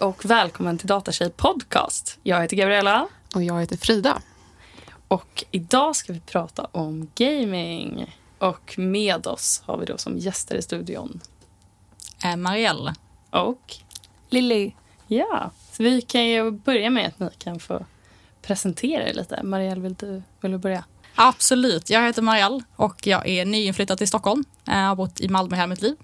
Hej 0.00 0.08
och 0.08 0.24
välkommen 0.24 0.78
till 0.78 0.86
Datatjej 0.86 1.30
podcast. 1.30 2.18
Jag 2.22 2.40
heter 2.42 2.56
Gabriella 2.56 3.08
Och 3.34 3.42
jag 3.42 3.60
heter 3.60 3.76
Frida. 3.76 4.22
och 5.08 5.44
idag 5.50 5.96
ska 5.96 6.12
vi 6.12 6.20
prata 6.20 6.64
om 6.72 7.10
gaming. 7.14 8.16
Och 8.38 8.74
med 8.78 9.26
oss 9.26 9.62
har 9.66 9.78
vi 9.78 9.86
då 9.86 9.98
som 9.98 10.18
gäster 10.18 10.54
i 10.56 10.62
studion 10.62 11.20
Eh, 12.24 12.36
Marielle. 12.36 12.94
och 13.30 13.74
Lilly. 14.28 14.72
ja, 15.06 15.50
så 15.72 15.82
vi 15.82 16.00
kan 16.02 16.26
ju 16.26 16.50
börja 16.50 16.90
med 16.90 17.06
att 17.06 17.18
ni 17.20 17.28
kan 17.38 17.60
få 17.60 17.84
presentera 18.42 19.08
er 19.08 19.14
lite. 19.14 19.42
Marielle, 19.42 19.80
vill 19.80 19.94
du, 19.94 20.22
vill 20.40 20.52
du 20.52 20.58
börja? 20.58 20.84
Absolut. 21.14 21.90
Jag 21.90 22.02
heter 22.02 22.22
Marielle 22.22 22.62
och 22.76 23.06
jag 23.06 23.28
är 23.28 23.44
nyinflyttad 23.44 23.98
till 23.98 24.08
Stockholm. 24.08 24.44
Eh, 24.68 24.78
Jag 24.78 24.88
har 24.88 24.96
bott 24.96 25.20
i 25.20 25.28
Malmö 25.28 25.56
hela 25.56 25.66
mitt 25.66 25.82
liv. 25.82 25.96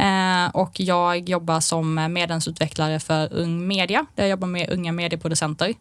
Eh, 0.00 0.50
Och 0.52 0.80
jag 0.80 1.28
jobbar 1.28 1.60
som 1.60 1.94
medlemsutvecklare 2.12 3.00
för 3.00 3.32
Ung 3.32 3.66
Media 3.66 4.06
där 4.14 4.22
jag 4.24 4.30
jobbar 4.30 4.48
med 4.48 4.70
unga 4.70 4.92
medieproducenter. 4.92 5.74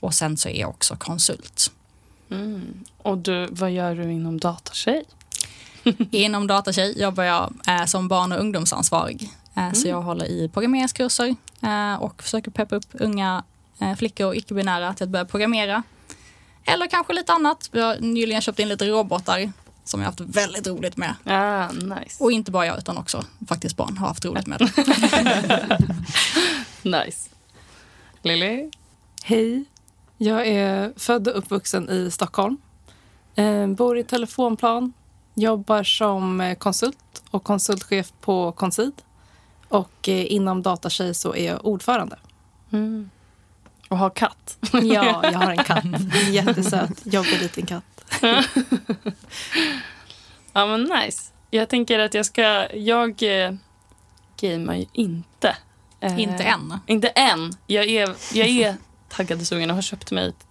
Och 0.00 0.14
sen 0.14 0.36
så 0.36 0.48
är 0.48 0.60
jag 0.60 0.70
också 0.70 0.96
konsult. 0.96 1.72
Mm. 2.30 2.84
Och 3.02 3.18
du, 3.18 3.46
vad 3.50 3.70
gör 3.70 3.94
du 3.94 4.02
inom 4.12 4.40
Datatjej? 4.40 5.04
Inom 6.10 6.46
Datatjej 6.46 7.00
jobbar 7.02 7.24
jag 7.24 7.52
eh, 7.66 7.84
som 7.84 8.08
barn 8.08 8.32
och 8.32 8.40
ungdomsansvarig. 8.40 9.30
Eh, 9.56 9.72
Så 9.72 9.88
jag 9.88 10.02
håller 10.02 10.24
i 10.26 10.48
programmeringskurser 10.48 11.36
och 11.98 12.22
försöker 12.22 12.50
peppa 12.50 12.76
upp 12.76 12.86
unga 12.92 13.44
flickor 13.98 14.26
och 14.26 14.36
icke-binära 14.36 14.94
till 14.94 15.04
att 15.04 15.10
börja 15.10 15.24
programmera. 15.24 15.82
Eller 16.64 16.86
kanske 16.86 17.12
lite 17.12 17.32
annat. 17.32 17.68
Vi 17.72 17.80
har 17.80 17.96
nyligen 18.00 18.42
köpt 18.42 18.58
in 18.58 18.68
lite 18.68 18.86
robotar 18.86 19.52
som 19.90 20.00
jag 20.00 20.06
har 20.06 20.12
haft 20.12 20.20
väldigt 20.20 20.66
roligt 20.66 20.96
med. 20.96 21.14
Ah, 21.24 21.72
nice. 21.72 22.24
Och 22.24 22.32
inte 22.32 22.50
bara 22.50 22.66
jag 22.66 22.78
utan 22.78 22.98
också 22.98 23.24
faktiskt 23.48 23.76
barn 23.76 23.96
har 23.96 24.08
haft 24.08 24.24
roligt 24.24 24.46
med 24.46 24.58
det. 24.58 25.78
nice. 27.04 27.30
Lily? 28.22 28.70
Hej. 29.24 29.64
Jag 30.16 30.46
är 30.46 30.92
född 30.96 31.28
och 31.28 31.38
uppvuxen 31.38 31.90
i 31.90 32.10
Stockholm. 32.10 32.56
Eh, 33.34 33.66
bor 33.66 33.98
i 33.98 34.04
telefonplan. 34.04 34.92
Jobbar 35.34 35.82
som 35.82 36.40
eh, 36.40 36.54
konsult 36.54 37.22
och 37.30 37.44
konsultchef 37.44 38.12
på 38.20 38.52
Consid. 38.52 39.02
Och 39.68 40.08
eh, 40.08 40.32
inom 40.32 40.62
Datatjej 40.62 41.14
så 41.14 41.34
är 41.34 41.46
jag 41.46 41.66
ordförande. 41.66 42.18
Mm. 42.72 43.10
Och 43.90 43.98
har 43.98 44.10
katt. 44.10 44.58
Ja, 44.72 45.20
jag 45.22 45.32
har 45.32 45.50
en 45.50 45.56
katt. 45.64 45.84
En 45.84 46.32
jättesöt, 46.32 47.00
jobbig 47.04 47.40
liten 47.40 47.66
katt. 47.66 47.84
Ja, 50.52 50.66
men 50.66 50.82
nice. 50.82 51.32
Jag 51.50 51.68
tänker 51.68 51.98
att 51.98 52.14
jag 52.14 52.26
ska... 52.26 52.76
Jag 52.76 53.22
eh, 53.22 53.52
gamear 54.40 54.76
ju 54.76 54.86
inte. 54.92 55.56
Eh, 56.00 56.20
inte 56.20 56.42
än. 56.44 56.78
Inte 56.86 57.08
än. 57.08 57.52
Jag 57.66 57.88
är, 57.88 58.14
jag 58.32 58.48
är 58.48 58.76
taggad 59.08 59.40
och 59.40 59.46
sugen 59.46 59.70
och 59.70 59.76
har 59.76 59.82
köpt 59.82 60.10
mig 60.10 60.28
ett, 60.28 60.46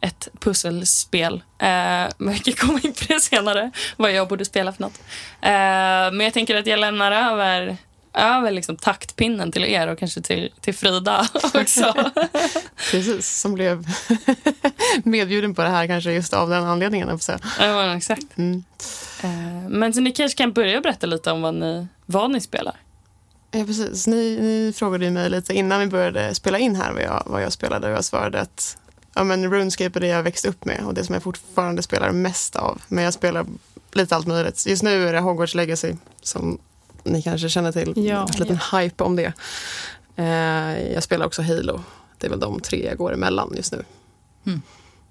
ett 0.00 0.28
pusselspel. 0.40 1.34
Eh, 1.34 2.08
men 2.18 2.32
vi 2.32 2.38
kan 2.38 2.54
komma 2.68 2.80
in 2.82 2.92
på 2.92 3.04
det 3.08 3.20
senare, 3.20 3.70
vad 3.96 4.12
jag 4.12 4.28
borde 4.28 4.44
spela 4.44 4.72
för 4.72 4.82
något. 4.82 5.00
Eh, 5.40 6.12
men 6.12 6.20
jag 6.20 6.32
tänker 6.32 6.56
att 6.56 6.66
jag 6.66 6.80
lämnar 6.80 7.12
över, 7.12 7.76
över 8.14 8.50
liksom 8.50 8.76
taktpinnen 8.76 9.52
till 9.52 9.64
er 9.64 9.88
och 9.88 9.98
kanske 9.98 10.20
till, 10.20 10.52
till 10.60 10.74
Frida 10.74 11.28
också. 11.54 12.10
Precis, 12.90 13.40
som 13.40 13.54
blev 13.54 13.86
medbjuden 15.04 15.54
på 15.54 15.62
det 15.62 15.68
här 15.68 15.86
kanske 15.86 16.12
just 16.12 16.34
av 16.34 16.48
den 16.48 16.64
anledningen. 16.64 17.08
jag 17.08 17.22
säga. 17.22 17.38
ja, 17.58 17.96
exakt. 17.96 18.38
Mm. 18.38 18.64
Eh, 19.22 19.68
men 19.68 19.94
så 19.94 20.00
ni 20.00 20.12
kanske 20.12 20.38
kan 20.38 20.52
börja 20.52 20.80
berätta 20.80 21.06
lite 21.06 21.32
om 21.32 21.42
vad 21.42 21.54
ni, 21.54 21.86
vad 22.06 22.30
ni 22.30 22.40
spelar. 22.40 22.76
Ja, 23.50 23.64
precis. 23.64 24.06
Ni, 24.06 24.38
ni 24.40 24.72
frågade 24.76 25.04
ju 25.04 25.10
mig 25.10 25.30
lite 25.30 25.54
innan 25.54 25.80
vi 25.80 25.86
började 25.86 26.34
spela 26.34 26.58
in 26.58 26.76
här 26.76 26.92
vad 26.92 27.02
jag, 27.02 27.22
vad 27.26 27.42
jag 27.42 27.52
spelade 27.52 27.86
och 27.86 27.92
jag 27.92 28.04
svarade 28.04 28.40
att 28.40 28.78
ja, 29.14 29.24
men 29.24 29.50
RuneScape 29.52 29.98
är 29.98 30.00
det 30.00 30.06
jag 30.06 30.22
växte 30.22 30.48
upp 30.48 30.64
med 30.64 30.80
och 30.84 30.94
det 30.94 31.04
som 31.04 31.12
jag 31.12 31.22
fortfarande 31.22 31.82
spelar 31.82 32.10
mest 32.10 32.56
av. 32.56 32.82
Men 32.88 33.04
jag 33.04 33.14
spelar 33.14 33.46
lite 33.92 34.16
allt 34.16 34.26
möjligt. 34.26 34.66
Just 34.66 34.82
nu 34.82 35.08
är 35.08 35.12
det 35.12 35.20
Hogwarts 35.20 35.54
Legacy 35.54 35.94
som 36.22 36.58
ni 37.12 37.22
kanske 37.22 37.48
känner 37.48 37.72
till. 37.72 37.92
Ja. 37.96 38.28
En 38.34 38.40
liten 38.40 38.58
hype 38.72 39.04
om 39.04 39.16
det. 39.16 39.32
Eh, 40.16 40.92
jag 40.92 41.02
spelar 41.02 41.26
också 41.26 41.42
Halo. 41.42 41.80
Det 42.18 42.26
är 42.26 42.30
väl 42.30 42.40
de 42.40 42.60
tre 42.60 42.86
jag 42.86 42.98
går 42.98 43.14
emellan 43.14 43.52
just 43.56 43.72
nu. 43.72 43.84
Mm. 44.46 44.62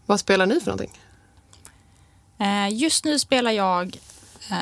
Vad 0.06 0.20
spelar 0.20 0.46
ni 0.46 0.60
för 0.60 0.66
någonting? 0.68 0.92
Eh, 2.40 2.70
Just 2.74 3.06
nu 3.06 3.20
spelar 3.20 3.52
jag 3.52 3.98
eh, 4.52 4.58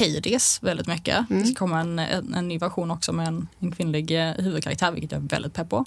Hades 0.00 0.62
väldigt 0.62 0.86
mycket. 0.86 1.30
Mm. 1.30 1.42
Det 1.42 1.48
ska 1.48 1.58
komma 1.58 1.80
en, 1.80 1.98
en, 1.98 2.34
en 2.34 2.48
ny 2.48 2.58
version 2.58 2.90
också 2.90 3.12
med 3.12 3.26
en, 3.28 3.48
en 3.60 3.72
kvinnlig 3.72 4.10
eh, 4.28 4.34
huvudkaraktär, 4.34 4.90
vilket 4.90 5.12
jag 5.12 5.22
är 5.24 5.28
väldigt 5.28 5.54
pepp 5.54 5.68
på. 5.70 5.84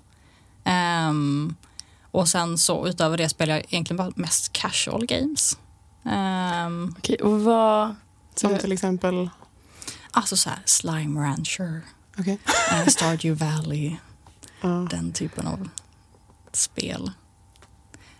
Ehm, 0.63 1.55
och 2.11 2.27
sen 2.27 2.57
så 2.57 2.87
utöver 2.87 3.17
det 3.17 3.29
spelar 3.29 3.55
jag 3.55 3.63
egentligen 3.69 3.97
bara 3.97 4.11
mest 4.15 4.53
casual 4.53 5.05
games. 5.05 5.57
Ehm, 6.05 6.95
Okej, 6.97 7.15
och 7.17 7.41
vad... 7.41 7.95
Som 8.35 8.51
Eh. 8.53 8.57
till 8.59 8.71
exempel... 8.71 9.29
alltså 10.11 10.37
så 10.37 10.49
här 10.49 10.59
Slime 10.65 11.19
Rancher, 11.19 11.81
Okej. 12.19 12.39
eh, 12.71 12.85
Stardew 12.87 13.45
Valley, 13.45 13.95
Ja. 14.61 14.87
den 14.89 15.11
typen 15.13 15.47
av 15.47 15.69
spel. 16.53 17.11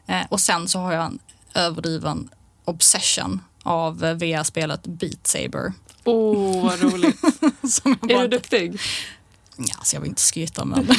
Eh, 0.08 0.22
och 0.30 0.40
sen 0.42 0.68
så 0.68 0.80
har 0.80 0.94
jag 0.94 1.06
en 1.06 1.20
överdriven 1.54 2.30
obsession 2.66 3.42
av 3.64 4.04
eh, 4.06 4.14
VR-spelet 4.14 4.88
Beat 4.88 5.28
Saber. 5.28 5.74
Åh, 6.04 6.38
oh, 6.38 6.64
vad 6.64 6.82
roligt. 6.82 7.20
Som 7.72 7.98
jag 8.02 8.12
är 8.12 8.16
bara 8.16 8.28
du 8.28 8.38
duktig? 8.38 8.80
Ja, 9.58 9.76
så 9.84 9.96
jag 9.96 10.02
vill 10.02 10.10
inte 10.10 10.22
skryta 10.22 10.66
men 10.66 10.86
Det 10.88 10.94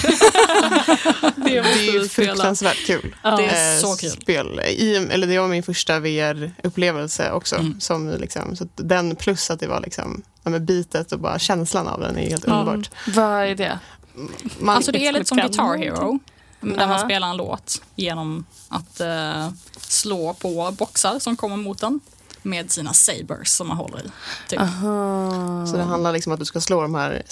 Det 1.36 1.58
är 1.58 1.92
ju 1.92 2.08
fruktansvärt 2.08 2.86
kul. 2.86 3.16
Ja. 3.22 3.36
Det 3.36 3.47
är 3.47 3.75
Eh, 3.76 3.81
så 3.81 3.97
kul. 3.97 4.10
Spel. 4.10 4.60
I, 4.60 4.97
eller 4.97 5.26
det 5.26 5.38
var 5.38 5.48
min 5.48 5.62
första 5.62 6.00
VR-upplevelse 6.00 7.31
också. 7.32 7.56
Mm. 7.56 7.81
Som 7.81 8.08
liksom, 8.10 8.56
så 8.56 8.69
den 8.76 9.16
plus 9.16 9.50
att 9.50 9.60
det 9.60 9.66
var 9.66 9.81
liksom, 9.81 10.22
ja, 10.42 10.50
med 10.50 10.62
bitet 10.64 11.12
och 11.12 11.19
bara 11.19 11.38
känslan 11.38 11.88
av 11.88 12.00
den 12.00 12.19
är 12.19 12.30
helt 12.30 12.44
Ja. 12.47 12.53
underbart. 12.53 12.91
Vad 13.06 13.42
är 13.44 13.54
det? 13.54 13.78
Man, 14.58 14.76
alltså 14.76 14.92
det 14.92 15.06
är 15.06 15.12
lite 15.12 15.25
som 15.25 15.38
Guitar 15.38 15.76
Hero. 15.78 16.19
Där 16.60 16.69
man 16.76 16.80
Aha. 16.91 16.98
spelar 16.98 17.28
en 17.30 17.36
låt 17.36 17.82
genom 17.94 18.44
att 18.69 19.00
eh, 19.00 19.48
slå 19.81 20.34
på 20.34 20.70
boxar 20.78 21.19
som 21.19 21.36
kommer 21.36 21.56
mot 21.56 21.82
en 21.82 22.00
med 22.42 22.70
sina 22.70 22.92
sabers 22.92 23.48
som 23.48 23.69
man 23.69 23.76
håller 23.76 23.98
i. 23.98 24.10
Typ. 24.48 24.60
Aha. 24.60 25.66
så 25.66 25.76
det 25.76 25.82
handlar 25.82 26.12
liksom 26.12 26.31
om 26.32 26.34
att 26.34 26.38
du 26.41 26.44
ska 26.44 26.60
slå 26.60 26.82
de 26.82 26.94
här 26.94 27.22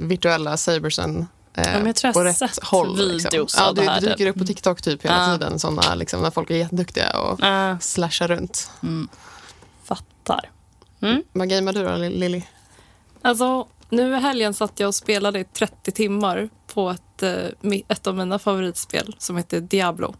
virtuella 0.00 0.56
sabersen 0.56 1.26
eh, 1.54 1.72
men 1.72 1.86
jag 1.86 1.96
tror 1.96 2.08
jag 2.08 2.14
på 2.14 2.24
rätt 2.24 2.38
sett 2.38 2.64
håll. 2.64 3.08
Liksom. 3.12 3.46
Ja, 3.58 3.72
det 3.72 3.82
det, 3.82 4.00
dyker 4.00 4.16
typ. 4.16 4.28
upp 4.28 4.38
på 4.38 4.44
TikTok 4.46 4.82
typ 4.82 5.04
hela 5.04 5.26
Ah. 5.28 5.32
tiden. 5.32 5.58
Såna, 5.58 5.94
liksom, 5.94 6.22
när 6.22 6.30
folk 6.30 6.50
är 6.50 6.56
jätteduktiga 6.56 7.18
och 7.18 7.38
Ah, 7.42 7.78
slashar 7.80 8.28
runt. 8.28 8.70
Mm. 8.82 9.08
fattar. 9.84 10.50
Mm. 11.02 11.22
Vad 11.32 11.48
gamear 11.48 11.74
du 11.74 11.84
då, 11.84 11.96
Lilly? 11.96 12.42
Alltså, 13.22 13.66
nu 13.88 14.16
i 14.16 14.20
helgen 14.20 14.54
satt 14.54 14.80
jag 14.80 14.88
och 14.88 14.94
spelade 14.94 15.40
i 15.40 15.44
30 15.44 15.92
timmar 15.92 16.48
på 16.74 16.90
ett, 16.90 17.22
eh, 17.22 17.78
ett 17.88 18.06
av 18.06 18.16
mina 18.16 18.38
favoritspel 18.38 19.14
som 19.18 19.36
heter 19.36 19.60
Diablo. 19.60 20.14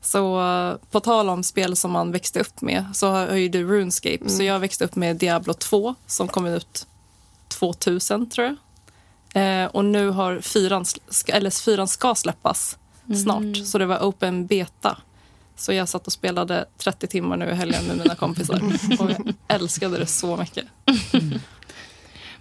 Så 0.00 0.40
eh, 0.40 0.76
på 0.90 1.00
tal 1.00 1.28
om 1.28 1.42
spel 1.42 1.76
som 1.76 1.90
man 1.90 2.12
växte 2.12 2.40
upp 2.40 2.60
med 2.60 2.84
så 2.94 3.10
har 3.10 3.34
ju 3.34 3.48
du 3.48 3.64
RuneScape. 3.64 4.28
Så 4.28 4.42
jag 4.42 4.58
växte 4.60 4.84
upp 4.84 4.96
med 4.96 5.16
Diablo 5.16 5.54
2 5.54 5.94
som 6.06 6.28
kom 6.28 6.46
ut 6.46 6.86
2000 7.48 8.30
tror 8.30 8.46
jag. 8.46 8.56
Eh, 9.34 9.66
och 9.66 9.84
nu 9.84 10.10
har 10.10 10.40
fyran, 10.40 10.84
eller 11.28 11.50
fyran 11.50 11.88
ska 11.88 12.14
släppas 12.14 12.78
snart. 13.22 13.56
Så 13.66 13.78
det 13.78 13.86
var 13.86 13.98
open 13.98 14.46
beta. 14.46 14.96
Så 15.56 15.72
jag 15.72 15.88
satt 15.88 16.06
och 16.06 16.12
spelade 16.12 16.64
30 16.78 17.06
timmar 17.06 17.36
nu 17.36 17.50
i 17.50 17.54
helgen 17.54 17.84
med 17.86 17.96
mina 17.96 18.14
kompisar. 18.14 18.54
Och 18.98 19.10
jag 19.10 19.34
älskade 19.48 19.98
det 19.98 20.06
så 20.06 20.36
mycket. 20.36 20.64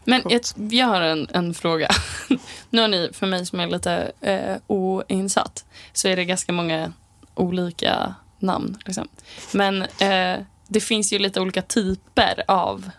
Men 0.06 0.22
jag, 0.30 0.42
jag 0.56 0.88
har 0.88 1.02
en, 1.02 1.28
en 1.32 1.54
fråga. 1.54 1.90
nu 2.70 2.82
har 2.82 2.88
ni, 2.88 3.10
för 3.14 3.28
mig 3.28 3.46
som 3.46 3.60
är 3.60 3.68
lite 3.68 4.12
eh, 4.22 4.56
oinsatt, 4.68 5.66
så 5.94 6.08
är 6.08 6.16
det 6.16 6.26
ganska 6.26 6.54
många 6.54 6.94
olika 7.36 8.16
namn. 8.40 8.78
Liksom. 8.86 9.08
Men 9.52 9.82
eh, 9.82 10.40
det 10.68 10.80
finns 10.80 11.14
ju 11.14 11.20
lite 11.20 11.42
olika 11.42 11.62
typer 11.62 12.44
av 12.48 12.90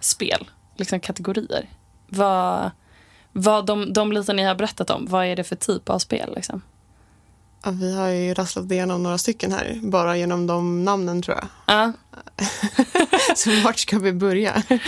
spel, 0.00 0.50
liksom 0.76 1.00
kategorier. 1.00 1.68
Vad, 2.08 2.70
vad 3.32 3.66
de, 3.66 3.92
de 3.92 4.12
lite 4.12 4.32
ni 4.32 4.42
har 4.42 4.54
berättat 4.54 4.90
om, 4.90 5.06
vad 5.06 5.26
är 5.26 5.36
det 5.36 5.44
för 5.44 5.56
typ 5.56 5.88
av 5.88 5.98
spel? 5.98 6.32
Liksom? 6.34 6.62
Ja, 7.64 7.70
vi 7.70 7.94
har 7.96 8.08
ju 8.08 8.34
rasslat 8.34 8.70
igenom 8.72 9.02
några 9.02 9.18
stycken 9.18 9.52
här, 9.52 9.78
bara 9.82 10.16
genom 10.16 10.46
de 10.46 10.84
namnen 10.84 11.22
tror 11.22 11.36
jag. 11.36 11.46
Ja, 11.66 11.92
Så 13.36 13.50
vart 13.64 13.78
ska 13.78 13.98
vi 13.98 14.12
börja? 14.12 14.62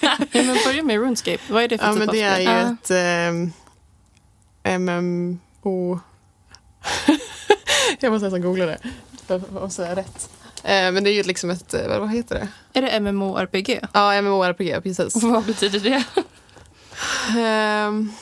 Ja, 0.00 0.42
men 0.42 0.56
börja 0.64 0.82
med 0.82 1.00
RuneScape. 1.00 1.38
Vad 1.48 1.62
är 1.62 1.68
det 1.68 1.78
för 1.78 1.86
Ja, 1.86 1.92
typ 1.92 1.98
men 1.98 2.08
det 2.08 2.20
är 2.22 2.38
ju 2.38 2.44
Ja. 2.44 2.76
ett 2.82 2.90
ehm, 2.90 3.52
MMO... 4.80 6.00
jag 8.00 8.12
måste 8.12 8.24
nästan 8.24 8.42
googla 8.42 8.66
det 8.66 8.78
för 9.26 9.64
att 9.64 9.72
säga 9.72 9.96
rätt. 9.96 10.30
Eh, 10.62 10.92
men 10.92 11.04
det 11.04 11.10
är 11.10 11.14
ju 11.14 11.22
liksom 11.22 11.50
ett, 11.50 11.74
eh, 11.74 11.98
vad 11.98 12.10
heter 12.10 12.34
det? 12.34 12.48
Är 12.78 12.82
det 12.82 13.00
MMORPG? 13.12 13.80
Ja, 13.92 14.22
MMORPG, 14.22 14.82
precis. 14.82 15.22
vad 15.22 15.44
betyder 15.44 15.80
det? 15.80 16.04
Ehm, 17.40 18.12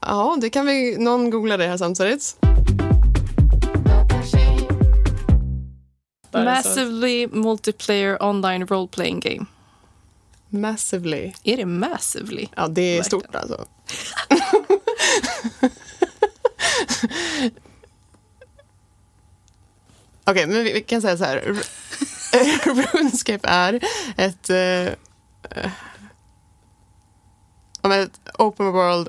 Ja, 0.00 0.36
det 0.40 0.50
kan 0.50 0.66
vi... 0.66 0.96
Någon 0.98 1.30
googla 1.30 1.56
det 1.56 1.66
här 1.66 1.76
samtidigt. 1.76 2.36
Där 6.34 6.46
är 6.46 6.62
så- 6.62 6.68
Massively 6.68 7.26
multiplayer 7.26 8.22
online 8.22 8.66
role 8.66 8.88
playing 8.88 9.20
game. 9.20 9.46
Massively. 10.48 11.32
Är 11.44 11.56
det 11.56 11.66
massively? 11.66 12.46
Ja, 12.56 12.68
det 12.68 12.82
är 12.82 12.96
Verkligen. 13.02 13.04
stort 13.22 13.34
alltså. 13.34 13.66
Okej, 20.24 20.46
men 20.46 20.64
vi, 20.64 20.72
vi 20.72 20.80
kan 20.82 21.02
säga 21.02 21.16
så 21.16 21.24
här. 21.24 21.36
RuneScape 22.94 23.48
är 23.48 23.80
ett, 24.16 24.50
eh, 24.50 24.56
eh, 27.82 28.00
ett 28.02 28.20
open 28.38 28.72
world 28.72 29.08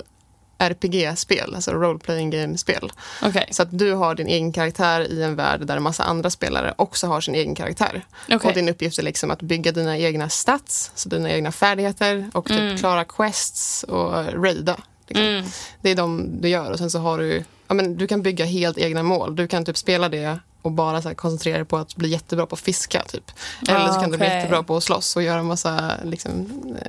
RPG-spel, 0.58 1.54
alltså 1.54 1.70
role 1.72 1.98
playing 1.98 2.30
game-spel. 2.30 2.92
Okej. 3.22 3.48
Så 3.50 3.62
att 3.62 3.78
du 3.78 3.92
har 3.92 4.14
din 4.14 4.26
egen 4.28 4.52
karaktär 4.52 5.12
i 5.12 5.22
en 5.22 5.36
värld 5.36 5.66
där 5.66 5.76
en 5.76 5.82
massa 5.82 6.04
andra 6.04 6.30
spelare 6.30 6.74
också 6.78 7.06
har 7.06 7.20
sin 7.20 7.34
egen 7.34 7.54
karaktär. 7.54 8.04
Okej. 8.32 8.48
Och 8.48 8.54
din 8.54 8.68
uppgift 8.68 8.98
är 8.98 9.02
liksom 9.02 9.30
att 9.30 9.42
bygga 9.42 9.72
dina 9.72 9.98
egna 9.98 10.28
stats, 10.28 10.90
så 10.94 11.08
dina 11.08 11.30
egna 11.30 11.52
färdigheter 11.52 12.30
och 12.34 12.46
typ 12.46 12.56
Mm. 12.56 12.76
klara 12.76 13.04
quests 13.04 13.82
och 13.82 14.12
raida. 14.42 14.76
Liksom. 15.08 15.26
Mm. 15.26 15.44
Det 15.82 15.90
är 15.90 15.94
de 15.94 16.40
du 16.40 16.48
gör 16.48 16.70
och 16.70 16.78
sen 16.78 16.90
så 16.90 16.98
har 16.98 17.18
du, 17.18 17.44
ja 17.68 17.74
men 17.74 17.96
du 17.96 18.06
kan 18.06 18.22
bygga 18.22 18.44
helt 18.44 18.78
egna 18.78 19.02
mål. 19.02 19.36
Du 19.36 19.46
kan 19.46 19.64
typ 19.64 19.76
spela 19.76 20.08
det 20.08 20.38
och 20.66 20.72
bara 20.72 21.02
så 21.02 21.14
koncentrera 21.14 21.56
dig 21.56 21.66
på 21.66 21.76
att 21.76 21.96
bli 21.96 22.08
jättebra 22.08 22.46
på 22.46 22.54
att 22.54 22.60
fiska 22.60 23.02
typ. 23.02 23.30
Eller 23.68 23.88
så 23.92 24.00
kan 24.00 24.10
du 24.10 24.18
bli 24.18 24.26
jättebra 24.26 24.62
på 24.62 24.76
att 24.76 24.82
slåss 24.84 25.16
och 25.16 25.22
göra 25.22 25.42
massa 25.42 25.94
liksom, 26.04 26.32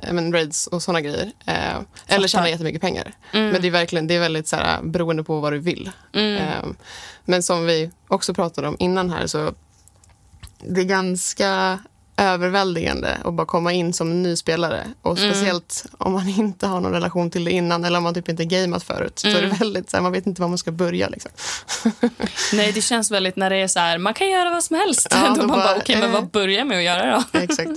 eh, 0.02 0.12
men, 0.12 0.32
raids 0.32 0.66
och 0.66 0.82
såna 0.82 1.00
grejer. 1.00 1.32
Eh, 1.46 1.76
eller 2.06 2.28
tjäna 2.28 2.48
jättemycket 2.48 2.80
pengar. 2.80 3.14
Mm. 3.32 3.50
Men 3.50 3.62
det 3.62 3.68
är 3.68 3.72
verkligen 3.72 4.06
det 4.06 4.14
är 4.14 4.20
väldigt 4.20 4.48
så 4.48 4.56
här, 4.56 4.82
beroende 4.82 5.24
på 5.24 5.40
vad 5.40 5.52
du 5.52 5.58
vill. 5.58 5.90
Mm. 6.12 6.36
Eh, 6.36 6.64
men 7.24 7.42
som 7.42 7.66
vi 7.66 7.90
också 8.08 8.34
pratade 8.34 8.68
om 8.68 8.76
innan 8.78 9.10
här 9.10 9.26
så 9.26 9.52
det 10.60 10.80
är 10.80 10.84
ganska 10.84 11.78
överväldigande 12.18 13.16
att 13.24 13.34
bara 13.34 13.46
komma 13.46 13.72
in 13.72 13.92
som 13.92 14.22
ny 14.22 14.36
spelare. 14.36 14.86
Och 15.02 15.18
Mm. 15.18 15.30
speciellt 15.32 15.86
om 15.98 16.12
man 16.12 16.28
inte 16.38 16.66
har 16.66 16.80
någon 16.80 16.92
relation 16.92 17.30
till 17.30 17.44
det 17.44 17.50
innan 17.50 17.84
eller 17.84 17.98
om 17.98 18.04
man 18.04 18.14
typ 18.14 18.28
inte 18.28 18.44
gamet 18.44 18.82
förut. 18.82 19.18
Så 19.18 19.28
är 19.28 19.32
det 19.32 19.38
Mm. 19.38 19.56
väldigt 19.58 19.90
så 19.90 19.96
här, 19.96 20.02
man 20.02 20.12
vet 20.12 20.26
inte 20.26 20.40
var 20.42 20.48
man 20.48 20.58
ska 20.58 20.70
börja. 20.72 21.08
Liksom. 21.08 21.30
Nej, 22.52 22.72
det 22.72 22.80
känns 22.82 23.10
väldigt 23.10 23.36
när 23.36 23.50
det 23.50 23.56
är 23.56 23.68
så 23.68 23.78
här, 23.80 23.98
man 23.98 24.14
kan 24.14 24.30
göra 24.30 24.50
vad 24.50 24.64
som 24.64 24.76
helst. 24.76 25.06
Ja, 25.14 25.28
då 25.28 25.34
då 25.34 25.46
man 25.46 25.48
bara, 25.48 25.62
bara, 25.64 25.76
okej, 25.76 25.96
men 25.96 26.08
eh. 26.08 26.14
vad 26.14 26.30
börjar 26.30 26.58
jag 26.58 26.66
med 26.66 26.78
att 26.78 26.84
göra 26.84 27.24
då? 27.32 27.38
Exakt. 27.38 27.70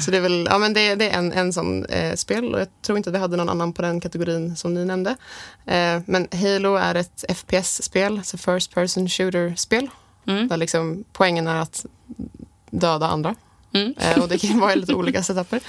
Så 0.00 0.10
det 0.10 0.16
är 0.16 0.20
väl, 0.20 0.46
ja 0.50 0.58
men 0.58 0.72
det, 0.72 0.94
det 0.94 1.10
är 1.10 1.18
en, 1.18 1.32
en 1.32 1.52
sån 1.52 1.84
eh, 1.84 2.14
spel 2.14 2.54
och 2.54 2.60
jag 2.60 2.68
tror 2.82 2.98
inte 2.98 3.10
att 3.10 3.16
vi 3.16 3.18
hade 3.20 3.36
någon 3.36 3.48
annan 3.48 3.72
på 3.72 3.82
den 3.82 4.00
kategorin 4.00 4.56
som 4.56 4.74
ni 4.74 4.84
nämnde. 4.84 5.10
Eh, 5.66 6.00
men 6.06 6.28
Halo 6.32 6.74
är 6.76 6.94
ett 6.94 7.24
FPS-spel, 7.28 8.18
alltså 8.18 8.36
first 8.38 8.74
person 8.74 9.08
shooter-spel. 9.08 9.88
Mm. 10.26 10.48
Där 10.48 10.56
liksom 10.56 11.04
poängen 11.12 11.46
är 11.46 11.56
att 11.56 11.86
döda 12.70 13.06
andra. 13.06 13.34
Mm. 13.72 13.94
Eh, 13.98 14.22
och 14.22 14.28
det 14.28 14.38
kan 14.38 14.60
vara 14.60 14.72
i 14.72 14.76
lite 14.76 14.94
olika 14.94 15.22
setuper. 15.22 15.60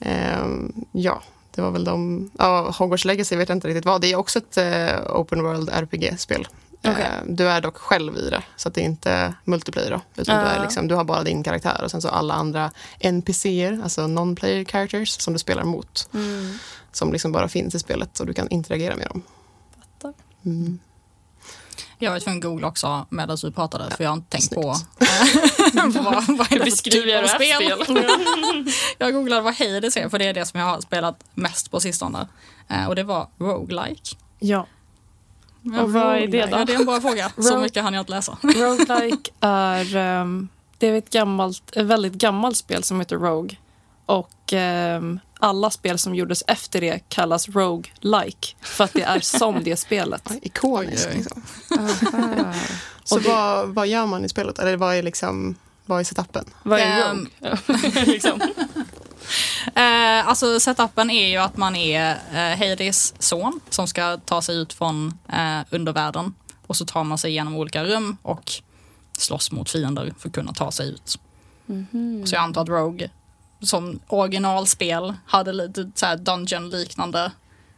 Eh, 0.00 0.46
ja, 0.92 1.22
det 1.54 1.62
var 1.62 1.70
väl 1.70 1.84
de... 1.84 2.30
Ja, 2.38 2.70
Hogwarts 2.78 3.04
Legacy 3.04 3.36
vet 3.36 3.48
jag 3.48 3.56
inte 3.56 3.68
riktigt 3.68 3.84
vad. 3.84 4.00
Det 4.00 4.12
är 4.12 4.16
också 4.16 4.38
ett 4.38 4.56
eh, 4.56 5.16
open 5.16 5.42
world 5.42 5.70
RPG-spel. 5.72 6.48
Eh, 6.82 6.92
du 7.26 7.48
är 7.48 7.60
dock 7.60 7.76
själv 7.76 8.16
i 8.16 8.30
det, 8.30 8.42
så 8.56 8.68
att 8.68 8.74
det 8.74 8.80
är 8.80 8.84
inte 8.84 9.34
multiplayer. 9.44 9.90
Då, 9.90 10.00
utan 10.22 10.44
du, 10.44 10.50
är 10.50 10.58
Ah. 10.58 10.62
liksom, 10.62 10.88
du 10.88 10.94
har 10.94 11.04
bara 11.04 11.22
din 11.22 11.42
karaktär 11.42 11.80
och 11.84 11.90
sen 11.90 12.02
så 12.02 12.08
alla 12.08 12.34
andra 12.34 12.70
NPCer, 13.00 13.80
alltså 13.82 14.06
non-player 14.06 14.64
characters, 14.64 15.20
som 15.20 15.32
du 15.32 15.38
spelar 15.38 15.64
mot. 15.64 16.08
Mm. 16.14 16.58
Som 16.92 17.12
liksom 17.12 17.32
bara 17.32 17.48
finns 17.48 17.74
i 17.74 17.78
spelet 17.78 18.20
och 18.20 18.26
du 18.26 18.32
kan 18.34 18.48
interagera 18.48 18.96
med 18.96 19.06
dem. 19.08 19.22
Fattar. 19.78 20.12
Mm. 20.44 20.78
Jag 21.98 22.12
var 22.12 22.20
tvungen 22.20 22.38
att 22.38 22.42
googla 22.42 22.68
också 22.68 23.06
medan 23.10 23.36
du 23.42 23.50
pratade 23.52 23.96
för 23.96 24.04
jag 24.04 24.10
har 24.10 24.16
inte 24.16 24.30
tänkt 24.30 24.54
på, 24.54 24.74
Snyggt. 24.74 25.96
på 25.96 26.02
vad, 26.02 26.14
vad 26.14 26.52
är 26.52 26.58
det 26.58 26.58
för 26.58 26.64
Beskriver 26.64 27.22
typ 27.22 27.34
av 27.40 27.42
jag 27.42 27.86
spel. 27.86 28.72
jag 28.98 29.12
googlade 29.12 29.42
vad 29.42 29.54
Hades 29.54 29.96
är 29.96 30.08
för 30.08 30.18
det 30.18 30.24
är 30.28 30.34
det 30.34 30.44
som 30.44 30.60
jag 30.60 30.66
har 30.66 30.80
spelat 30.80 31.24
mest 31.34 31.70
på 31.70 31.80
sistone. 31.80 32.28
Eh, 32.68 32.86
och 32.88 32.94
det 32.96 33.02
var 33.02 33.28
roguelike. 33.38 34.16
Ja. 34.38 34.66
Ja, 35.62 35.82
Och 35.82 35.92
vad 35.92 36.16
är 36.16 36.26
det 36.26 36.46
då? 36.46 36.56
Ja, 36.58 36.64
det 36.64 36.74
är 36.74 36.78
en 36.78 36.84
bra 36.86 37.00
fråga. 37.00 37.30
Så 37.42 37.58
mycket 37.58 37.82
hann 37.82 37.94
jag 37.94 38.00
inte 38.00 38.12
läsa. 38.12 38.38
Roguelike 38.42 39.30
är, 39.40 39.96
ehm, 39.96 40.48
det 40.78 40.86
är 40.86 40.94
ett, 40.98 41.10
gammalt, 41.10 41.76
ett 41.76 41.86
väldigt 41.86 42.12
gammalt 42.12 42.56
spel 42.56 42.82
som 42.82 43.00
heter 43.00 43.16
Rogue. 43.16 43.56
Och 44.06 44.52
ehm, 44.52 45.20
alla 45.38 45.70
spel 45.70 45.98
som 45.98 46.14
gjordes 46.14 46.44
efter 46.46 46.80
det 46.80 46.98
kallas 47.08 47.48
Rogue-like. 47.48 48.54
För 48.60 48.84
att 48.84 48.92
det 48.92 49.02
är 49.02 49.20
som 49.20 49.64
det 49.64 49.76
spelet. 49.76 50.30
Ikoniskt. 50.42 51.08
Liksom. 51.14 51.42
Så 53.04 53.14
Och 53.16 53.22
det- 53.22 53.28
vad, 53.28 53.68
vad 53.68 53.86
gör 53.88 54.06
man 54.06 54.24
i 54.24 54.28
spelet? 54.28 54.58
Eller 54.58 54.76
vad 54.76 54.94
är, 54.94 55.02
liksom, 55.02 55.54
vad 55.86 56.00
är 56.00 56.04
setupen? 56.04 56.44
Vad 56.62 56.80
är 56.80 57.10
Ehm, 57.10 57.28
Rogue? 57.40 58.04
liksom. 58.06 58.40
Eh, 59.74 60.28
alltså 60.28 60.60
setupen 60.60 61.10
är 61.10 61.28
ju 61.28 61.36
att 61.36 61.56
man 61.56 61.76
är 61.76 62.10
eh, 62.32 62.58
Hades 62.68 63.14
son 63.22 63.60
som 63.70 63.86
ska 63.88 64.16
ta 64.24 64.42
sig 64.42 64.56
ut 64.56 64.72
från 64.72 65.18
eh, 65.32 65.60
undervärlden 65.70 66.34
och 66.66 66.76
så 66.76 66.84
tar 66.86 67.04
man 67.04 67.18
sig 67.18 67.30
igenom 67.30 67.56
olika 67.56 67.84
rum 67.84 68.16
och 68.22 68.52
slåss 69.18 69.52
mot 69.52 69.70
fiender 69.70 70.14
för 70.18 70.28
att 70.28 70.34
kunna 70.34 70.52
ta 70.52 70.72
sig 70.72 70.88
ut. 70.88 71.18
Så 72.26 72.34
jag 72.34 72.42
antar 72.42 72.62
att 72.62 72.68
Rogue 72.68 73.10
som 73.60 74.00
originalspel 74.08 75.14
hade 75.26 75.52
lite 75.52 75.90
så 75.94 76.06
här 76.06 76.16
dungeon-liknande 76.16 77.32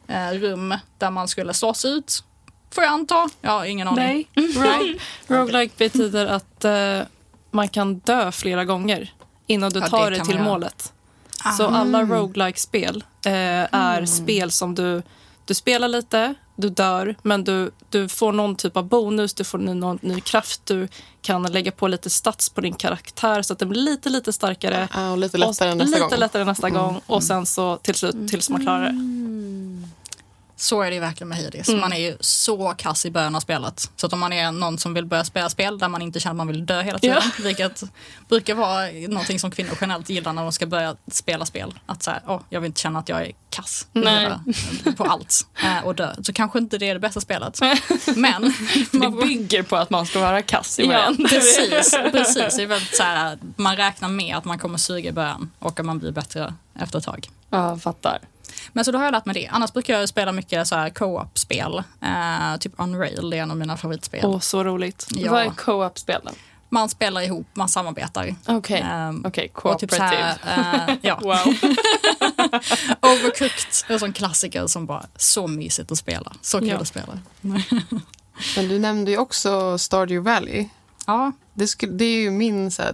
eh, 0.08 0.30
rum 0.30 0.74
där 0.98 1.10
man 1.10 1.28
skulle 1.28 1.54
slåss 1.54 1.84
ut. 1.84 2.24
Får 2.70 2.84
jag 2.84 2.92
anta. 2.92 3.28
Jag 3.40 3.50
har 3.50 3.64
ingen 3.64 3.88
aning. 3.88 4.28
Nej. 4.34 4.46
Rogue, 4.54 4.98
roguelike 5.26 5.74
betyder 5.78 6.26
att 6.26 6.64
eh, 6.64 7.00
man 7.50 7.68
kan 7.68 7.98
dö 7.98 8.32
flera 8.32 8.64
gånger 8.64 9.12
innan 9.46 9.70
du 9.70 9.80
Ja, 9.80 9.86
tar 9.86 10.10
det 10.10 10.16
dig 10.16 10.26
till 10.26 10.40
målet. 10.40 10.92
Så 11.56 11.66
alla 11.66 12.02
roguelike-spel 12.02 13.04
eh, 13.26 13.32
är 13.74 14.04
spel 14.04 14.50
som 14.50 14.74
du, 14.74 15.02
du 15.48 15.54
spelar 15.54 15.88
lite, 15.88 16.34
du 16.56 16.68
dör, 16.68 17.16
men 17.22 17.44
du, 17.44 17.70
du 17.90 18.08
får 18.08 18.32
någon 18.32 18.56
typ 18.56 18.76
av 18.76 18.84
bonus, 18.84 19.34
du 19.34 19.44
får 19.44 19.58
ny, 19.58 19.74
någon 19.74 19.98
ny 20.02 20.20
kraft, 20.20 20.66
du 20.66 20.88
kan 21.22 21.42
lägga 21.42 21.72
på 21.72 21.88
lite 21.88 22.10
stats 22.10 22.50
på 22.50 22.60
din 22.60 22.74
karaktär 22.74 23.42
så 23.42 23.52
att 23.52 23.58
den 23.58 23.68
blir 23.68 23.80
lite, 23.80 24.10
lite 24.10 24.32
starkare. 24.32 24.88
Ja, 24.94 25.10
och 25.10 25.18
lite 25.18 25.36
Och 25.36 25.48
lättare 25.48 25.74
nästa 25.74 25.84
lite 25.84 26.00
gång. 26.00 26.08
Mm. 26.08 26.20
lättare 26.20 26.44
nästa 26.44 26.70
gång 26.70 27.00
och 27.06 27.22
sen 27.22 27.46
så 27.46 27.76
till 27.76 27.94
slut 27.94 28.28
tills 28.30 28.50
man 28.50 28.60
klarar 28.60 28.82
det. 28.82 28.92
Så 30.60 30.82
är 30.82 30.90
det 30.90 30.94
ju 30.94 31.00
verkligen 31.00 31.28
med 31.28 31.38
Hades. 31.38 31.68
Mm. 31.68 31.80
Man 31.80 31.92
är 31.92 31.98
ju 31.98 32.16
så 32.20 32.74
kass 32.78 33.06
i 33.06 33.10
början 33.10 33.34
av 33.34 33.40
spelet. 33.40 33.90
Så 33.96 34.06
att 34.06 34.12
om 34.12 34.18
man 34.20 34.32
är 34.32 34.52
någon 34.52 34.78
som 34.78 34.94
vill 34.94 35.06
börja 35.06 35.24
spela 35.24 35.48
spel 35.48 35.78
där 35.78 35.88
man 35.88 36.02
inte 36.02 36.20
känner 36.20 36.32
att 36.32 36.36
man 36.36 36.46
vill 36.46 36.66
dö 36.66 36.82
hela 36.82 36.98
tiden, 36.98 37.22
vilket 37.42 37.82
brukar 38.28 38.54
vara 38.54 38.90
någonting 39.08 39.38
som 39.38 39.50
kvinnor 39.50 39.78
generellt 39.80 40.08
gillar 40.08 40.32
när 40.32 40.42
de 40.42 40.52
ska 40.52 40.66
börja 40.66 40.96
spela 41.12 41.46
spel. 41.46 41.74
Att 41.86 42.02
så 42.02 42.10
här, 42.10 42.22
åh, 42.26 42.40
jag 42.50 42.60
vill 42.60 42.66
inte 42.66 42.80
känna 42.80 42.98
att 42.98 43.08
jag 43.08 43.22
är 43.22 43.32
kass 43.50 43.86
på 44.96 45.04
allt 45.04 45.46
eh, 45.64 45.84
och 45.84 45.94
dö. 45.94 46.14
Så 46.22 46.32
kanske 46.32 46.58
inte 46.58 46.78
det 46.78 46.88
är 46.88 46.94
det 46.94 47.00
bästa 47.00 47.20
spelet. 47.20 47.60
Men 48.16 48.54
Det 48.92 49.10
bygger 49.10 49.62
på 49.62 49.76
att 49.76 49.90
man 49.90 50.06
ska 50.06 50.20
vara 50.20 50.42
kass 50.42 50.78
i 50.78 50.86
början. 50.86 51.16
precis, 51.28 51.90
precis. 52.12 52.56
Det 52.56 52.62
är 52.62 52.66
väldigt 52.66 52.96
så 52.96 53.02
här, 53.02 53.38
man 53.56 53.76
räknar 53.76 54.08
med 54.08 54.36
att 54.36 54.44
man 54.44 54.58
kommer 54.58 54.78
suga 54.78 55.10
i 55.10 55.12
början 55.12 55.50
och 55.58 55.80
att 55.80 55.86
man 55.86 55.98
blir 55.98 56.12
bättre 56.12 56.54
efter 56.80 56.98
ett 56.98 57.04
tag. 57.04 57.28
Ja, 57.50 57.78
fattar. 57.78 58.18
Men 58.72 58.84
så 58.84 58.92
då 58.92 58.98
har 58.98 59.04
jag 59.04 59.12
lärt 59.12 59.26
mig 59.26 59.34
det. 59.34 59.48
Annars 59.52 59.72
brukar 59.72 59.98
jag 60.00 60.08
spela 60.08 60.32
mycket 60.32 60.66
så 60.68 60.76
här 60.76 60.90
co-op-spel. 60.90 61.82
Eh, 62.02 62.56
typ 62.60 62.72
Unrail, 62.76 63.30
det 63.30 63.38
är 63.38 63.42
en 63.42 63.50
av 63.50 63.56
mina 63.56 63.76
favoritspel. 63.76 64.20
Åh, 64.24 64.38
så 64.40 64.64
roligt. 64.64 65.06
Ja. 65.10 65.30
Vad 65.32 65.42
är 65.42 65.50
co-op-spelen? 65.50 66.34
Man 66.70 66.88
spelar 66.88 67.20
ihop, 67.20 67.46
man 67.54 67.68
samarbetar. 67.68 68.34
Okej, 68.46 68.80
Ehm, 68.90 69.22
okej, 69.26 69.50
och 69.54 69.78
typ 69.78 69.94
här, 69.94 70.36
eh, 70.88 70.94
ja. 71.02 71.18
Wow. 71.22 71.34
Overcooked 73.02 73.50
är 73.88 73.92
en 73.92 73.98
sån 74.00 74.12
klassiker 74.12 74.66
som 74.66 74.86
bara 74.86 75.06
så 75.16 75.46
mysigt 75.46 75.92
att 75.92 75.98
spela. 75.98 76.32
Så 76.42 76.58
kul 76.58 76.68
Ja. 76.68 76.76
att 76.78 76.88
spela. 76.88 77.18
Men 78.56 78.68
du 78.68 78.78
nämnde 78.78 79.10
ju 79.10 79.18
också 79.18 79.78
Stardew 79.78 80.30
Valley. 80.34 80.68
Ja, 81.06 81.32
Det, 81.54 81.66
skulle, 81.66 81.92
det 81.92 82.04
är 82.04 82.20
ju 82.20 82.30
min 82.30 82.70
så 82.70 82.82
här, 82.82 82.92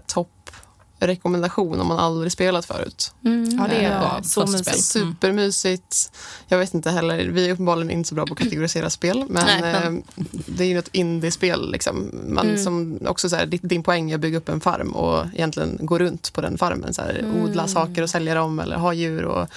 topprekommendation 1.08 1.80
om 1.80 1.86
man 1.86 1.98
aldrig 1.98 2.32
spelat 2.32 2.64
förut. 2.66 3.12
ja 3.20 3.66
det 3.70 3.76
är 3.76 3.82
Ja, 3.92 3.98
bra. 3.98 4.20
så 4.24 4.46
mysigt. 4.46 4.68
Mm. 4.96 5.12
Supermysigt. 5.14 6.10
Jag 6.48 6.58
vet 6.58 6.74
inte 6.74 6.90
heller, 6.90 7.18
vi 7.28 7.48
är 7.48 7.52
uppenbarligen 7.52 7.90
inte 7.90 8.08
så 8.08 8.14
bra 8.14 8.26
på 8.26 8.32
att 8.32 8.38
kategorisera 8.38 8.90
spel. 8.90 9.24
Men, 9.28 9.46
Nej, 9.46 9.60
men- 9.62 9.96
eh, 9.96 10.24
det 10.46 10.64
är 10.64 10.68
ju 10.68 10.78
ett 10.78 10.88
indiespel. 10.92 11.70
Liksom. 11.70 12.10
Man, 12.28 12.46
Mm. 12.48 12.64
som 12.64 12.98
också 13.06 13.28
så 13.28 13.36
här, 13.36 13.46
din, 13.46 13.82
poäng 13.82 14.10
är 14.10 14.14
att 14.14 14.20
bygga 14.20 14.38
upp 14.38 14.48
en 14.48 14.60
farm 14.60 14.92
och 14.92 15.26
egentligen 15.34 15.78
gå 15.82 15.98
runt 15.98 16.32
på 16.32 16.40
den 16.40 16.58
farmen. 16.58 16.94
Så 16.94 17.02
här, 17.02 17.18
Mm. 17.18 17.42
Odla 17.44 17.68
saker 17.68 18.02
och 18.02 18.10
sälja 18.10 18.34
dem 18.34 18.58
eller 18.58 18.76
ha 18.76 18.92
djur 18.92 19.24
och 19.24 19.48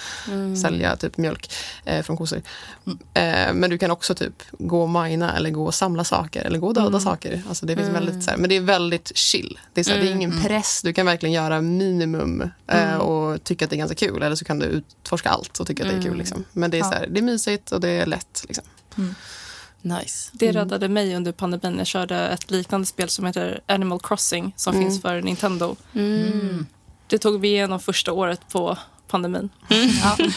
sälja 0.62 0.96
typ 0.96 1.16
mjölk 1.16 1.50
eh, 1.84 2.02
från 2.02 2.16
kossor. 2.16 2.42
Mm. 2.86 2.98
Eh, 3.48 3.54
men 3.54 3.70
du 3.70 3.78
kan 3.78 3.90
också 3.90 4.14
typ 4.14 4.42
gå 4.58 4.82
och 4.82 4.88
mina 4.88 5.36
eller 5.36 5.50
gå 5.50 5.64
och 5.66 5.74
samla 5.74 6.04
saker 6.04 6.44
eller 6.44 6.58
gå 6.58 6.66
och 6.66 6.74
döda 6.74 6.86
Mm. 6.88 7.00
saker. 7.00 7.42
Alltså 7.48 7.66
det 7.66 7.76
finns 7.76 7.88
väldigt, 7.88 8.24
så 8.24 8.30
här, 8.30 8.38
men 8.38 8.48
det 8.48 8.56
är 8.56 8.60
väldigt 8.60 9.16
chill. 9.16 9.58
Det 9.74 9.80
är, 9.80 9.84
så 9.84 9.90
det 9.90 9.96
är 10.08 10.12
ingen 10.12 10.30
Mm. 10.32 10.44
press. 10.44 10.80
Du 10.84 10.92
kan 10.92 11.06
verkligen 11.06 11.32
göra 11.38 11.60
minimum 11.60 12.50
eh, 12.66 12.94
och 12.94 13.44
tycka 13.44 13.64
att 13.64 13.70
det 13.70 13.76
är 13.76 13.78
ganska 13.78 13.94
kul. 14.06 14.22
Eller 14.22 14.36
så 14.36 14.44
kan 14.44 14.58
du 14.58 14.66
utforska 14.66 15.28
allt 15.28 15.60
och 15.60 15.66
tycka 15.66 15.84
att 15.84 15.90
det 15.90 15.96
är 15.96 16.02
kul. 16.02 16.18
Liksom. 16.18 16.44
Men 16.52 16.70
det 16.70 16.78
är, 16.78 16.82
så 16.82 16.90
här, 16.90 17.06
det 17.06 17.20
är 17.20 17.22
mysigt 17.22 17.72
och 17.72 17.80
det 17.80 17.88
är 17.88 18.06
lätt. 18.06 18.44
Liksom. 18.48 18.64
Nice. 19.82 20.30
Det 20.32 20.52
räddade 20.52 20.88
mig 20.88 21.16
under 21.16 21.32
pandemin. 21.32 21.78
Jag 21.78 21.86
körde 21.86 22.16
ett 22.28 22.50
liknande 22.50 22.86
spel 22.86 23.08
som 23.08 23.26
heter 23.26 23.60
Animal 23.66 24.00
Crossing 24.00 24.52
som 24.56 24.74
Mm. 24.74 24.86
finns 24.88 25.02
för 25.02 25.22
Nintendo. 25.22 25.76
Mm. 25.94 26.66
Det 27.06 27.18
tog 27.18 27.40
vi 27.40 27.48
igenom 27.48 27.80
första 27.80 28.12
året 28.12 28.40
på 28.52 28.78
pandemin. 29.08 29.48
Ja. 30.02 30.16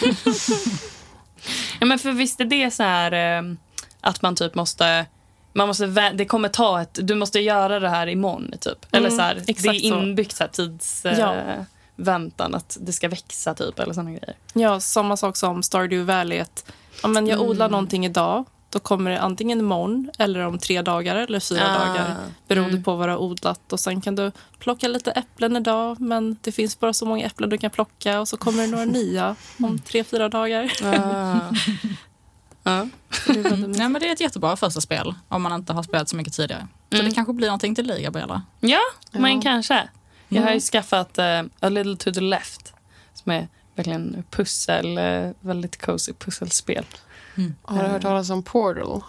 Ja, 1.79 1.86
men 1.86 2.00
för 2.00 2.12
visst 2.12 2.39
är 2.41 2.46
det 2.46 2.72
så 2.72 2.84
här 2.84 3.12
eh, 3.39 3.53
att 4.01 4.22
man 4.22 4.36
typ 4.36 4.55
måste... 4.55 5.05
Man 5.53 5.67
måste 5.67 5.86
det 6.13 6.25
kommer 6.25 6.50
ta 6.50 6.81
ett... 6.81 7.00
Du 7.01 7.15
måste 7.15 7.39
göra 7.39 7.79
det 7.79 7.89
här 7.89 8.08
imorgon, 8.08 8.51
typ. 8.60 8.86
Eller 8.91 9.08
Mm, 9.08 9.17
så 9.17 9.24
här, 9.24 9.36
det 9.46 9.51
är 9.67 9.74
inbyggt 9.86 10.36
så 10.36 10.43
här, 10.43 10.51
tids... 10.51 11.05
Eh, 11.05 11.20
Ja. 11.20 11.36
väntan 11.96 12.55
att 12.55 12.77
det 12.81 12.93
ska 12.93 13.10
växa, 13.10 13.53
typ. 13.53 13.79
Eller 13.79 13.93
såna 13.93 14.10
grejer. 14.10 14.36
Ja, 14.53 14.79
samma 14.79 15.17
sak 15.17 15.38
som 15.38 15.63
Stardew 15.63 16.13
Valley. 16.13 16.39
Att, 16.39 16.72
men 17.08 17.27
jag 17.27 17.41
odlar 17.41 17.70
någonting 17.70 18.05
idag. 18.05 18.46
Då 18.70 18.79
kommer 18.79 19.12
det 19.12 19.20
antingen 19.22 19.60
imorgon 19.60 20.12
eller 20.20 20.39
om 20.39 20.60
tre 20.60 20.81
dagar 20.81 21.15
eller 21.15 21.39
fyra 21.39 21.62
Ah. 21.77 21.86
dagar. 21.88 22.15
Beroende 22.48 22.72
Mm. 22.72 22.84
på 22.84 22.96
vad 22.96 23.08
du 23.08 23.12
har 23.12 23.20
odlat. 23.20 23.74
Och 23.74 23.79
Sen 23.79 24.01
kan 24.01 24.15
du 24.15 24.31
plocka 24.60 24.88
lite 24.88 25.12
äpplen 25.12 25.55
idag 25.55 26.01
men 26.01 26.38
det 26.41 26.51
finns 26.51 26.79
bara 26.79 26.93
så 26.93 27.05
många 27.05 27.25
äpplen 27.25 27.50
du 27.50 27.58
kan 27.58 27.72
plocka. 27.72 28.20
Och 28.20 28.27
så 28.27 28.38
kommer 28.38 28.62
det 28.63 28.67
några 28.70 28.86
nya 29.00 29.36
om 29.60 29.79
tre, 29.79 30.03
fyra 30.03 30.29
dagar. 30.29 30.72
Ah. 30.84 31.39
Ja. 32.63 32.87
Nej, 33.67 33.89
men 33.89 33.93
det 33.93 34.07
är 34.07 34.13
ett 34.13 34.21
jättebra 34.21 34.55
första 34.55 34.81
spel 34.81 35.13
om 35.27 35.41
man 35.41 35.53
inte 35.53 35.73
har 35.73 35.83
spelat 35.83 36.09
så 36.09 36.15
mycket 36.15 36.33
tidigare. 36.33 36.67
Så 36.89 36.95
Mm. 36.97 37.09
det 37.09 37.15
kanske 37.15 37.33
blir 37.33 37.47
någonting 37.47 37.75
till 37.75 37.87
dig, 37.87 38.03
Gabriella. 38.03 38.41
ja, 38.59 38.79
Ja. 39.11 39.19
men 39.19 39.41
kanske. 39.41 39.89
Jag 40.29 40.41
har 40.41 40.47
ju 40.49 40.53
Mm. 40.53 40.61
skaffat 40.61 41.17
eh, 41.17 41.43
A 41.59 41.69
little 41.69 41.95
to 41.97 42.11
the 42.13 42.21
left. 42.21 42.73
Som 43.13 43.31
är 43.31 43.47
verkligen 43.75 44.23
pussel, 44.29 44.97
eh, 44.97 45.29
väldigt 45.39 45.81
cozy 45.85 46.13
pusselspel. 46.13 46.85
Har 47.63 47.83
du 47.83 47.89
hört 47.89 48.01
talas 48.01 48.29
om 48.29 48.43
Portal? 48.43 49.01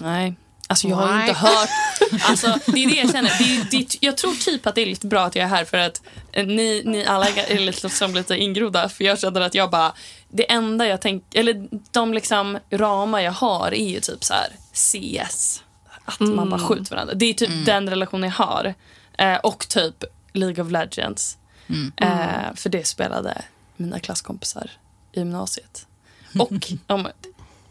Nej. 0.00 0.36
Alltså 0.70 0.88
jag 0.88 0.96
har 0.96 1.14
ju 1.14 1.20
inte 1.20 1.40
hört... 1.40 1.68
Alltså, 2.22 2.58
det 2.66 2.84
är 2.84 2.88
det 2.88 2.96
jag 2.96 3.10
känner. 3.10 3.32
Det 3.38 3.44
är, 3.44 3.64
det 3.70 3.96
jag 4.00 4.16
tror 4.16 4.34
typ 4.34 4.66
att 4.66 4.74
det 4.74 4.82
är 4.82 4.86
lite 4.86 5.06
bra 5.06 5.24
att 5.24 5.36
jag 5.36 5.44
är 5.44 5.48
här 5.48 5.64
för 5.64 5.78
att 5.78 6.02
eh, 6.32 6.46
ni, 6.46 6.82
ni 6.84 7.06
alla 7.06 7.28
är 7.28 7.58
lite 7.58 7.88
som 7.88 8.14
lite 8.14 8.36
ingrodda. 8.36 8.88
För 8.88 9.04
jag 9.04 9.18
känner 9.18 9.40
att 9.40 9.54
jag 9.54 9.70
bara... 9.70 9.92
Det 10.28 10.52
enda 10.52 10.86
jag 10.86 11.00
tänker... 11.00 11.40
Eller 11.40 11.68
de 11.90 12.14
liksom 12.14 12.58
ramar 12.70 13.20
jag 13.20 13.32
har 13.32 13.74
är 13.74 13.88
ju 13.88 14.00
typ 14.00 14.24
så 14.24 14.34
här 14.34 14.48
CS. 14.72 15.62
Att 16.04 16.20
man 16.20 16.50
bara 16.50 16.60
skjuter 16.60 16.90
varandra. 16.90 17.14
Det 17.14 17.26
är 17.26 17.34
typ 17.34 17.66
den 17.66 17.90
relationen 17.90 18.32
jag 18.38 18.46
har. 18.46 18.74
Eh, 19.18 19.36
och 19.36 19.68
typ 19.68 20.04
League 20.32 20.64
of 20.64 20.70
Legends. 20.70 21.38
Mm. 21.68 21.92
Eh, 21.96 22.54
för 22.54 22.70
det 22.70 22.86
spelade 22.86 23.42
mina 23.76 24.00
klasskompisar 24.00 24.70
i 25.12 25.18
gymnasiet. 25.18 25.86
Och 26.38 26.72
om 26.86 27.08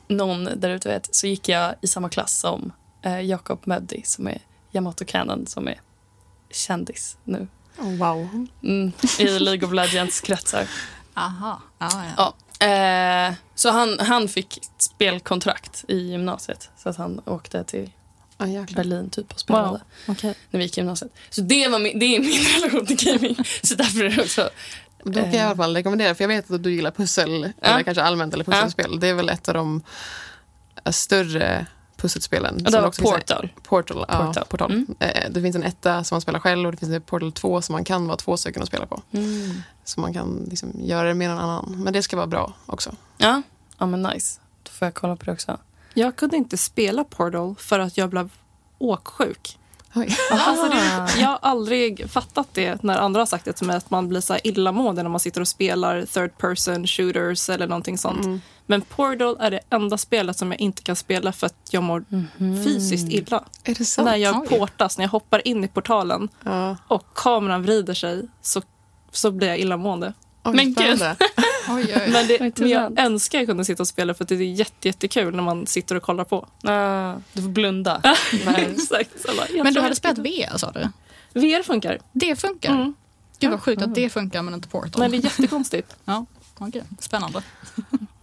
någon 0.08 0.50
där 0.56 0.70
ute 0.70 0.90
vet 0.90 1.16
så 1.16 1.28
gick 1.28 1.50
jag 1.50 1.76
i 1.82 1.88
samma 1.88 2.10
klass 2.10 2.40
som 2.40 2.72
eh, 3.02 3.22
Jakob 3.22 3.60
Möddi 3.64 4.02
som 4.06 4.28
är 4.28 4.40
Yamato 4.72 5.06
Cannon 5.06 5.48
som 5.48 5.68
är 5.68 5.82
kändis 6.52 7.18
nu. 7.24 7.48
Oh, 7.78 7.98
wow. 7.98 8.48
Mm, 8.64 8.92
I 9.20 9.40
League 9.40 9.68
of 9.68 9.74
Legends 9.74 10.22
kretsar. 10.22 10.68
Aha. 11.14 11.62
Ja, 11.80 11.90
ja. 11.94 12.34
Ja. 12.60 12.68
Eh, 12.68 13.34
så 13.56 13.70
han, 13.70 14.00
han 14.00 14.28
fick 14.28 14.60
spelkontrakt 14.78 15.86
i 15.88 15.98
gymnasiet. 15.98 16.70
Så 16.78 16.90
att 16.90 16.98
han 16.98 17.22
åkte 17.26 17.64
till 17.64 17.90
jäklar. 18.40 18.84
Berlin 18.84 19.10
typ 19.10 19.34
och 19.34 19.40
spelade 19.40 19.68
Wow. 19.68 19.80
Okej. 20.08 20.36
när 20.50 20.58
vi 20.58 20.64
gick 20.66 20.78
i 20.78 20.82
gymnasiet. 20.82 21.12
Så 21.30 21.42
det, 21.42 21.68
var 21.68 21.80
min, 21.80 22.00
det 22.00 22.16
är 22.16 22.20
min 22.20 22.42
relation 22.62 22.86
till 22.86 23.06
gaming. 23.06 23.38
Så 23.64 23.76
därför 23.76 24.04
är 24.04 24.10
det 24.10 24.22
också... 24.22 24.50
Då 25.04 25.14
kan 25.14 25.24
jag 25.24 25.34
i 25.34 25.40
alla 25.40 25.56
fall 25.56 25.76
rekommendera, 25.76 26.16
för 26.16 26.24
jag 26.24 26.28
vet 26.30 26.52
att 26.52 26.64
du 26.64 26.74
gillar 26.74 26.92
pussel, 26.92 27.54
eller 27.62 27.84
kanske 27.84 28.04
allmänt, 28.04 28.34
eller 28.34 28.44
pusselspel. 28.44 29.00
Det 29.00 29.08
är 29.08 29.14
väl 29.14 29.30
ett 29.30 29.48
av 29.48 29.54
de 29.54 29.82
eh, 30.86 30.92
större 30.92 31.66
pusselspelen. 31.98 32.56
Och 32.66 32.72
det 32.72 32.80
var 32.82 32.88
också 32.88 33.02
finns 33.02 33.14
en- 33.14 33.20
Portal. 33.20 33.50
Portal. 33.64 34.06
Ja, 34.08 34.26
Portal. 34.26 34.46
Portal. 34.50 34.72
Mm. 34.72 34.96
Eh, 35.00 35.30
Det 35.32 35.42
finns 35.42 35.56
en 35.56 35.64
etta 35.64 36.04
som 36.04 36.16
man 36.16 36.22
spelar 36.22 36.40
själv 36.40 36.66
och 36.66 36.72
det 36.72 36.78
finns 36.78 36.92
en 36.92 37.02
Portal 37.02 37.32
2 37.32 37.62
som 37.62 37.74
man 37.74 37.84
kan 37.84 38.08
vara 38.08 38.18
två 38.18 38.38
stycken 38.38 38.62
att 38.62 38.68
spela 38.68 38.86
på. 38.86 39.02
Mm. 39.12 39.62
Så 39.84 40.00
man 40.02 40.14
kan 40.14 40.46
liksom 40.50 40.72
göra 40.80 41.08
det 41.08 41.14
med 41.14 41.30
någon 41.30 41.40
annan. 41.40 41.76
Men 41.84 41.94
det 41.94 42.04
ska 42.04 42.16
vara 42.18 42.28
bra 42.28 42.54
också. 42.66 42.92
Ja. 43.18 43.42
ja, 43.78 43.86
men 43.86 44.02
nice. 44.04 44.40
Då 44.64 44.72
får 44.72 44.86
jag 44.86 44.94
kolla 44.94 45.16
på 45.16 45.26
det 45.26 45.32
också. 45.32 45.58
Jag 45.94 46.16
kunde 46.16 46.38
inte 46.38 46.58
spela 46.58 47.04
Portal 47.04 47.56
för 47.60 47.80
att 47.80 47.98
jag 47.98 48.10
blev 48.10 48.30
åksjuk. 48.78 49.58
Alltså 50.32 50.70
det, 50.70 51.22
jag 51.22 51.28
har 51.28 51.40
aldrig 51.42 52.10
fattat 52.10 52.48
det 52.54 52.84
när 52.84 52.98
andra 52.98 53.22
har 53.22 53.26
sagt 53.26 53.46
det 53.46 53.54
till 53.54 53.68
mig 53.68 53.76
att 53.76 53.92
man 53.92 54.10
blir 54.10 54.22
så 54.22 54.38
illamående 54.44 55.04
när 55.04 55.10
man 55.10 55.20
sitter 55.20 55.42
och 55.42 55.48
spelar 55.48 56.06
third 56.06 56.38
person 56.38 56.88
shooters 56.88 57.50
eller 57.50 57.68
någonting 57.68 57.98
sånt. 57.98 58.26
Mm. 58.26 58.42
Men 58.66 58.82
Portal 58.82 59.38
är 59.40 59.52
det 59.52 59.60
enda 59.70 59.98
spelet 59.98 60.38
som 60.38 60.52
jag 60.52 60.60
inte 60.62 60.84
kan 60.84 60.96
spela 60.96 61.32
för 61.32 61.46
att 61.46 61.56
jag 61.72 61.84
mår 61.84 62.06
fysiskt 62.64 63.12
illa. 63.12 63.44
När 64.04 64.16
jag 64.16 64.50
portas, 64.50 64.98
när 64.98 65.06
jag 65.06 65.10
hoppar 65.10 65.48
in 65.48 65.64
i 65.64 65.68
portalen 65.68 66.30
Ja. 66.44 66.78
och 66.88 67.04
kameran 67.16 67.64
vrider 67.64 67.94
sig 67.94 68.28
så, 68.42 68.62
så 69.12 69.32
blir 69.32 69.48
jag 69.48 69.60
illamående. 69.60 70.14
Oj, 70.48 70.56
Men 70.56 70.74
gud. 70.74 71.02
Oj, 71.70 71.94
oj. 71.96 72.12
Men, 72.12 72.28
det, 72.28 72.60
men 72.60 72.70
jag 72.70 73.00
önskar 73.00 73.40
jag 73.40 73.48
kunde 73.48 73.66
sitta 73.66 73.84
och 73.84 73.88
spela 73.88 74.14
för 74.14 74.24
att 74.24 74.30
det 74.30 74.36
är 74.36 74.42
jätte, 74.42 74.88
jättekul 74.88 75.36
när 75.36 75.44
man 75.44 75.68
sitter 75.68 75.96
och 75.96 76.04
kollar 76.04 76.24
på. 76.24 76.48
Ah, 76.64 77.14
du 77.34 77.42
får 77.42 77.50
blunda. 77.50 78.02
Exakt. 78.58 79.26
Bara, 79.38 79.64
Men 79.64 79.74
du 79.74 79.82
hade 79.82 79.96
spelat 79.96 80.18
VR, 80.18 80.58
sa 80.58 80.72
du? 80.72 80.90
VR 81.40 81.64
funkar. 81.64 82.00
Det 82.12 82.36
funkar? 82.36 82.72
Mm. 82.72 82.94
Gud 83.40 83.52
vad 83.52 83.62
sjukt 83.62 83.82
att 83.82 83.96
det 83.96 84.10
funkar 84.10 84.42
men 84.42 84.54
inte 84.54 84.68
Portal. 84.68 85.02
Men 85.02 85.12
det 85.12 85.18
är 85.18 85.24
jättekonstigt. 85.24 85.96
Ja, 86.06 86.26
okej. 86.58 86.84
Spännande. 87.00 87.42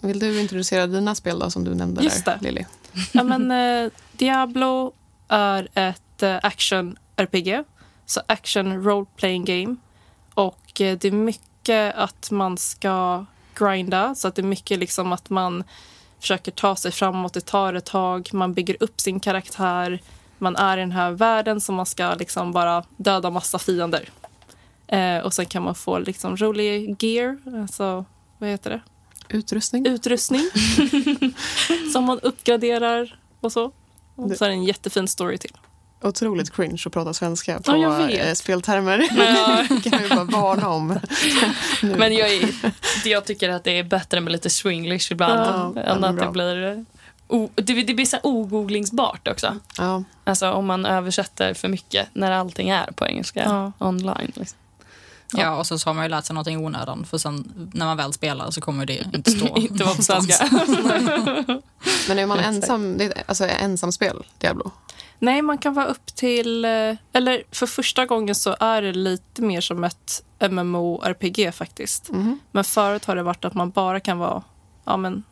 Vill 0.01 0.19
du 0.19 0.41
introducera 0.41 0.87
dina 0.87 1.15
spel 1.15 1.39
då, 1.39 1.51
som 1.51 1.65
du 1.65 1.75
nämnde 1.75 2.03
Just 2.03 2.25
där, 2.25 2.39
det. 2.41 2.45
Lilly? 2.45 2.65
Ja, 3.13 3.23
men, 3.23 3.51
eh, 3.85 3.91
Diablo 4.13 4.93
är 5.29 5.69
ett 5.75 6.23
eh, 6.23 6.37
action-RPG. 6.43 7.65
Så 8.07 8.21
action 8.27 8.83
role-playing 8.83 9.45
game. 9.45 9.77
Och 10.35 10.81
eh, 10.81 10.99
det 10.99 11.09
är 11.09 11.13
mycket 11.13 11.43
att 11.73 12.31
man 12.31 12.59
ska 12.59 13.25
grinda. 13.55 14.15
Så 14.15 14.29
att 14.29 14.35
det 14.35 14.43
är 14.43 14.47
mycket 14.47 14.79
liksom 14.79 15.13
att 15.13 15.31
man 15.31 15.65
försöker 16.21 16.53
ta 16.53 16.77
sig 16.77 16.93
framåt. 16.93 17.35
Det 17.35 17.41
tar 17.41 17.75
ett 17.75 17.85
tag. 17.85 18.29
Man 18.33 18.55
bygger 18.55 18.77
upp 18.81 19.01
sin 19.01 19.21
karaktär. 19.21 20.03
Man 20.39 20.57
är 20.57 20.79
i 20.79 20.81
den 20.81 20.93
här 20.93 21.11
världen 21.11 21.61
som 21.61 21.75
man 21.75 21.87
ska 21.87 22.15
liksom 22.15 22.53
bara 22.53 22.85
döda 22.97 23.31
massa 23.31 23.59
fiender. 23.59 24.09
Eh, 24.87 25.19
och 25.19 25.35
sen 25.35 25.47
kan 25.47 25.63
man 25.63 25.75
få 25.75 25.99
liksom 25.99 26.37
rolig 26.37 27.05
gear. 27.05 27.39
Alltså, 27.63 28.05
vad 28.39 28.51
heter 28.51 28.71
det? 28.71 28.81
Utrustning? 29.29 29.87
utrustning 29.87 30.51
som 31.93 32.05
man 32.05 32.21
uppgraderar 32.21 33.19
och 33.41 33.53
så. 33.53 33.73
Och 34.15 34.31
så 34.37 34.45
är 34.45 34.49
det 34.49 34.55
en 34.55 34.65
jättefin 34.65 35.09
story 35.09 35.39
till. 35.39 35.57
Otroligt 36.05 36.53
cringe 36.57 36.83
att 36.87 36.93
prata 36.93 37.15
svenska 37.15 37.61
på 37.61 37.73
Ja, 37.73 37.77
jag 37.77 38.07
vet. 38.07 38.27
eh, 38.29 38.33
speltermer. 38.35 39.09
Ja. 39.17 39.81
kan 39.91 40.03
vi 40.03 40.09
bara 40.09 40.25
varna 40.25 40.69
om. 40.69 41.01
Men 41.83 42.15
jag, 42.15 42.33
är, 42.35 42.51
jag 43.05 43.25
tycker 43.25 43.49
att 43.49 43.65
det 43.65 43.79
är 43.79 43.85
bättre 43.85 44.21
med 44.21 44.33
lite 44.33 44.51
swinglish 44.51 45.13
ibland. 45.13 45.77
Ja, 45.77 45.83
än 45.83 46.05
att 46.05 46.15
bra. 46.15 46.25
det 46.27 46.33
blir... 46.33 46.85
O, 47.29 47.51
det, 47.55 47.83
det 47.83 47.95
blir 47.95 48.07
så 48.07 48.17
ogooglingsbart 48.23 49.29
också. 49.29 49.57
Ja. 49.79 50.03
Alltså 50.25 50.51
om 50.51 50.67
man 50.67 50.87
översätter 50.87 51.55
för 51.55 51.69
mycket 51.69 52.09
när 52.13 52.31
allting 52.33 52.69
är 52.69 52.87
på 52.93 53.07
engelska 53.07 53.43
Ja. 53.45 53.73
online. 53.79 54.33
Liksom. 54.35 54.59
Ja. 55.37 55.57
och 55.57 55.67
så 55.67 55.89
har 55.89 55.95
man 55.95 56.05
ju 56.05 56.09
lärt 56.09 56.25
sig 56.25 56.35
någonting 56.35 56.55
i 56.55 56.67
onödan 56.67 57.07
för 57.11 57.19
sen 57.19 57.71
när 57.75 57.87
man 57.87 57.97
väl 57.97 58.13
spelar 58.13 58.51
så 58.51 58.61
kommer 58.61 58.87
det 58.87 59.07
inte 59.15 59.31
stå 59.31 59.47
Inte 59.59 59.85
vara 59.85 59.95
på 59.95 60.03
svenska. 60.03 60.49
Men 62.09 62.19
är 62.19 62.27
man 62.27 62.39
ensam, 62.39 62.99
det 62.99 63.05
är 63.05 63.23
alltså 63.27 63.45
ensamspel, 63.47 64.23
Diablo? 64.39 64.71
Nej, 65.19 65.43
man 65.43 65.59
kan 65.59 65.75
vara 65.75 65.87
upp 65.87 66.07
till... 66.07 66.65
eh, 66.65 66.97
Eller 67.13 67.43
för 67.51 67.67
första 67.67 68.07
gången 68.07 68.35
så 68.35 68.57
är 68.61 68.83
det 68.83 68.93
lite 68.93 69.43
mer 69.43 69.61
som 69.61 69.85
ett 69.85 70.25
MMO-RPG 70.39 71.51
faktiskt. 71.53 72.11
Mhm. 72.11 72.39
Men 72.53 72.65
förut 72.65 73.05
har 73.05 73.17
det 73.17 73.23
varit 73.23 73.45
att 73.45 73.55
man 73.55 73.71
bara 73.71 74.01
kan 74.01 74.19
vara 74.19 74.43
ja, 74.85 74.97
men, 74.97 75.23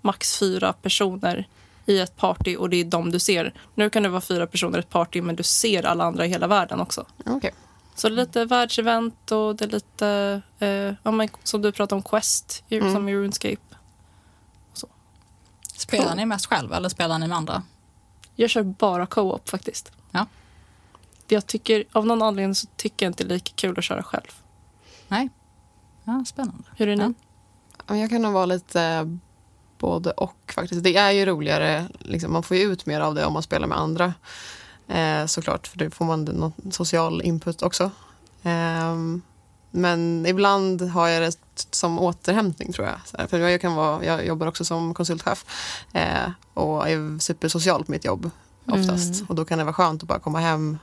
max 0.00 0.38
fyra 0.38 0.72
personer 0.72 1.48
i 1.86 2.00
ett 2.00 2.16
party 2.16 2.56
och 2.56 2.70
det 2.70 2.76
är 2.76 2.84
de 2.84 3.10
du 3.10 3.18
ser. 3.18 3.54
Nu 3.74 3.90
kan 3.90 4.02
det 4.02 4.08
vara 4.08 4.20
fyra 4.20 4.46
personer 4.46 4.78
i 4.78 4.80
ett 4.80 4.90
party 4.90 5.22
men 5.22 5.36
du 5.36 5.42
ser 5.42 5.86
alla 5.86 6.04
andra 6.04 6.26
i 6.26 6.28
hela 6.28 6.46
världen 6.46 6.80
också. 6.80 7.06
Okej. 7.26 7.54
Så 7.94 8.08
det 8.08 8.14
är 8.14 8.16
lite 8.16 8.44
världsevent 8.44 9.32
och 9.32 9.56
det 9.56 9.64
är 9.64 9.68
lite, 9.68 10.42
eh, 10.58 10.68
ja, 11.02 11.10
men, 11.10 11.28
som 11.42 11.62
du 11.62 11.72
pratade 11.72 11.94
om, 11.96 12.02
Quest 12.02 12.64
Mm. 12.70 12.92
som 12.94 13.08
i 13.08 13.14
RuneScape. 13.14 13.56
Spelar 15.76 16.14
ni 16.16 16.26
mest 16.26 16.46
själv 16.46 16.72
eller 16.72 16.88
spelar 16.88 17.18
ni 17.18 17.26
med 17.26 17.36
andra? 17.36 17.62
Jag 18.34 18.50
kör 18.50 18.62
bara 18.62 19.06
co-op 19.06 19.48
faktiskt. 19.48 19.92
Ja. 20.10 20.26
Jag 21.28 21.46
tycker, 21.46 21.84
av 21.92 22.06
någon 22.06 22.22
anledning 22.22 22.54
så 22.54 22.66
tycker 22.76 23.06
jag 23.06 23.10
inte 23.10 23.24
det 23.24 23.30
är 23.30 23.34
lika 23.34 23.52
kul 23.54 23.78
att 23.78 23.84
köra 23.84 24.02
själv. 24.02 24.30
Nej. 25.08 25.28
Ja, 26.04 26.24
spännande. 26.26 26.64
Hur 26.76 26.88
är 26.88 26.96
ni? 26.96 27.02
Ja. 27.02 27.12
Ja, 27.86 27.96
Jag 27.96 28.10
kan 28.10 28.22
nog 28.22 28.32
vara 28.32 28.46
lite 28.46 28.82
eh, 28.82 29.04
både 29.78 30.10
och 30.10 30.52
faktiskt. 30.54 30.84
Det 30.84 30.96
är 30.96 31.10
ju 31.10 31.26
roligare, 31.26 31.88
liksom, 31.98 32.32
man 32.32 32.42
får 32.42 32.56
ju 32.56 32.62
ut 32.62 32.86
mer 32.86 33.00
av 33.00 33.14
det 33.14 33.24
om 33.24 33.32
man 33.32 33.42
spelar 33.42 33.66
med 33.66 33.78
andra. 33.78 34.14
Eh, 34.88 35.26
såklart, 35.26 35.66
för 35.66 35.78
då 35.78 35.90
får 35.90 36.04
man 36.04 36.24
någon 36.24 36.72
social 36.72 37.22
input 37.22 37.62
också. 37.62 37.90
Ehm, 38.42 39.22
men 39.74 40.26
ibland 40.26 40.82
har 40.82 41.08
jag 41.08 41.22
det 41.22 41.38
som 41.70 41.98
återhämtning 41.98 42.72
tror 42.72 42.86
jag. 42.86 43.30
För 43.30 43.38
jag, 43.38 43.60
kan 43.60 43.74
vara, 43.74 44.04
jag 44.04 44.26
jobbar 44.26 44.46
också 44.46 44.64
som 44.64 44.94
konsultchef 44.94 45.44
eh, 45.92 46.30
och 46.54 46.88
är 46.88 47.18
supersocial 47.18 47.84
på 47.84 47.92
mitt 47.92 48.04
jobb 48.04 48.30
oftast. 48.66 49.14
Mm. 49.14 49.26
Och 49.28 49.34
då 49.34 49.44
kan 49.44 49.58
det 49.58 49.64
vara 49.64 49.74
skönt 49.74 50.02
att 50.02 50.08
bara 50.08 50.18
komma 50.18 50.38
hem 50.38 50.78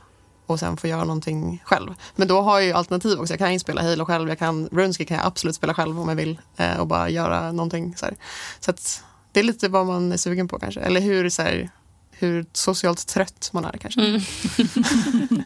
och 0.46 0.60
sen 0.60 0.76
få 0.76 0.86
göra 0.86 1.04
någonting 1.04 1.62
själv. 1.64 1.94
Men 2.16 2.28
då 2.28 2.40
har 2.40 2.58
jag 2.58 2.66
ju 2.66 2.72
alternativ 2.72 3.20
också. 3.20 3.32
Jag 3.32 3.38
kan 3.38 3.52
ju 3.52 3.58
spela 3.58 3.82
Halo 3.82 4.04
själv, 4.04 4.28
jag 4.28 4.38
kan, 4.38 4.68
RuneScape 4.72 5.04
kan 5.04 5.16
jag 5.16 5.26
absolut 5.26 5.56
spela 5.56 5.74
själv 5.74 6.00
om 6.00 6.08
jag 6.08 6.16
vill 6.16 6.40
eh, 6.56 6.76
och 6.76 6.86
bara 6.86 7.10
göra 7.10 7.52
någonting. 7.52 7.96
Så, 7.96 8.06
här. 8.06 8.16
så 8.60 8.70
att 8.70 9.04
det 9.32 9.40
är 9.40 9.44
lite 9.44 9.68
vad 9.68 9.86
man 9.86 10.12
är 10.12 10.16
sugen 10.16 10.48
på 10.48 10.58
kanske. 10.58 10.80
Eller 10.80 11.00
hur, 11.00 11.28
så 11.30 11.42
här, 11.42 11.70
hur 12.10 12.46
socialt 12.52 13.06
trött 13.06 13.50
man 13.52 13.64
är 13.64 13.78
kanske. 13.78 14.00
Mm. 14.00 14.20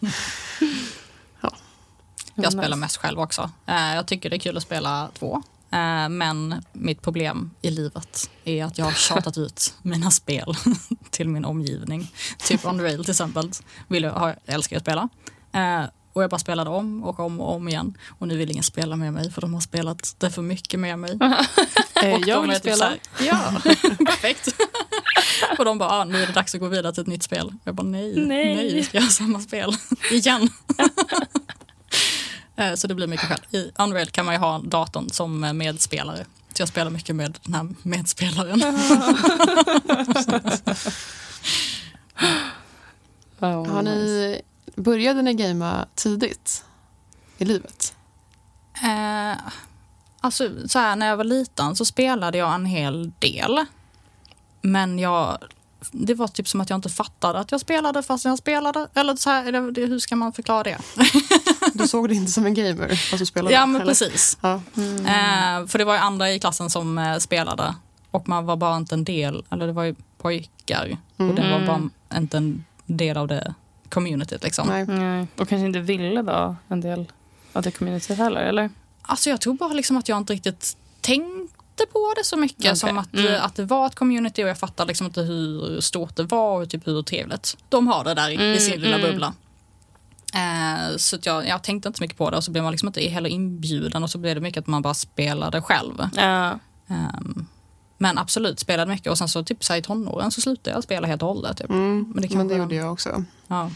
Jag 2.36 2.52
spelar 2.52 2.76
mest 2.76 2.96
själv 2.96 3.20
också. 3.20 3.50
Eh, 3.66 3.94
Jag 3.94 4.06
tycker 4.06 4.30
det 4.30 4.36
är 4.36 4.40
kul 4.40 4.56
att 4.56 4.62
spela 4.62 5.08
två. 5.18 5.42
Eh, 5.70 6.08
Men 6.08 6.64
mitt 6.72 7.02
problem 7.02 7.50
i 7.62 7.70
livet 7.70 8.30
är 8.44 8.64
att 8.64 8.78
jag 8.78 8.84
har 8.84 8.92
tjatat 8.92 9.38
ut 9.38 9.74
mina 9.82 10.10
spel 10.10 10.54
till 11.10 11.28
min 11.28 11.44
omgivning. 11.44 12.12
Typ 12.38 12.64
Unreal 12.64 13.04
till 13.04 13.10
exempel. 13.10 13.50
Vill 13.88 14.02
jag, 14.02 14.12
har- 14.12 14.36
älskar 14.46 14.76
jag 14.76 14.78
att 14.78 14.84
spela. 14.84 15.08
Eh, 15.52 15.88
Och 16.12 16.22
jag 16.22 16.30
bara 16.30 16.38
spelade 16.38 16.70
om 16.70 17.04
och 17.04 17.20
om 17.20 17.40
och 17.40 17.54
om 17.54 17.68
igen. 17.68 17.98
Och 18.18 18.28
nu 18.28 18.36
vill 18.36 18.50
ingen 18.50 18.62
spela 18.64 18.96
med 18.96 19.12
mig 19.12 19.30
för 19.30 19.40
de 19.40 19.54
har 19.54 19.60
spelat 19.60 20.14
det 20.18 20.30
för 20.30 20.42
mycket 20.42 20.80
med 20.80 20.98
mig. 20.98 21.12
Och 22.14 22.28
jag 22.28 22.42
vill 22.42 22.50
typ 22.50 22.60
spela. 22.60 22.84
här, 22.84 22.98
ja, 23.20 23.52
perfekt. 24.06 24.48
och 25.58 25.64
de 25.64 25.78
bara, 25.78 25.90
ah, 25.90 26.04
nu 26.04 26.22
är 26.22 26.26
det 26.26 26.32
dags 26.32 26.54
att 26.54 26.60
gå 26.60 26.68
vidare 26.68 26.92
till 26.92 27.00
ett 27.00 27.06
nytt 27.06 27.22
spel. 27.22 27.52
Jag 27.64 27.74
bara, 27.74 27.86
nej, 27.86 28.14
Nej. 28.16 28.54
nej, 28.56 28.74
vi 28.74 28.84
ska 28.84 28.98
göra 28.98 29.08
samma 29.10 29.40
spel 29.40 29.76
igen. 30.10 30.48
Eh, 32.56 32.74
så 32.74 32.86
det 32.86 32.94
blir 32.94 33.06
mycket 33.06 33.26
själv. 33.28 33.42
I 33.50 33.72
Unreal 33.78 34.06
kan 34.06 34.24
man 34.24 34.34
ju 34.34 34.40
ha 34.40 34.58
datorn 34.58 35.10
som 35.10 35.44
eh, 35.44 35.52
medspelare. 35.52 36.24
Så 36.54 36.62
jag 36.62 36.68
spelar 36.68 36.90
mycket 36.90 37.16
med 37.16 37.38
den 37.42 37.54
här 37.54 37.68
medspelaren. 37.82 38.62
Oh, 43.40 43.66
Har 43.72 43.82
nice. 43.82 43.94
ni, 43.94 44.42
började 44.76 45.22
ni 45.22 45.34
gamea 45.34 45.86
tidigt 45.94 46.64
i 47.38 47.44
livet? 47.44 47.94
Eh, 48.84 49.38
alltså, 50.20 50.68
så 50.68 50.78
här, 50.78 50.96
när 50.96 51.06
jag 51.06 51.16
var 51.16 51.24
liten 51.24 51.76
så 51.76 51.84
spelade 51.84 52.38
jag 52.38 52.54
en 52.54 52.66
hel 52.66 53.12
del. 53.18 53.64
Men 54.62 54.98
jag, 54.98 55.38
det 55.92 56.14
var 56.14 56.28
typ 56.28 56.48
som 56.48 56.60
att 56.60 56.70
jag 56.70 56.76
inte 56.76 56.88
fattade 56.88 57.38
att 57.38 57.52
jag 57.52 57.60
spelade 57.60 58.02
fast 58.02 58.24
jag 58.24 58.38
spelade. 58.38 58.88
Eller 58.94 59.16
så 59.16 59.30
här, 59.30 59.70
det, 59.70 59.80
hur 59.80 59.98
ska 59.98 60.16
man 60.16 60.32
förklara 60.32 60.62
det? 60.62 60.78
Du 61.74 61.88
såg 61.88 62.08
det 62.08 62.14
inte 62.14 62.32
som 62.32 62.46
en 62.46 62.54
gamer 62.54 62.88
fast 62.88 63.18
du 63.18 63.26
spelade? 63.26 63.54
Ja, 63.54 63.66
men 63.66 63.80
eller? 63.80 63.90
precis. 63.90 64.38
Ja. 64.40 64.54
Eh, 64.54 65.66
för 65.66 65.78
det 65.78 65.84
var 65.84 65.94
ju 65.94 66.00
andra 66.00 66.32
i 66.32 66.40
klassen 66.40 66.70
som 66.70 66.98
eh, 66.98 67.18
spelade. 67.18 67.74
Och 68.10 68.28
man 68.28 68.46
var 68.46 68.56
bara 68.56 68.76
inte 68.76 68.94
en 68.94 69.04
del, 69.04 69.44
eller 69.50 69.66
det 69.66 69.72
var 69.72 69.84
ju 69.84 69.94
pojkar. 70.18 70.96
Och 71.16 71.34
det 71.34 71.50
var 71.50 71.66
bara 71.66 71.90
inte 72.16 72.36
en 72.36 72.64
del 72.86 73.16
av 73.16 73.28
det 73.28 73.54
communityt 73.88 74.42
liksom. 74.42 74.68
Nej. 74.68 74.86
Nej. 74.86 75.26
Och 75.36 75.48
kanske 75.48 75.66
inte 75.66 75.80
ville 75.80 76.22
vara 76.22 76.56
en 76.68 76.80
del 76.80 77.12
av 77.52 77.62
det 77.62 77.70
communityt 77.70 78.18
heller, 78.18 78.40
eller? 78.40 78.70
Alltså 79.02 79.30
jag 79.30 79.40
tror 79.40 79.54
bara 79.54 79.72
liksom 79.72 79.96
att 79.96 80.08
jag 80.08 80.18
inte 80.18 80.32
riktigt 80.32 80.76
tänkte 81.00 81.45
på 81.86 82.14
det 82.16 82.24
så 82.24 82.36
mycket 82.36 82.64
Okej. 82.64 82.76
som 82.76 82.98
att, 82.98 83.14
Mm. 83.14 83.26
eh, 83.34 83.44
att 83.44 83.54
det 83.54 83.64
var 83.64 83.86
ett 83.86 83.94
community 83.94 84.44
och 84.44 84.48
jag 84.48 84.58
fattade 84.58 84.88
liksom 84.88 85.06
inte 85.06 85.22
hur 85.22 85.80
stort 85.80 86.16
det 86.16 86.22
var 86.22 86.62
och 86.62 86.70
typ 86.70 86.86
hur 86.86 87.02
trevligt 87.02 87.56
de 87.68 87.86
har 87.86 88.04
det 88.04 88.14
där 88.14 88.28
i, 88.28 88.32
i 88.32 88.36
Mm, 88.36 88.58
sin 88.58 88.80
lilla 88.80 88.96
mm. 88.98 89.10
bubbla. 89.10 89.34
Eh, 90.34 90.96
så 90.96 91.16
att 91.16 91.26
jag, 91.26 91.48
jag 91.48 91.62
tänkte 91.62 91.88
inte 91.88 91.96
så 91.96 92.02
mycket 92.04 92.18
på 92.18 92.30
det 92.30 92.36
och 92.36 92.44
så 92.44 92.50
blev 92.50 92.64
man 92.64 92.70
liksom 92.72 92.86
inte 92.88 93.00
heller 93.00 93.30
inbjuden 93.30 94.02
och 94.02 94.10
så 94.10 94.18
blev 94.18 94.34
det 94.34 94.40
mycket 94.40 94.60
att 94.60 94.66
man 94.66 94.82
bara 94.82 94.94
spelade 94.94 95.62
själv. 95.62 96.08
Ja. 96.16 96.58
Ehm, 96.88 97.46
men 97.98 98.18
absolut, 98.18 98.60
spelade 98.60 98.90
mycket 98.90 99.10
och 99.10 99.18
sen 99.18 99.28
så 99.28 99.44
typ 99.44 99.64
så 99.64 99.72
här, 99.72 99.80
i 99.80 99.82
tonåren 99.82 100.30
så 100.30 100.40
slutade 100.40 100.76
jag 100.76 100.84
spela 100.84 101.06
helt 101.06 101.22
och 101.22 101.28
hållet. 101.28 101.56
Typ. 101.56 101.70
Mm, 101.70 102.12
Men 102.14 102.22
det 102.28 102.34
men 102.36 102.48
det 102.48 102.56
gjorde 102.56 102.74
jag 102.74 102.92
också. 102.92 103.24
Ja. 103.46 103.70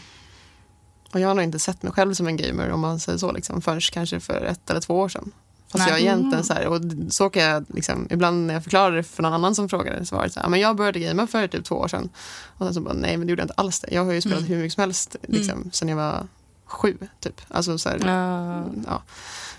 Och 1.13 1.19
jag 1.19 1.27
har 1.27 1.35
nog 1.35 1.43
inte 1.43 1.59
sett 1.59 1.83
mig 1.83 1.91
själv 1.91 2.13
som 2.13 2.27
en 2.27 2.37
gamer 2.37 2.71
om 2.71 2.79
man 2.79 2.99
säger 2.99 3.17
så, 3.17 3.31
liksom, 3.31 3.61
förrän 3.61 3.81
kanske 3.81 4.19
för 4.19 4.45
ett 4.45 4.69
eller 4.69 4.81
två 4.81 4.99
år 4.99 5.09
sedan. 5.09 5.31
Fast 5.71 5.83
Nej. 5.85 5.89
jag 5.89 5.99
egentligen 5.99 6.43
så 6.43 6.53
här, 6.53 6.67
och 6.67 6.81
så 7.09 7.29
kan 7.29 7.43
jag 7.43 7.65
liksom, 7.75 8.07
ibland 8.09 8.47
när 8.47 8.53
jag 8.53 8.63
förklarar 8.63 8.95
det 8.95 9.03
för 9.03 9.23
någon 9.23 9.33
annan 9.33 9.55
som 9.55 9.69
frågar 9.69 10.03
så 10.03 10.15
var 10.15 10.23
det 10.23 10.29
så 10.29 10.39
här, 10.39 10.49
men 10.49 10.59
jag 10.59 10.75
började 10.75 10.99
gamea 10.99 11.27
för 11.27 11.47
typ 11.47 11.65
två 11.65 11.75
år 11.75 11.87
sedan. 11.87 12.09
Och 12.57 12.65
sen 12.65 12.73
så 12.73 12.81
bara, 12.81 12.93
nej 12.93 13.17
men 13.17 13.27
det 13.27 13.31
gjorde 13.31 13.41
jag 13.41 13.45
inte 13.45 13.53
alls 13.57 13.79
det. 13.79 13.87
Jag 13.95 14.05
har 14.05 14.11
ju 14.13 14.21
spelat 14.21 14.39
Mm. 14.39 14.49
hur 14.51 14.57
mycket 14.57 14.73
som 14.73 14.81
helst 14.81 15.15
liksom, 15.27 15.69
sen 15.73 15.89
jag 15.89 15.95
var 15.95 16.27
sju 16.65 16.97
typ. 17.19 17.41
Alltså 17.47 17.77
så 17.77 17.89
här, 17.89 17.99
Ja. 18.05 18.65
ja. 18.87 19.03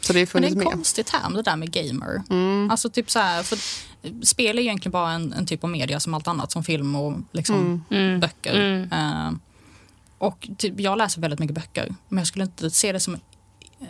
Så 0.00 0.12
det 0.12 0.20
är 0.20 0.28
Men 0.32 0.42
det 0.42 0.48
är 0.48 0.52
en 0.52 0.58
med. 0.58 0.66
konstig 0.66 1.06
term 1.06 1.34
det 1.34 1.42
där 1.42 1.56
med 1.56 1.72
gamer. 1.72 2.22
Mm. 2.30 2.70
Alltså 2.70 2.90
typ 2.90 3.10
så 3.10 3.18
här, 3.18 3.42
för 3.42 3.58
spel 4.26 4.58
är 4.58 4.62
egentligen 4.62 4.92
bara 4.92 5.12
en, 5.12 5.32
en 5.32 5.46
typ 5.46 5.64
av 5.64 5.70
media 5.70 6.00
som 6.00 6.14
allt 6.14 6.28
annat, 6.28 6.52
som 6.52 6.64
film 6.64 6.94
och 6.96 7.14
liksom 7.32 7.56
Mm. 7.56 7.82
Mm. 7.90 8.20
böcker. 8.20 8.54
Mm. 8.60 8.92
Eh, 8.92 9.32
och 10.18 10.48
typ, 10.58 10.80
jag 10.80 10.98
läser 10.98 11.20
väldigt 11.20 11.40
mycket 11.40 11.54
böcker, 11.54 11.94
men 12.08 12.18
jag 12.18 12.26
skulle 12.26 12.44
inte 12.44 12.70
se 12.70 12.92
det 12.92 13.00
som 13.00 13.16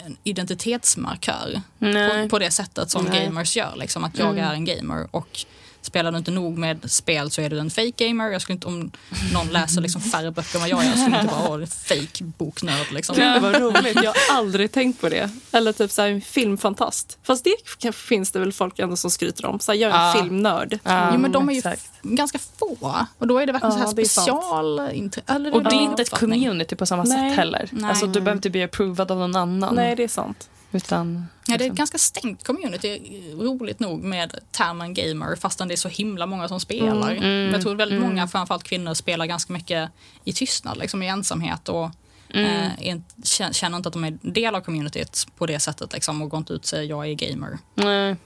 en 0.06 0.16
identitetsmarkör 0.24 1.60
på, 1.78 2.28
på 2.28 2.38
det 2.38 2.50
sättet 2.50 2.90
som 2.90 3.04
Nej. 3.04 3.24
gamers 3.26 3.56
gör. 3.56 3.76
Liksom, 3.76 4.04
att 4.04 4.18
jag 4.18 4.28
Mm. 4.30 4.44
är 4.44 4.52
en 4.54 4.64
gamer 4.64 5.06
och 5.10 5.44
spelar 5.82 6.12
du 6.12 6.18
inte 6.18 6.30
nog 6.30 6.58
med 6.58 6.90
spel 6.90 7.30
så 7.30 7.40
är 7.40 7.50
du 7.50 7.58
en 7.58 7.70
fake 7.70 7.90
gamer. 8.08 8.30
Jag 8.30 8.42
skulle 8.42 8.54
inte, 8.54 8.66
om 8.66 8.90
någon 9.34 9.48
läser 9.48 9.80
liksom 9.80 10.00
färre 10.00 10.30
böcker 10.30 10.54
än 10.56 10.60
vad 10.60 10.68
jag 10.70 10.84
gör, 10.84 10.90
jag 10.90 10.98
skulle 10.98 11.20
inte 11.20 11.34
bara 11.34 11.48
vara 11.48 11.60
en 11.62 11.66
fake 11.66 12.24
boknörd. 12.24 12.92
Liksom. 12.92 13.16
Gud 13.16 13.42
vad 13.42 13.60
roligt, 13.60 13.94
jag 14.02 14.14
har 14.28 14.36
aldrig 14.36 14.72
tänkt 14.72 15.00
på 15.00 15.08
det. 15.08 15.30
Eller 15.52 15.72
typ 15.72 15.90
så 15.90 16.02
här, 16.02 16.08
en 16.08 16.20
filmfantast. 16.20 17.18
Fast 17.22 17.44
det 17.44 17.92
finns 17.94 18.30
det 18.30 18.38
väl 18.38 18.52
folk 18.52 18.78
ändå 18.78 18.96
som 18.96 19.10
skryter 19.10 19.46
om. 19.46 19.60
Så 19.60 19.72
här, 19.72 19.78
jag 19.78 19.90
är 19.90 19.94
en 20.00 20.16
Ja. 20.16 20.22
filmnörd. 20.22 20.78
Ja, 20.84 21.10
Jo, 21.12 21.18
men 21.20 21.32
de 21.32 21.48
är 21.48 21.52
ju 21.52 21.58
exakt. 21.58 21.90
ganska 22.02 22.38
få. 22.38 22.96
Och 23.18 23.26
då 23.26 23.38
är 23.38 23.46
det 23.46 23.52
verkligen 23.52 23.72
Ja, 23.78 23.78
så 23.82 23.88
här 23.88 23.94
det 23.96 24.08
special... 24.08 24.78
Eller 25.26 25.54
Och 25.54 25.62
det 25.62 25.70
är 25.74 25.82
inte 25.82 26.02
ett 26.02 26.10
community 26.10 26.76
på 26.76 26.86
samma 26.86 27.02
Nej. 27.02 27.30
sätt 27.30 27.36
heller. 27.38 27.68
Nej. 27.72 27.90
Alltså, 27.90 28.06
du 28.06 28.12
behöver 28.12 28.32
inte 28.32 28.50
bli 28.50 28.62
approvad 28.62 29.10
av 29.10 29.18
någon 29.18 29.36
annan. 29.36 29.74
Nej, 29.74 29.96
det 29.96 30.04
är 30.04 30.08
sant. 30.08 30.48
Utan, 30.72 31.26
Ja, 31.46 31.46
det 31.46 31.52
är 31.52 31.54
ett 31.54 31.60
liksom. 31.60 31.76
ganska 31.76 31.98
stängt 31.98 32.44
community, 32.44 33.00
roligt 33.38 33.80
nog, 33.80 34.02
med 34.02 34.38
termen 34.50 34.94
gamer 34.94 35.36
fastän 35.36 35.68
det 35.68 35.74
är 35.74 35.76
så 35.76 35.88
himla 35.88 36.26
många 36.26 36.48
som 36.48 36.60
spelar. 36.60 37.10
Mm, 37.10 37.22
Men 37.22 37.52
jag 37.52 37.62
tror 37.62 37.74
väldigt 37.74 37.98
mm. 37.98 38.08
många, 38.08 38.28
framförallt 38.28 38.64
kvinnor, 38.64 38.94
spelar 38.94 39.26
ganska 39.26 39.52
mycket 39.52 39.90
i 40.24 40.32
tystnad, 40.32 40.78
liksom 40.78 41.02
i 41.02 41.08
ensamhet 41.08 41.68
och 41.68 41.90
Mm. 42.34 42.46
eh, 42.46 42.88
är, 42.88 43.52
känner 43.52 43.76
inte 43.76 43.88
att 43.88 43.92
de 43.92 44.04
är 44.04 44.18
del 44.22 44.54
av 44.54 44.60
communityt 44.60 45.26
på 45.36 45.46
det 45.46 45.60
sättet 45.60 45.92
liksom, 45.92 46.22
och 46.22 46.30
går 46.30 46.38
inte 46.38 46.52
ut 46.52 46.62
och 46.62 46.68
säger 46.68 46.88
jag 46.90 47.06
är 47.08 47.14
gamer 47.14 47.58
Nej. 47.74 48.16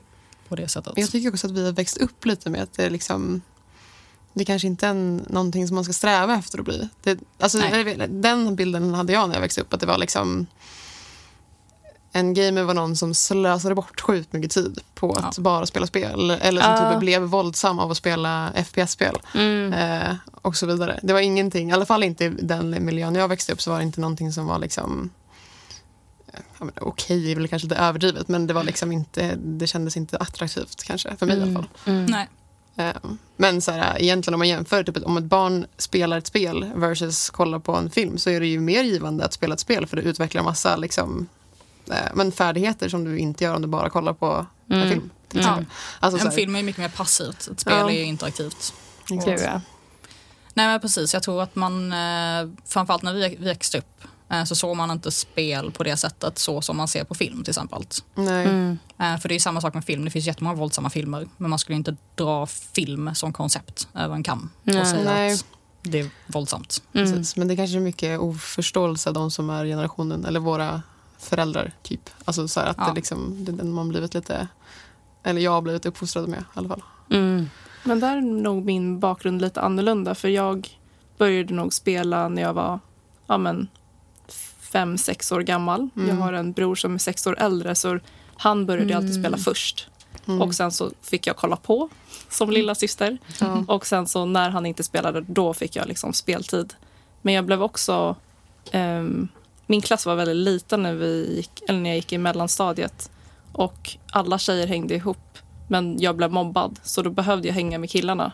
på 0.49 0.57
det 0.57 0.69
sättet. 0.69 0.93
Jag 0.97 1.11
tycker 1.11 1.29
också 1.29 1.47
att 1.47 1.53
vi 1.53 1.65
har 1.65 1.73
växt 1.73 1.97
upp 1.97 2.25
lite 2.25 2.51
med 2.51 2.63
att 2.63 2.73
det 2.73 2.85
är 2.85 2.91
liksom 2.91 3.43
det 4.33 4.45
kanske 4.45 4.69
inte 4.69 4.87
är 4.87 4.91
en, 4.91 5.17
någonting 5.17 5.69
som 5.69 5.75
man 5.75 5.85
ska 5.85 5.93
sträva 5.93 6.35
efter 6.35 6.59
att 6.59 6.65
bli. 6.65 6.89
Det, 7.03 7.19
alltså, 7.39 7.59
Nej. 7.59 8.07
den 8.09 8.57
bilden 8.57 8.95
hade 8.95 9.13
jag 9.13 9.29
när 9.29 9.37
jag 9.37 9.41
växte 9.41 9.61
upp. 9.61 9.75
Att 9.75 9.81
det 9.81 9.87
var 9.87 9.99
liksom 9.99 10.47
en 12.19 12.35
gamer 12.35 12.63
var 12.63 12.75
någon 12.75 12.97
som 12.97 13.15
slösade 13.15 13.75
bort 13.75 14.01
sjukt 14.01 14.33
mycket 14.33 14.51
tid 14.51 14.81
på 14.95 15.13
att 15.13 15.35
Ja. 15.37 15.43
bara 15.43 15.67
spela 15.67 15.87
spel. 15.87 16.31
Eller 16.31 16.63
som 16.63 16.73
Ja. 16.73 16.91
typ 16.93 17.01
blev 17.01 17.23
våldsam 17.23 17.79
av 17.79 17.91
att 17.91 17.97
spela 17.97 18.53
FPS-spel. 18.55 19.17
Mm. 19.35 19.73
Eh, 19.73 20.17
och 20.43 20.57
så 20.57 20.67
vidare. 20.67 21.01
Det 21.03 21.13
var 21.13 21.21
ingenting, 21.21 21.71
i 21.71 21.73
alla 21.73 21.87
fall 21.87 22.03
inte 22.03 22.25
i 22.25 22.29
den 22.29 22.77
miljön 22.85 23.15
jag 23.15 23.29
växte 23.29 23.53
upp 23.53 23.63
så 23.63 23.71
var 23.71 23.79
det 23.79 23.85
inte 23.85 24.01
någonting 24.01 24.33
som 24.33 24.47
var 24.47 24.59
liksom 24.59 25.11
Okej 26.81 27.33
är 27.33 27.37
väl 27.37 27.49
kanske 27.49 27.69
lite 27.69 27.81
överdrivet 27.81 28.29
men 28.29 28.47
det 28.47 28.55
var 28.55 28.65
liksom 28.65 28.93
inte, 28.93 29.35
det 29.37 29.67
kändes 29.67 29.97
inte 29.97 30.17
attraktivt 30.17 30.83
kanske 30.85 31.17
för 31.17 31.27
mig 31.27 31.39
i 31.39 31.43
alla 31.43 31.53
fall. 31.53 31.67
Mm. 31.87 32.07
Nej. 32.07 32.29
Eh, 32.77 32.97
Men 33.37 33.61
så 33.61 33.71
här, 33.73 34.03
egentligen 34.03 34.35
om 34.35 34.39
man 34.39 34.49
jämför, 34.49 34.83
typ, 34.85 34.97
om 35.07 35.17
ett 35.17 35.25
barn 35.25 35.67
spelar 35.79 36.19
ett 36.19 36.27
spel 36.27 36.67
versus 36.77 37.31
kollar 37.31 37.59
på 37.59 37.75
en 37.77 37.91
film 37.91 38.19
så 38.19 38.31
är 38.31 38.41
det 38.41 38.47
ju 38.47 38.61
mer 38.61 38.83
givande 38.83 39.25
att 39.25 39.33
spela 39.33 39.55
ett 39.55 39.61
spel 39.61 39.87
för 39.87 39.97
det 39.97 40.03
utvecklar 40.03 40.43
massa 40.43 40.77
liksom, 40.77 41.29
men 42.15 42.33
färdigheter 42.33 42.89
som 42.89 43.05
du 43.05 43.19
inte 43.19 43.45
gör 43.45 43.55
om 43.55 43.63
du 43.63 43.69
bara 43.69 43.91
kollar 43.91 44.13
på 44.13 44.47
en 44.69 44.77
Mm. 44.77 44.89
film. 44.91 45.11
Till 45.29 45.41
Mm. 45.41 45.67
Alltså, 46.01 46.21
så 46.21 46.27
En 46.27 46.33
film 46.33 46.57
är 46.57 46.63
mycket 46.63 46.81
mer 46.83 46.89
passivt, 46.89 47.49
ett 47.53 47.61
spel 47.61 47.75
Ja. 47.79 47.91
är 47.91 47.95
ju 47.95 48.03
interaktivt. 48.05 48.75
exakt. 49.13 49.43
Ja. 49.43 49.61
Nej 50.55 50.67
men 50.67 50.81
precis, 50.81 51.15
jag 51.15 51.23
tror 51.23 51.43
att 51.43 51.55
man, 51.57 51.93
eh, 51.93 52.49
framförallt 52.67 53.03
när 53.03 53.13
vi 53.15 53.37
växte 53.37 53.79
upp, 53.79 54.01
eh, 54.31 54.45
så 54.45 54.55
såg 54.55 54.77
man 54.77 54.91
inte 54.91 55.11
spel 55.11 55.71
på 55.71 55.83
det 55.85 55.97
sättet 55.97 56.39
så 56.39 56.63
som 56.63 56.77
man 56.77 56.89
ser 56.89 57.05
på 57.05 57.15
film 57.15 57.45
till 57.45 57.51
exempel. 57.51 57.83
Nej. 58.15 58.45
Mm. 58.47 58.79
Eh, 58.99 59.19
För 59.19 59.29
det 59.29 59.33
är 59.33 59.37
ju 59.37 59.41
samma 59.41 59.61
sak 59.61 59.75
med 59.75 59.85
film, 59.85 60.05
det 60.05 60.11
finns 60.11 60.27
jättemånga 60.27 60.57
våldsamma 60.57 60.91
filmer 60.91 61.29
men 61.37 61.51
man 61.51 61.59
skulle 61.59 61.77
inte 61.77 61.97
dra 62.15 62.47
film 62.47 63.15
som 63.15 63.33
koncept 63.33 63.89
över 63.95 64.15
en 64.15 64.23
kam 64.23 64.51
Nej. 64.63 64.81
och 64.81 64.87
säga 64.87 65.05
Nej. 65.15 65.33
att 65.35 65.45
det 65.83 66.01
är 66.01 66.11
våldsamt. 66.27 66.83
Mm. 66.95 67.07
Precis. 67.13 67.37
Men 67.37 67.49
det 67.49 67.57
kanske 67.57 67.77
är 67.77 67.81
mycket 67.81 68.21
oförståelse 68.21 69.09
av 69.11 69.15
de 69.15 69.31
som 69.31 69.51
är 69.51 69.65
generationen, 69.65 70.25
eller 70.25 70.41
våra 70.41 70.83
föräldrar, 71.27 71.73
typ. 71.83 72.11
Alltså 72.25 72.49
så 72.49 72.61
här 72.61 72.67
att 72.67 72.77
Ja. 72.79 72.87
det 72.89 72.95
liksom, 72.95 73.45
det 73.45 73.53
är 73.53 73.57
den 73.57 73.73
man 73.73 73.89
blivit 73.89 74.15
lite, 74.15 74.49
eller 75.23 75.41
jag 75.41 75.51
har 75.51 75.63
blivit 75.63 75.87
uppfostrad 75.87 76.29
med 76.29 76.39
i 76.41 76.43
alla 76.55 76.69
fall. 76.69 76.83
Mm. 77.11 77.51
Men 77.85 78.01
där 78.01 78.17
är 78.17 78.21
nog 78.21 78.65
min 78.65 79.01
bakgrund 79.01 79.41
lite 79.41 79.61
annorlunda. 79.61 80.15
För 80.15 80.29
jag 80.29 80.79
började 81.19 81.55
nog 81.55 81.73
spela 81.73 82.29
när 82.29 82.43
jag 82.43 82.53
var 82.55 82.81
ja, 83.27 83.39
men, 83.39 83.69
fem, 84.61 84.99
sex 84.99 85.33
år 85.33 85.41
gammal. 85.41 85.89
Jag 86.09 86.15
har 86.15 86.33
en 86.33 86.53
bror 86.53 86.75
som 86.75 86.95
är 86.95 86.99
sex 86.99 87.27
år 87.27 87.39
äldre 87.39 87.75
så 87.75 87.99
han 88.37 88.67
började 88.67 88.97
alltid 88.97 89.15
spela 89.15 89.37
först. 89.37 89.89
Och 90.41 90.55
sen 90.55 90.73
så 90.73 90.91
fick 91.03 91.27
jag 91.27 91.37
kolla 91.37 91.57
på 91.57 91.89
som 92.31 92.51
lilla 92.51 92.75
syster. 92.75 93.19
Ja. 93.41 93.65
Och 93.69 93.87
sen 93.87 94.07
så 94.07 94.25
när 94.25 94.51
han 94.51 94.67
inte 94.67 94.83
spelade, 94.83 95.21
då 95.21 95.55
fick 95.55 95.77
jag 95.77 95.89
liksom 95.89 96.13
speltid. 96.13 96.75
Men 97.23 97.35
jag 97.35 97.45
blev 97.47 97.63
också... 97.63 98.17
ehm, 98.71 99.29
min 99.67 99.81
klass 99.81 100.07
var 100.07 100.15
väldigt 100.15 100.37
liten 100.37 100.83
när, 100.83 100.95
vi 100.95 101.37
gick, 101.37 101.63
eller 101.69 101.79
när 101.81 101.91
jag 101.91 101.97
gick 101.97 102.13
i 102.13 102.19
mellanstadiet. 102.19 103.11
Och 103.53 103.97
alla 104.13 104.39
tjejer 104.39 104.67
hängde 104.67 104.95
ihop. 104.95 105.39
Men 105.69 106.01
jag 106.01 106.17
blev 106.17 106.33
mobbad, 106.33 106.81
så 106.83 107.03
då 107.03 107.11
behövde 107.11 107.49
jag 107.49 107.55
hänga 107.55 107.79
med 107.79 107.91
killarna. 107.91 108.33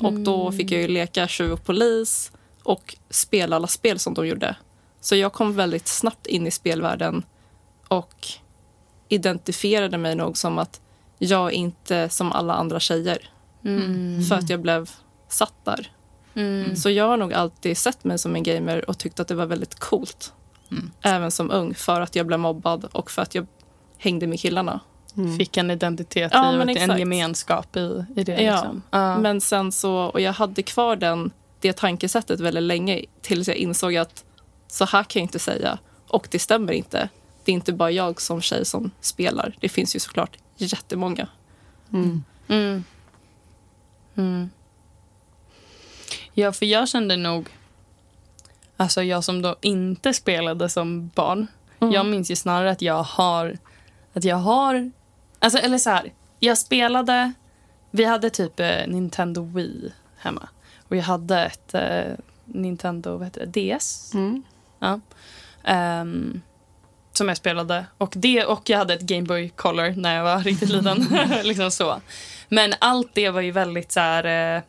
Och 0.00 0.12
då 0.12 0.52
fick 0.52 0.70
jag 0.70 0.80
ju 0.80 0.88
leka 0.88 1.28
tjuv 1.28 1.52
och 1.52 1.64
polis 1.64 2.32
och 2.62 2.96
spela 3.10 3.56
alla 3.56 3.66
spel 3.66 3.98
som 3.98 4.14
de 4.14 4.26
gjorde. 4.26 4.56
Så 5.00 5.16
jag 5.16 5.32
kom 5.32 5.54
väldigt 5.54 5.88
snabbt 5.88 6.26
in 6.26 6.46
i 6.46 6.50
spelvärlden 6.50 7.22
och 7.88 8.26
identifierade 9.08 9.98
mig 9.98 10.14
nog 10.14 10.38
som 10.38 10.58
att 10.58 10.80
jag 11.18 11.52
inte 11.52 12.08
som 12.08 12.32
alla 12.32 12.54
andra 12.54 12.80
tjejer. 12.80 13.30
För 14.28 14.34
att 14.34 14.50
jag 14.50 14.60
blev 14.60 14.90
satt 15.28 15.64
där. 15.64 15.92
Mm. 16.34 16.76
Så 16.76 16.90
jag 16.90 17.08
har 17.08 17.16
nog 17.16 17.32
alltid 17.32 17.78
sett 17.78 18.04
mig 18.04 18.18
som 18.18 18.36
en 18.36 18.42
gamer 18.42 18.90
och 18.90 18.98
tyckt 18.98 19.20
att 19.20 19.28
det 19.28 19.34
var 19.34 19.46
väldigt 19.46 19.78
coolt. 19.78 20.32
Även 21.02 21.30
som 21.30 21.50
ung, 21.50 21.74
för 21.74 22.00
att 22.00 22.16
jag 22.16 22.26
blev 22.26 22.40
mobbad 22.40 22.84
och 22.92 23.10
för 23.10 23.22
att 23.22 23.34
jag 23.34 23.46
hängde 23.98 24.26
med 24.26 24.40
killarna. 24.40 24.80
Fick 25.38 25.56
en 25.56 25.70
identitet 25.70 26.30
Ja, 26.34 26.54
i 26.54 26.56
och 26.56 26.76
en 26.76 26.98
gemenskap 26.98 27.76
i, 27.76 28.04
i 28.16 28.24
det. 28.24 28.42
Ja, 28.42 28.52
Liksom. 28.52 28.82
Ja. 28.90 29.18
Men 29.18 29.40
sen 29.40 29.72
så, 29.72 29.94
och 29.94 30.20
jag 30.20 30.32
hade 30.32 30.62
kvar 30.62 30.96
den, 30.96 31.30
det 31.60 31.72
tankesättet 31.72 32.40
väldigt 32.40 32.62
länge 32.62 33.04
tills 33.20 33.48
jag 33.48 33.56
insåg 33.56 33.96
att 33.96 34.24
så 34.66 34.84
här 34.84 35.04
kan 35.04 35.20
jag 35.20 35.24
inte 35.24 35.38
säga. 35.38 35.78
Och 36.08 36.28
det 36.30 36.38
stämmer 36.38 36.72
inte. 36.72 37.08
Det 37.44 37.52
är 37.52 37.54
inte 37.54 37.72
bara 37.72 37.90
jag 37.90 38.20
som 38.20 38.40
tjej 38.40 38.64
som 38.64 38.90
spelar. 39.00 39.56
Det 39.60 39.68
finns 39.68 39.96
ju 39.96 40.00
såklart 40.00 40.36
jättemånga. 40.56 41.28
Mm. 41.92 42.24
Mm. 42.48 42.84
Mm. 44.16 44.50
Ja, 46.34 46.52
för 46.52 46.66
jag 46.66 46.88
kände 46.88 47.16
nog... 47.16 47.48
Alltså 48.80 49.02
jag 49.02 49.24
som 49.24 49.42
då 49.42 49.56
inte 49.60 50.14
spelade 50.14 50.68
som 50.68 51.08
barn. 51.08 51.46
Mm. 51.80 51.94
Jag 51.94 52.06
minns 52.06 52.30
ju 52.30 52.36
snarare 52.36 52.70
att 52.70 52.82
jag 52.82 53.02
har... 53.02 53.58
Att 54.12 54.24
jag 54.24 54.36
har... 54.36 54.90
Alltså, 55.38 55.58
eller 55.58 55.78
så 55.78 55.90
här. 55.90 56.12
Jag 56.38 56.58
spelade... 56.58 57.32
Vi 57.90 58.04
hade 58.04 58.30
typ 58.30 58.60
eh, 58.60 58.86
Nintendo 58.86 59.42
Wii 59.42 59.92
hemma. 60.18 60.48
Och 60.88 60.96
jag 60.96 61.02
hade 61.02 61.44
ett 61.44 61.74
eh, 61.74 62.14
Nintendo 62.44 63.16
vad 63.16 63.26
heter 63.26 63.46
det, 63.46 63.76
DS. 63.76 64.14
Mm. 64.14 64.42
Ja. 64.78 65.00
Ehm, 65.64 66.40
som 67.12 67.28
jag 67.28 67.36
spelade. 67.36 67.86
Och, 67.98 68.12
det, 68.16 68.44
och 68.44 68.70
jag 68.70 68.78
hade 68.78 68.94
ett 68.94 69.00
Game 69.00 69.26
Boy 69.26 69.48
Color 69.48 69.90
när 69.96 70.16
jag 70.16 70.24
var 70.24 70.38
riktigt 70.38 70.68
liten. 70.68 71.06
liksom 71.42 71.70
så. 71.70 72.00
Men 72.48 72.74
allt 72.78 73.10
det 73.14 73.30
var 73.30 73.40
ju 73.40 73.50
väldigt 73.50 73.92
så 73.92 74.00
här... 74.00 74.56
Eh, 74.56 74.62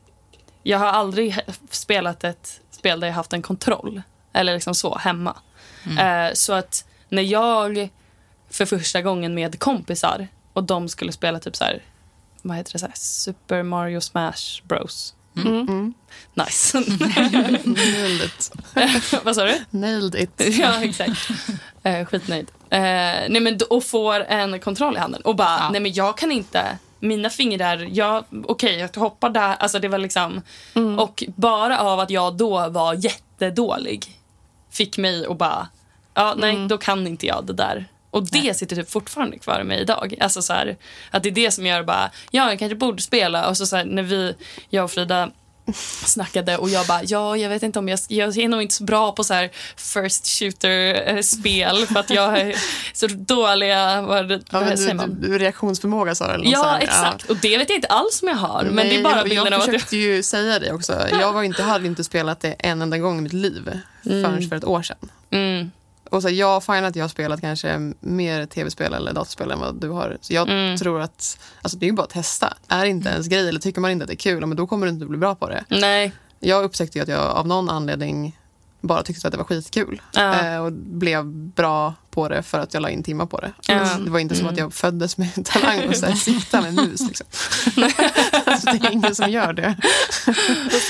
jag 0.63 0.79
har 0.79 0.87
aldrig 0.87 1.39
spelat 1.69 2.23
ett 2.23 2.61
spel 2.79 2.99
där 2.99 3.07
jag 3.07 3.15
haft 3.15 3.33
en 3.33 3.41
kontroll. 3.41 4.01
Eller 4.33 4.53
liksom 4.53 4.75
så, 4.75 4.97
hemma. 4.97 5.35
Eh, 5.99 6.33
så 6.33 6.53
att 6.53 6.85
när 7.09 7.21
jag 7.21 7.89
för 8.49 8.65
första 8.65 9.01
gången 9.01 9.33
med 9.33 9.59
kompisar 9.59 10.27
och 10.53 10.63
de 10.63 10.89
skulle 10.89 11.11
spela 11.11 11.39
typ 11.39 11.55
så 11.55 11.63
här... 11.63 11.83
Vad 12.41 12.57
heter 12.57 12.73
det? 12.73 12.79
Så 12.79 12.85
här, 12.85 12.95
Super 12.95 13.63
Mario 13.63 14.01
Smash 14.01 14.61
Bros. 14.63 15.13
Mm. 15.37 15.93
Nice. 16.33 16.79
Nailed 17.63 18.21
it. 18.23 18.51
Vad 19.23 19.35
sa 19.35 19.45
du? 19.45 19.59
Nailed 19.69 20.15
it. 20.15 20.31
Ja, 20.59 20.83
exakt. 20.83 21.29
Eh, 21.83 22.05
skitnöjd. 22.05 22.51
Eh, 22.69 22.79
nej, 22.79 23.39
men, 23.39 23.59
och 23.69 23.83
får 23.83 24.19
en 24.19 24.59
kontroll 24.59 24.95
i 24.95 24.99
handen 24.99 25.21
och 25.21 25.35
bara, 25.35 25.57
Ja. 25.59 25.69
nej 25.71 25.81
men 25.81 25.93
jag 25.93 26.17
kan 26.17 26.31
inte. 26.31 26.77
Mina 26.99 27.29
fingrar, 27.29 27.87
jag, 27.91 28.25
okej 28.43 28.79
jag 28.79 29.01
hoppar 29.01 29.29
där. 29.29 29.55
Alltså 29.55 29.79
det 29.79 29.87
var 29.87 29.97
liksom, 29.97 30.41
och 30.97 31.23
bara 31.35 31.79
av 31.79 31.99
att 31.99 32.09
jag 32.09 32.37
då 32.37 32.69
var 32.69 32.93
jättedålig 32.93 34.19
fick 34.71 34.97
mig 34.97 35.25
att 35.25 35.37
bara, 35.37 35.67
ja 36.13 36.35
nej 36.37 36.67
då 36.67 36.77
kan 36.77 37.07
inte 37.07 37.25
jag 37.25 37.45
det 37.45 37.53
där. 37.53 37.85
Och 38.11 38.27
det 38.31 38.57
sitter 38.57 38.75
typ 38.75 38.89
fortfarande 38.89 39.39
kvar 39.39 39.59
i 39.61 39.63
mig 39.63 39.81
idag. 39.81 40.15
Alltså 40.19 40.41
så 40.41 40.53
här, 40.53 40.77
att 41.11 41.23
det 41.23 41.29
är 41.29 41.33
det 41.33 41.51
som 41.51 41.65
gör 41.65 41.83
bara, 41.83 42.11
ja 42.31 42.49
jag 42.49 42.59
kanske 42.59 42.75
borde 42.75 43.01
spela. 43.01 43.49
Och 43.49 43.57
så, 43.57 43.65
så 43.65 43.75
här, 43.75 43.85
när 43.85 44.03
vi, 44.03 44.35
jag 44.69 44.83
och 44.83 44.91
Frida 44.91 45.31
snackade 46.05 46.57
och 46.57 46.69
jag 46.69 46.87
bara, 46.87 47.03
ja 47.03 47.37
jag 47.37 47.49
vet 47.49 47.63
inte 47.63 47.79
om 47.79 47.89
jag, 47.89 47.99
jag 48.07 48.37
är 48.37 48.47
nog 48.47 48.61
inte 48.61 48.73
så 48.73 48.83
bra 48.83 49.11
på 49.11 49.23
så 49.23 49.33
här 49.33 49.49
first 49.75 50.27
shooter-spel 50.27 51.85
för 51.87 51.99
att 51.99 52.09
jag 52.09 52.39
är 52.39 52.55
så 52.93 53.07
dåliga, 53.07 54.01
vad, 54.01 54.31
Ja, 54.31 54.39
men 54.51 54.77
säger 54.77 54.89
du, 54.89 54.95
man? 54.95 55.17
du, 55.21 55.37
reaktionsförmåga 55.37 56.15
sa 56.15 56.37
du? 56.37 56.49
Ja, 56.49 56.63
här. 56.63 56.79
exakt. 56.81 57.29
Och 57.29 57.37
det 57.37 57.57
vet 57.57 57.69
jag 57.69 57.77
inte 57.77 57.87
alls 57.87 58.21
om 58.21 58.27
jag 58.27 58.35
har. 58.35 58.63
Men 58.63 58.87
det 58.89 58.95
är 58.95 59.03
bara 59.03 59.23
Nej, 59.23 59.33
jag 59.33 59.47
att 59.47 59.51
jag... 59.51 59.65
försökte 59.65 59.97
ju 59.97 60.23
säga 60.23 60.59
det 60.59 60.71
också. 60.71 61.07
Jag 61.11 61.33
var 61.33 61.43
inte, 61.43 61.63
hade 61.63 61.87
inte 61.87 62.03
spelat 62.03 62.39
det 62.39 62.51
en 62.59 62.81
enda 62.81 62.97
gång 62.97 63.17
i 63.17 63.21
mitt 63.21 63.33
liv 63.33 63.79
förrän 64.03 64.49
för 64.49 64.55
ett 64.55 64.65
år 64.65 64.81
sedan. 64.81 64.97
Mm, 65.31 65.71
Och 66.09 66.21
så 66.21 66.29
jag 66.29 66.63
fine 66.63 66.83
att 66.85 66.95
jag 66.95 67.03
har 67.03 67.09
spelat 67.09 67.41
kanske 67.41 67.93
mer 67.99 68.45
tv-spel 68.45 68.93
eller 68.93 69.13
dataspel 69.13 69.51
än 69.51 69.59
vad 69.59 69.75
du 69.81 69.89
har. 69.89 70.17
Så 70.21 70.33
jag 70.33 70.49
Mm. 70.49 70.77
tror 70.77 71.01
att 71.01 71.37
alltså, 71.61 71.77
det 71.77 71.85
är 71.85 71.87
ju 71.87 71.93
bara 71.93 72.03
att 72.03 72.09
testa. 72.09 72.53
Är 72.67 72.83
det 72.83 72.89
inte 72.89 73.09
ens 73.09 73.27
grej 73.27 73.49
eller 73.49 73.59
tycker 73.59 73.81
man 73.81 73.91
inte 73.91 74.03
att 74.03 74.07
det 74.07 74.13
är 74.13 74.17
kul, 74.17 74.45
men 74.45 74.57
då 74.57 74.67
kommer 74.67 74.85
du 74.85 74.91
inte 74.93 75.05
bli 75.05 75.17
bra 75.17 75.35
på 75.35 75.49
det. 75.49 75.63
nej. 75.69 76.11
Jag 76.39 76.63
upptäckte 76.63 76.97
ju 76.97 77.01
att 77.03 77.09
jag 77.09 77.19
av 77.21 77.47
någon 77.47 77.69
anledning 77.69 78.37
bara 78.81 79.03
tyckte 79.03 79.27
att 79.27 79.31
det 79.31 79.37
var 79.37 79.45
skitkul. 79.45 80.01
Ja. 80.13 80.45
Eh, 80.45 80.57
och 80.65 80.71
blev 80.73 81.25
bra 81.25 81.93
på 82.11 82.29
det 82.29 82.43
för 82.43 82.59
att 82.59 82.73
jag 82.73 82.81
la 82.81 82.89
in 82.89 83.03
timmar 83.03 83.25
på 83.25 83.39
det. 83.39 83.51
Ja. 83.67 83.97
Det 84.05 84.11
var 84.11 84.19
inte 84.19 84.35
som 84.35 84.41
Mm. 84.45 84.53
att 84.53 84.59
jag 84.59 84.73
föddes 84.73 85.17
med 85.17 85.29
en 85.35 85.43
talang 85.43 85.87
och 85.89 85.95
så 85.95 86.05
här, 86.05 86.13
sitta 86.13 86.61
med 86.61 86.73
mus. 86.73 87.01
Liksom. 87.07 87.27
alltså, 88.45 88.65
det 88.71 88.87
är 88.87 88.91
ingen 88.91 89.15
som 89.15 89.29
gör 89.31 89.53
det. 89.53 89.75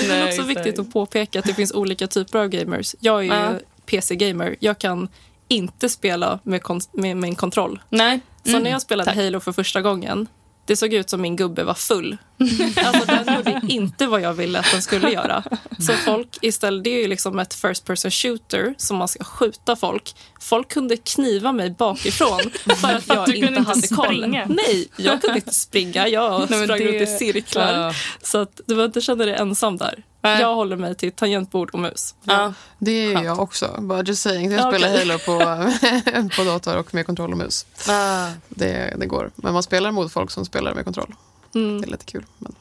Det 0.00 0.10
är 0.10 0.26
också 0.28 0.42
viktigt 0.42 0.78
att 0.78 0.92
påpeka 0.92 1.38
att 1.38 1.44
det 1.44 1.54
finns 1.54 1.72
olika 1.72 2.06
typer 2.06 2.38
av 2.38 2.48
gamers. 2.48 2.94
Jag 3.00 3.18
är 3.18 3.22
ju 3.22 3.28
Ja. 3.28 3.52
PC-gamer. 3.90 4.56
Jag 4.60 4.78
kan 4.78 5.08
inte 5.48 5.88
spela 5.88 6.38
med, 6.42 6.62
med, 6.92 7.24
en 7.24 7.34
kontroll. 7.36 7.80
Nej. 7.88 8.20
Så 8.44 8.50
Mm. 8.50 8.62
när 8.62 8.70
jag 8.70 8.82
spelade 8.82 9.10
Tack. 9.10 9.16
Halo 9.24 9.40
för 9.40 9.52
första 9.52 9.80
gången, 9.82 10.26
det 10.66 10.76
såg 10.76 10.92
ut 10.94 11.10
som 11.10 11.20
min 11.20 11.36
gubbe 11.36 11.64
var 11.64 11.74
full. 11.74 12.16
Alltså 12.84 13.04
den 13.06 13.34
gjorde 13.36 13.60
inte 13.68 14.06
vad 14.06 14.20
jag 14.20 14.32
ville 14.34 14.58
att 14.58 14.70
den 14.72 14.82
skulle 14.82 15.10
göra. 15.10 15.42
Så 15.78 15.92
folk 15.92 16.38
istället, 16.42 16.84
det 16.84 16.90
är 16.90 17.00
ju 17.02 17.08
liksom 17.08 17.38
ett 17.38 17.54
first 17.54 17.84
person 17.84 18.10
shooter 18.10 18.74
som 18.76 18.96
man 18.96 19.08
ska 19.08 19.24
skjuta 19.24 19.76
folk. 19.76 20.14
Folk 20.40 20.68
kunde 20.68 20.96
kniva 20.96 21.52
mig 21.52 21.70
bakifrån 21.70 22.40
för 22.76 22.88
att 22.88 23.08
jag 23.08 23.28
inte 23.34 23.46
inte 23.46 23.60
hade 23.60 23.88
koll. 23.88 24.06
springa. 24.16 24.46
Nej, 24.48 24.88
jag 24.96 25.20
kunde 25.22 25.36
inte 25.36 25.54
springa. 25.66 26.08
Jag 26.08 26.50
Nej, 26.50 26.64
sprang 26.64 26.78
det- 26.78 26.84
runt 26.84 27.02
i 27.02 27.06
cirklar. 27.06 27.72
Ja. 27.86 27.92
Så 28.22 28.38
att 28.38 28.56
du 28.56 28.74
behöver 28.74 28.86
inte 28.86 29.00
känna 29.00 29.24
dig 29.24 29.34
ensam 29.34 29.76
där. 29.76 30.02
Nej. 30.22 30.40
Jag 30.40 30.54
håller 30.54 30.76
mig 30.76 30.94
till 30.94 31.12
tangentbord 31.12 31.70
och 31.70 31.78
mus. 31.78 32.14
Ja. 32.24 32.52
Det 32.78 32.90
är 32.90 33.08
ju 33.08 33.14
Skönt. 33.14 33.26
jag 33.26 33.38
också. 33.40 33.76
Bara 33.78 34.02
just 34.02 34.22
saying. 34.22 34.50
Jag 34.52 34.60
Ja, 34.60 34.70
spelar 34.72 34.88
okej. 34.88 34.98
Halo 35.08 35.18
på, 35.18 36.36
på 36.36 36.44
dator 36.44 36.76
och 36.76 36.94
med 36.94 37.06
kontroll 37.06 37.32
och 37.32 37.38
mus. 37.38 37.66
Ah. 37.88 38.28
Det, 38.48 38.94
det 38.98 39.06
går. 39.06 39.30
Men 39.36 39.52
man 39.52 39.62
spelar 39.62 39.90
mot 39.92 40.12
folk 40.12 40.30
som 40.30 40.44
spelar 40.44 40.74
med 40.74 40.84
kontroll. 40.84 41.14
Mm. 41.54 41.80
Det 41.80 41.86
är 41.86 41.90
lite 41.90 42.04
kul. 42.04 42.24
Men... 42.38 42.54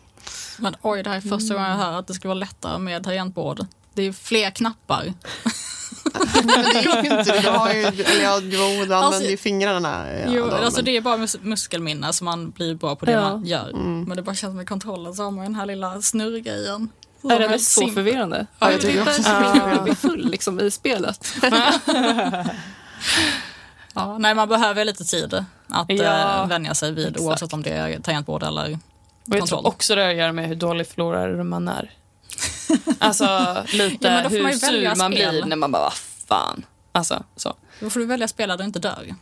Men 0.57 0.75
oj, 0.81 1.03
det 1.03 1.09
här 1.09 1.17
är 1.17 1.21
första 1.21 1.53
gången 1.53 1.69
jag 1.69 1.77
hör 1.77 1.99
att 1.99 2.07
det 2.07 2.13
skulle 2.13 2.29
vara 2.29 2.39
lättare 2.39 2.77
med 2.77 3.03
tangentbord. 3.03 3.65
Det 3.93 4.01
är 4.01 4.05
ju 4.05 4.13
fler 4.13 4.49
knappar. 4.51 5.13
Men 6.43 6.45
det 6.47 6.79
är 6.79 7.03
ju 7.03 7.09
inte 7.19 7.31
det. 7.33 7.39
Du 7.41 7.49
har 7.49 7.73
ju, 7.73 7.79
eller 7.85 8.23
ja, 8.23 8.39
jo, 8.43 8.49
du 8.59 8.61
använder 8.81 8.95
Alltså- 8.95 9.23
ju 9.23 9.37
fingrarna. 9.37 10.05
Ja, 10.19 10.25
jo, 10.27 10.45
då, 10.49 10.55
alltså 10.55 10.77
men- 10.77 10.85
det 10.85 10.97
är 10.97 11.01
bara 11.01 11.17
mus 11.17 11.37
muskelminne 11.41 12.13
som 12.13 12.25
man 12.25 12.49
blir 12.49 12.75
bra 12.75 12.95
på 12.95 13.05
det 13.05 13.11
Ja. 13.11 13.21
man 13.21 13.45
gör. 13.45 13.69
Mm. 13.69 14.03
Men 14.03 14.17
det 14.17 14.23
bara 14.23 14.35
känns 14.35 14.55
med 14.55 14.69
kontrollen 14.69 15.13
så 15.15 15.23
har 15.23 15.31
man 15.31 15.43
ju 15.43 15.49
den 15.49 15.55
här 15.55 15.65
lilla 15.65 16.01
snurrgrejen. 16.01 16.89
Är 17.23 17.39
det 17.39 17.45
är 17.45 17.57
så 17.57 17.87
förvirrande? 17.87 18.45
Ja, 18.59 18.71
jag 18.71 18.81
tycker 18.81 19.01
också 19.01 19.21
är 19.21 19.53
så. 19.53 19.59
som 19.59 19.71
att 19.71 19.83
bli 19.83 19.95
full 19.95 20.29
liksom, 20.31 20.59
i 20.59 20.71
spelet. 20.71 21.33
Ja, 23.93 24.17
nej, 24.17 24.35
man 24.35 24.49
behöver 24.49 24.85
lite 24.85 25.03
tid 25.05 25.33
att 25.33 25.43
Ja, 25.67 26.41
eh, 26.41 26.47
vänja 26.47 26.75
sig 26.75 26.91
vid 26.91 27.07
exakt. 27.07 27.21
oavsett 27.21 27.53
om 27.53 27.63
det 27.63 27.69
är 27.69 27.99
tangentbord 27.99 28.43
eller 28.43 28.63
Och 28.63 28.69
jag 29.25 29.31
tror 29.31 29.39
kontroll. 29.39 29.65
också 29.65 29.95
det 29.95 30.01
har 30.01 30.09
att 30.09 30.15
göra 30.15 30.31
med 30.31 30.47
hur 30.47 30.55
dålig 30.55 30.87
förlorare 30.87 31.43
man 31.43 31.67
är. 31.67 31.91
Alltså 32.99 33.57
lite 33.73 34.07
Ja, 34.07 34.13
man 34.23 34.31
hur 34.31 34.51
sur 34.51 34.95
man 34.95 35.11
spel. 35.13 35.31
blir 35.31 35.45
när 35.45 35.55
man 35.55 35.71
bara, 35.71 35.81
vad 35.83 35.93
fan. 36.27 36.65
Alltså, 36.91 37.23
så. 37.35 37.53
Då 37.79 37.89
får 37.89 37.99
du 37.99 38.05
välja 38.05 38.27
spela 38.27 38.57
där 38.57 38.63
du 38.63 38.67
inte 38.67 38.79
dör. 38.79 39.15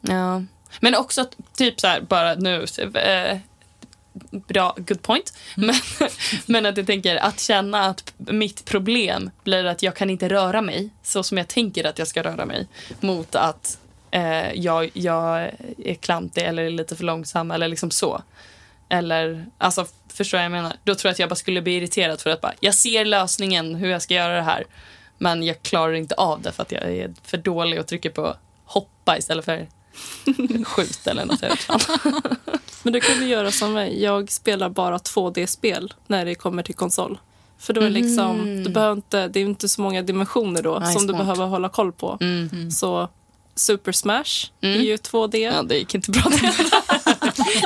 Ja. 0.00 0.42
Men 0.80 0.94
också 0.94 1.26
typ 1.56 1.80
så 1.80 1.86
här, 1.86 2.00
bara 2.00 2.34
nu, 2.34 2.66
eh, 2.94 3.38
bra, 4.30 4.74
good 4.76 5.02
point. 5.02 5.32
Men, 5.54 5.74
men 6.46 6.66
att 6.66 6.76
jag 6.76 6.86
tänker 6.86 7.16
att 7.16 7.40
känna 7.40 7.80
att 7.80 8.12
mitt 8.16 8.64
problem 8.64 9.30
blir 9.44 9.64
att 9.64 9.82
jag 9.82 9.96
kan 9.96 10.10
inte 10.10 10.28
röra 10.28 10.62
mig 10.62 10.90
så 11.02 11.22
som 11.22 11.38
jag 11.38 11.48
tänker 11.48 11.84
att 11.84 11.98
jag 11.98 12.08
ska 12.08 12.22
röra 12.22 12.46
mig 12.46 12.66
mot 13.00 13.34
att 13.34 13.78
eh, 14.10 14.52
jag, 14.52 14.90
jag 14.92 15.50
är 15.84 15.94
klantig 15.94 16.42
eller 16.42 16.62
är 16.62 16.70
lite 16.70 16.96
för 16.96 17.04
långsam 17.04 17.50
eller 17.50 17.68
liksom 17.68 17.90
så. 17.90 18.22
Eller, 18.88 19.46
alltså 19.58 19.86
förstår 20.08 20.40
jag 20.40 20.44
jag 20.44 20.52
menar? 20.52 20.76
Då 20.84 20.94
tror 20.94 21.08
jag 21.08 21.12
att 21.12 21.18
jag 21.18 21.28
bara 21.28 21.36
skulle 21.36 21.62
bli 21.62 21.76
irriterad 21.76 22.20
för 22.20 22.30
att 22.30 22.40
bara, 22.40 22.52
jag 22.60 22.74
ser 22.74 23.04
lösningen 23.04 23.74
hur 23.74 23.88
jag 23.88 24.02
ska 24.02 24.14
göra 24.14 24.34
det 24.34 24.42
här. 24.42 24.64
Men 25.18 25.42
jag 25.42 25.62
klarar 25.62 25.92
inte 25.92 26.14
av 26.14 26.42
det 26.42 26.52
för 26.52 26.62
att 26.62 26.72
jag 26.72 26.82
är 26.82 27.14
för 27.22 27.36
dålig 27.36 27.80
och 27.80 27.86
trycker 27.86 28.10
på 28.10 28.36
hoppa 28.64 29.18
istället 29.18 29.44
för 29.44 29.66
skjut 30.64 31.06
eller 31.06 31.24
något. 31.24 31.42
Men 32.82 32.92
du 32.92 33.00
kan 33.00 33.20
ju 33.22 33.26
göra 33.28 33.50
som 33.50 33.72
mig. 33.72 34.02
Jag 34.02 34.30
spelar 34.30 34.68
bara 34.68 34.98
2D-spel 34.98 35.94
när 36.06 36.24
det 36.24 36.34
kommer 36.34 36.62
till 36.62 36.74
konsol. 36.74 37.18
För 37.58 37.72
då 37.72 37.80
är 37.80 37.84
det 37.84 37.90
liksom, 37.90 38.40
Mm. 38.40 38.64
du 38.64 38.70
behöver 38.70 38.92
inte, 38.92 39.28
det 39.28 39.40
är 39.40 39.44
inte 39.44 39.68
så 39.68 39.80
många 39.80 40.02
dimensioner 40.02 40.62
då 40.62 40.78
Nej, 40.78 40.92
som 40.92 41.02
du 41.06 41.12
smart. 41.14 41.18
behöver 41.26 41.46
hålla 41.46 41.68
koll 41.68 41.92
på. 41.92 42.18
Mm. 42.20 42.70
Så 42.70 43.08
Super 43.54 43.92
Smash 43.92 44.46
Mm. 44.60 44.80
är 44.80 44.84
ju 44.84 44.96
2D. 44.96 45.36
Ja, 45.36 45.62
det 45.62 45.76
gick 45.78 45.94
inte 45.94 46.10
bra. 46.10 46.22
det 46.30 46.40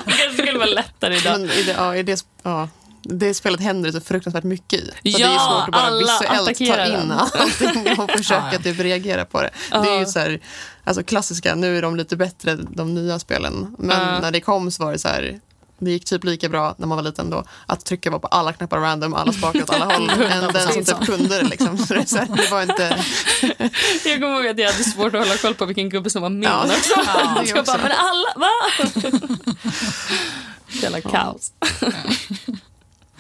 kanske 0.05 0.33
skulle 0.43 0.59
vara 0.59 0.69
lättare 0.69 1.17
idag. 1.17 1.41
Men 1.41 1.51
i 1.51 1.63
det, 1.63 1.73
ja, 1.79 1.97
i 1.97 2.03
det, 2.03 2.25
ja, 2.43 2.69
det 3.09 3.35
spelet 3.35 3.61
händer 3.61 3.93
så 3.93 4.01
fruktansvärt 4.01 4.45
mycket 4.45 4.81
i. 4.81 4.87
Så 4.87 4.95
det 5.03 5.23
är 5.23 5.35
Ja, 5.35 5.39
svårt 5.39 5.69
att 5.77 5.83
bara 5.83 5.99
visuellt 5.99 6.27
ta 6.27 6.43
attackerar 6.43 6.87
in 6.87 7.09
den. 7.09 7.13
allting 7.13 7.99
och 7.99 8.11
försöka 8.17 8.41
Ja, 8.47 8.53
ja. 8.53 8.59
typ 8.59 8.81
reagera 8.81 9.25
på 9.25 9.43
det. 9.43 9.51
Det 9.71 9.77
är 9.77 9.99
ju 9.99 10.07
så 10.07 10.19
här, 10.19 10.41
alltså 10.85 11.03
klassiska, 11.03 11.55
nu 11.55 11.79
är 11.79 11.83
de 11.83 11.97
lite 11.97 12.17
bättre 12.17 12.55
de 12.71 12.95
nya 12.95 13.19
spelen. 13.19 13.77
Men 13.79 14.09
Ja. 14.15 14.21
när 14.21 14.31
det 14.31 14.41
kom 14.41 14.71
så 14.71 14.85
var 14.85 14.93
det 14.93 14.99
så 14.99 15.09
här, 15.09 15.41
det 15.79 15.91
gick 15.91 16.05
typ 16.05 16.25
lika 16.25 16.49
bra 16.49 16.75
när 16.79 16.87
man 16.87 16.97
var 16.97 17.03
liten 17.03 17.31
då, 17.31 17.45
att 17.67 17.85
trycka 17.85 18.11
bara 18.11 18.19
på 18.21 18.27
alla 18.27 18.53
knappar 18.53 18.79
random, 18.79 19.15
alla 19.15 19.33
spakar 19.33 19.63
åt 19.63 19.71
alla 19.71 19.85
håll, 19.95 20.11
än 20.11 20.53
den 20.53 20.73
som 20.73 20.85
typ 20.85 21.07
kunde 21.07 21.37
det 21.39 21.43
liksom. 21.49 21.79
Så 21.87 21.95
det, 21.95 22.07
så 22.07 22.17
här, 22.17 22.27
det 22.37 22.51
var 22.51 22.63
inte... 22.63 23.05
Jag 24.05 24.21
kommer 24.21 24.35
ihåg 24.37 24.47
att 24.47 24.59
jag 24.59 24.73
hade 24.73 24.85
svårt 24.85 25.15
att 25.15 25.21
hålla 25.27 25.37
koll 25.37 25.55
på 25.55 25.65
vilken 25.67 25.89
gubbe 25.89 26.11
som 26.11 26.23
var 26.23 26.29
min 26.31 26.43
Ja. 26.43 26.65
också. 26.65 26.93
Ja, 27.07 27.43
jag 27.47 27.65
bara, 27.65 27.79
men 27.79 27.93
alla, 27.93 28.33
va? 28.37 28.51
Jävla 30.69 31.01
kaos. 31.01 31.53
Ja, 31.81 31.89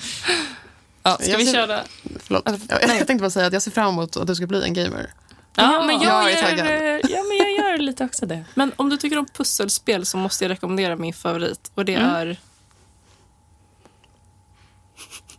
ska 0.06 1.30
Jag 1.30 1.38
vi 1.38 1.46
ser- 1.46 1.52
köra? 1.52 1.80
Förlåt. 2.24 2.42
Jag, 2.68 2.82
jag 2.82 2.90
tänkte 3.06 3.14
bara 3.14 3.30
säga 3.30 3.46
att 3.46 3.52
jag 3.52 3.62
ser 3.62 3.70
fram 3.70 3.88
emot 3.88 4.16
att 4.16 4.26
du 4.26 4.34
ska 4.34 4.46
bli 4.46 4.64
en 4.64 4.74
gamer. 4.74 5.10
Ja, 5.58 5.82
men 5.86 6.00
jag, 6.00 6.22
Jag 6.24 6.32
gör, 6.32 6.42
taggad. 6.42 6.66
ja, 7.10 7.22
men 7.22 7.36
jag 7.36 7.52
gör 7.52 7.78
lite 7.78 8.04
också 8.04 8.26
det. 8.26 8.44
Men 8.54 8.72
om 8.76 8.88
du 8.90 8.96
tycker 8.96 9.18
om 9.18 9.26
pusselspel 9.26 10.06
så 10.06 10.16
måste 10.16 10.44
jag 10.44 10.50
rekommendera 10.50 10.96
min 10.96 11.14
favorit. 11.14 11.70
Och 11.74 11.84
det 11.84 11.94
Mm. 11.94 12.14
är... 12.14 12.36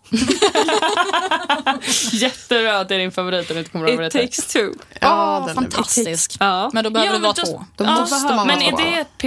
Jättebra 2.12 2.80
att 2.80 2.90
det 2.90 2.96
är 2.96 3.00
din 3.00 3.12
favorit 3.12 3.50
och 3.50 3.54
du 3.56 3.60
inte 3.60 3.72
kommer 3.72 3.88
ihåg 3.90 3.98
vad 3.98 4.08
It 4.08 4.14
det 4.14 4.20
heter. 4.20 4.36
takes 4.42 4.54
two. 4.54 4.70
Ja, 5.02 5.42
bra. 5.46 5.54
fantastisk. 5.56 6.36
Ja. 6.40 6.70
Men 6.74 6.84
då 6.84 6.90
behöver 6.90 7.14
Ja, 7.14 7.18
det 7.20 7.24
vara 7.24 7.34
men 7.38 7.46
då- 7.54 7.58
två. 7.60 7.66
Då 7.76 7.84
Ja, 7.84 8.00
måste 8.00 8.16
man 8.36 8.48
Men 8.48 8.60
vara 8.60 8.84
är 8.86 8.92
det 8.92 9.00
ett 9.00 9.18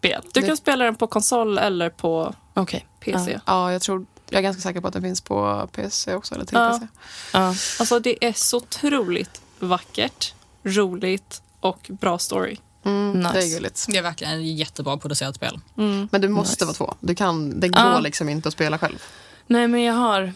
PC-spel? 0.00 0.30
Du 0.32 0.40
Det- 0.40 0.46
kan 0.46 0.56
spela 0.56 0.84
den 0.84 0.96
på 0.96 1.06
konsol 1.06 1.58
eller 1.58 1.90
på 1.90 2.34
Okej. 2.54 2.86
PC. 3.00 3.40
Ja, 3.46 3.72
jag 3.72 3.82
tror, 3.82 4.06
jag 4.30 4.38
är 4.38 4.42
ganska 4.42 4.62
säker 4.62 4.80
på 4.80 4.86
att 4.88 4.92
den 4.92 5.02
finns 5.02 5.20
på 5.20 5.68
PC 5.72 6.14
också, 6.14 6.34
eller 6.34 6.44
till 6.44 6.56
Ja. 6.58 6.70
PC. 6.72 6.86
Ja. 7.32 7.54
Alltså 7.80 7.98
det 8.00 8.24
är 8.24 8.32
så 8.32 8.56
otroligt 8.56 9.40
vackert, 9.58 10.34
roligt 10.64 11.42
och 11.60 11.86
bra 12.00 12.18
story. 12.18 12.56
Mm, 12.84 13.12
Nice. 13.12 13.32
Det 13.32 13.38
är 13.44 13.54
gulligt. 13.54 13.86
Det 13.88 13.98
är 13.98 14.02
verkligen 14.02 14.38
ett 14.40 14.58
jättebra 14.58 14.96
producerat 14.96 15.34
spel. 15.34 15.60
Mm. 15.78 16.08
Men 16.12 16.20
du 16.20 16.28
måste 16.28 16.52
Nice. 16.52 16.64
vara 16.64 16.74
två. 16.90 16.94
Du 17.00 17.14
kan, 17.14 17.60
det 17.60 17.68
går 17.68 17.80
Ja. 17.82 18.00
liksom 18.00 18.28
inte 18.28 18.48
att 18.48 18.52
spela 18.52 18.78
själv. 18.78 19.02
Nej, 19.46 19.68
men 19.68 19.82
jag 19.82 19.94
har... 19.94 20.32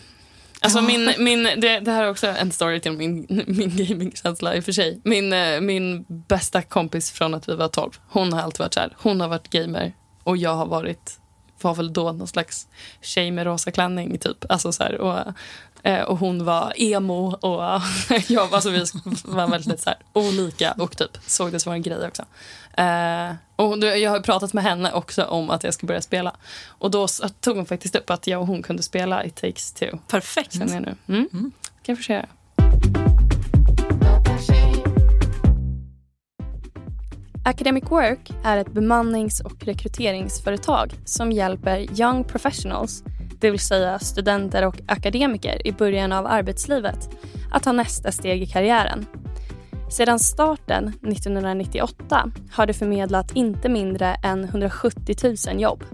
Alltså 0.63 0.83
min, 0.83 1.15
min, 1.19 1.43
det, 1.43 1.81
det 1.81 1.91
här 1.91 2.05
är 2.05 2.11
också 2.11 2.27
en 2.27 2.53
story 2.53 2.81
till 2.81 2.93
min, 2.93 3.27
min 3.47 3.77
gamingkänsla 3.77 4.55
i 4.55 4.61
och 4.61 4.65
för 4.65 4.73
sig. 4.73 5.01
Min, 5.05 5.33
eh, 5.33 5.61
min 5.61 6.05
bästa 6.09 6.63
kompis 6.63 7.11
från 7.11 7.35
att 7.35 7.49
vi 7.49 7.55
var 7.55 7.69
12, 7.69 7.91
hon 8.09 8.33
har 8.33 8.41
alltid 8.41 8.59
varit 8.59 8.75
så 8.75 8.81
här. 8.81 8.97
Hon 8.97 9.21
har 9.21 9.29
varit 9.29 9.51
gamer 9.51 9.93
och 10.23 10.37
jag 10.37 10.55
har 10.55 10.67
varit, 10.67 11.21
var 11.63 11.75
väl 11.75 11.93
då 11.93 12.13
någon 12.13 12.29
slags 12.29 12.69
tjej 13.01 13.31
med 13.31 13.47
rosa 13.47 13.71
klänning 13.71 14.19
typ. 14.19 14.45
Alltså 14.49 14.73
så 14.73 14.83
här, 14.83 15.01
och, 15.01 15.19
och 16.07 16.19
hon 16.19 16.45
var 16.45 16.73
emo 16.77 17.37
och 17.41 17.63
jag, 18.29 18.55
alltså 18.55 18.71
vi 18.71 18.85
var 19.25 19.49
väldigt 19.49 19.81
så 19.81 19.91
här, 19.91 19.99
olika 20.13 20.73
och 20.73 20.97
typ 20.97 21.19
såg 21.27 21.53
det 21.53 21.61
som 21.61 21.73
en 21.73 21.83
grej 21.83 22.07
också. 22.07 22.25
Eh, 22.81 23.35
och 23.57 23.79
jag 23.79 24.11
har 24.11 24.21
pratat 24.21 24.53
med 24.53 24.65
henne 24.65 24.93
också 24.93 25.25
om 25.25 25.51
att 25.51 25.65
jag 25.65 25.75
ska 25.75 25.87
börja 25.87 26.01
spela. 26.01 26.37
Och 26.69 26.91
då 26.91 27.07
tog 27.41 27.57
hon 27.57 27.67
faktiskt 27.67 27.97
upp 27.97 28.11
att 28.11 28.27
jag 28.27 28.41
och 28.41 28.47
hon 28.47 28.63
kunde 28.63 28.83
spela 28.83 29.25
It 29.25 29.37
takes 29.37 29.73
two. 29.73 29.97
Perfekt. 30.09 30.53
Känner 30.53 30.75
jag 30.75 30.83
nu. 30.83 30.97
Mm. 31.09 31.29
Mm. 31.33 31.53
Kan 31.83 31.93
jag 31.93 31.99
försöka. 31.99 32.29
Academic 37.45 37.85
Work 37.91 38.31
är 38.45 38.57
ett 38.57 38.73
bemannings 38.73 39.41
och 39.41 39.65
rekryteringsföretag 39.65 40.93
som 41.05 41.33
hjälper 41.33 42.01
young 42.01 42.25
professionals, 42.25 43.03
det 43.41 43.51
vill 43.51 43.61
säga 43.61 43.99
studenter 43.99 44.67
och 44.67 44.81
akademiker 44.87 45.67
i 45.67 45.73
början 45.73 46.13
av 46.13 46.27
arbetslivet, 46.27 47.09
att 47.51 47.63
ta 47.63 47.73
nästa 47.73 48.13
steg 48.13 48.43
i 48.43 48.47
karriären. 48.47 49.07
Sedan 49.91 50.19
starten 50.19 50.89
1998 50.89 52.31
har 52.53 52.67
det 52.67 52.75
förmedlat 52.75 53.37
inte 53.37 53.69
mindre 53.69 54.15
än 54.23 54.45
170 54.45 55.17
000 55.49 55.61
jobb. 55.61 55.85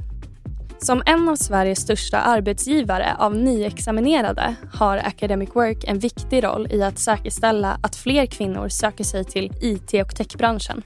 Som 0.79 1.03
en 1.07 1.29
av 1.29 1.37
Sveriges 1.37 1.81
största 1.81 2.19
arbetsgivare 2.19 3.17
av 3.19 3.37
nyexaminerade 3.37 4.55
har 4.73 4.97
Academic 4.97 5.51
Work 5.55 5.85
en 5.85 5.99
viktig 5.99 6.45
roll 6.45 6.69
i 6.71 6.83
att 6.83 6.99
säkerställa 6.99 7.79
att 7.83 7.97
fler 7.97 8.27
kvinnor 8.27 8.69
söker 8.69 9.05
sig 9.05 9.25
till 9.25 9.53
IT 9.61 9.95
och 9.95 10.17
techbranschen. 10.17 10.83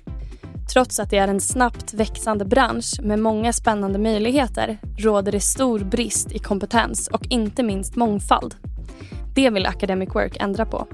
Trots 0.72 1.00
att 1.00 1.10
det 1.10 1.18
är 1.18 1.28
en 1.28 1.40
snabbt 1.40 1.94
växande 1.94 2.44
bransch 2.44 3.00
med 3.02 3.18
många 3.18 3.52
spännande 3.52 3.98
möjligheter 3.98 4.78
råder 4.98 5.32
det 5.32 5.40
stor 5.40 5.78
brist 5.78 6.32
i 6.32 6.38
kompetens 6.38 7.08
och 7.08 7.26
inte 7.28 7.62
minst 7.62 7.96
mångfald. 7.96 8.54
Det 9.34 9.50
vill 9.50 9.66
Academic 9.66 10.08
Work 10.14 10.36
ändra 10.40 10.66
på. 10.66 10.86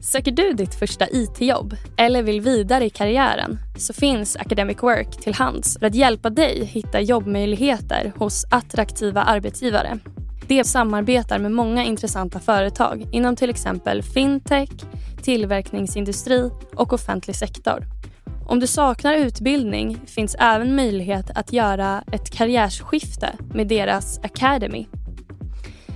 Söker 0.00 0.30
du 0.30 0.52
ditt 0.52 0.74
första 0.74 1.06
IT-jobb 1.10 1.76
eller 1.96 2.22
vill 2.22 2.40
vidare 2.40 2.84
i 2.84 2.90
karriären 2.90 3.58
så 3.78 3.92
finns 3.92 4.36
Academic 4.36 4.82
Work 4.82 5.10
till 5.22 5.34
hands 5.34 5.78
för 5.78 5.86
att 5.86 5.94
hjälpa 5.94 6.30
dig 6.30 6.64
hitta 6.64 7.00
jobbmöjligheter 7.00 8.12
hos 8.16 8.44
attraktiva 8.50 9.22
arbetsgivare. 9.22 9.98
Det 10.48 10.64
samarbetar 10.64 11.38
med 11.38 11.52
många 11.52 11.84
intressanta 11.84 12.40
företag 12.40 13.06
inom 13.12 13.36
till 13.36 13.50
exempel 13.50 14.02
fintech, 14.02 14.70
tillverkningsindustri 15.22 16.50
och 16.76 16.92
offentlig 16.92 17.36
sektor. 17.36 17.84
Om 18.46 18.60
du 18.60 18.66
saknar 18.66 19.14
utbildning 19.14 20.00
finns 20.06 20.36
även 20.38 20.76
möjlighet 20.76 21.30
att 21.34 21.52
göra 21.52 22.04
ett 22.12 22.30
karriärsskifte 22.30 23.32
med 23.54 23.68
deras 23.68 24.18
Academy. 24.18 24.86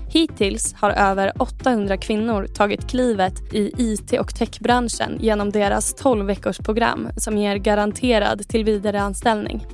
Hittills 0.08 0.74
har 0.74 0.90
över 0.90 1.42
800 1.42 1.96
kvinnor 1.96 2.46
tagit 2.46 2.90
klivet 2.90 3.54
i 3.54 3.72
IT 3.78 4.12
och 4.20 4.34
techbranschen 4.34 5.18
genom 5.20 5.50
deras 5.50 5.94
12 5.94 6.26
veckors 6.26 6.58
program 6.58 7.08
som 7.16 7.38
ger 7.38 7.56
garanterad 7.56 8.48
tillvidareanställning. 8.48 9.66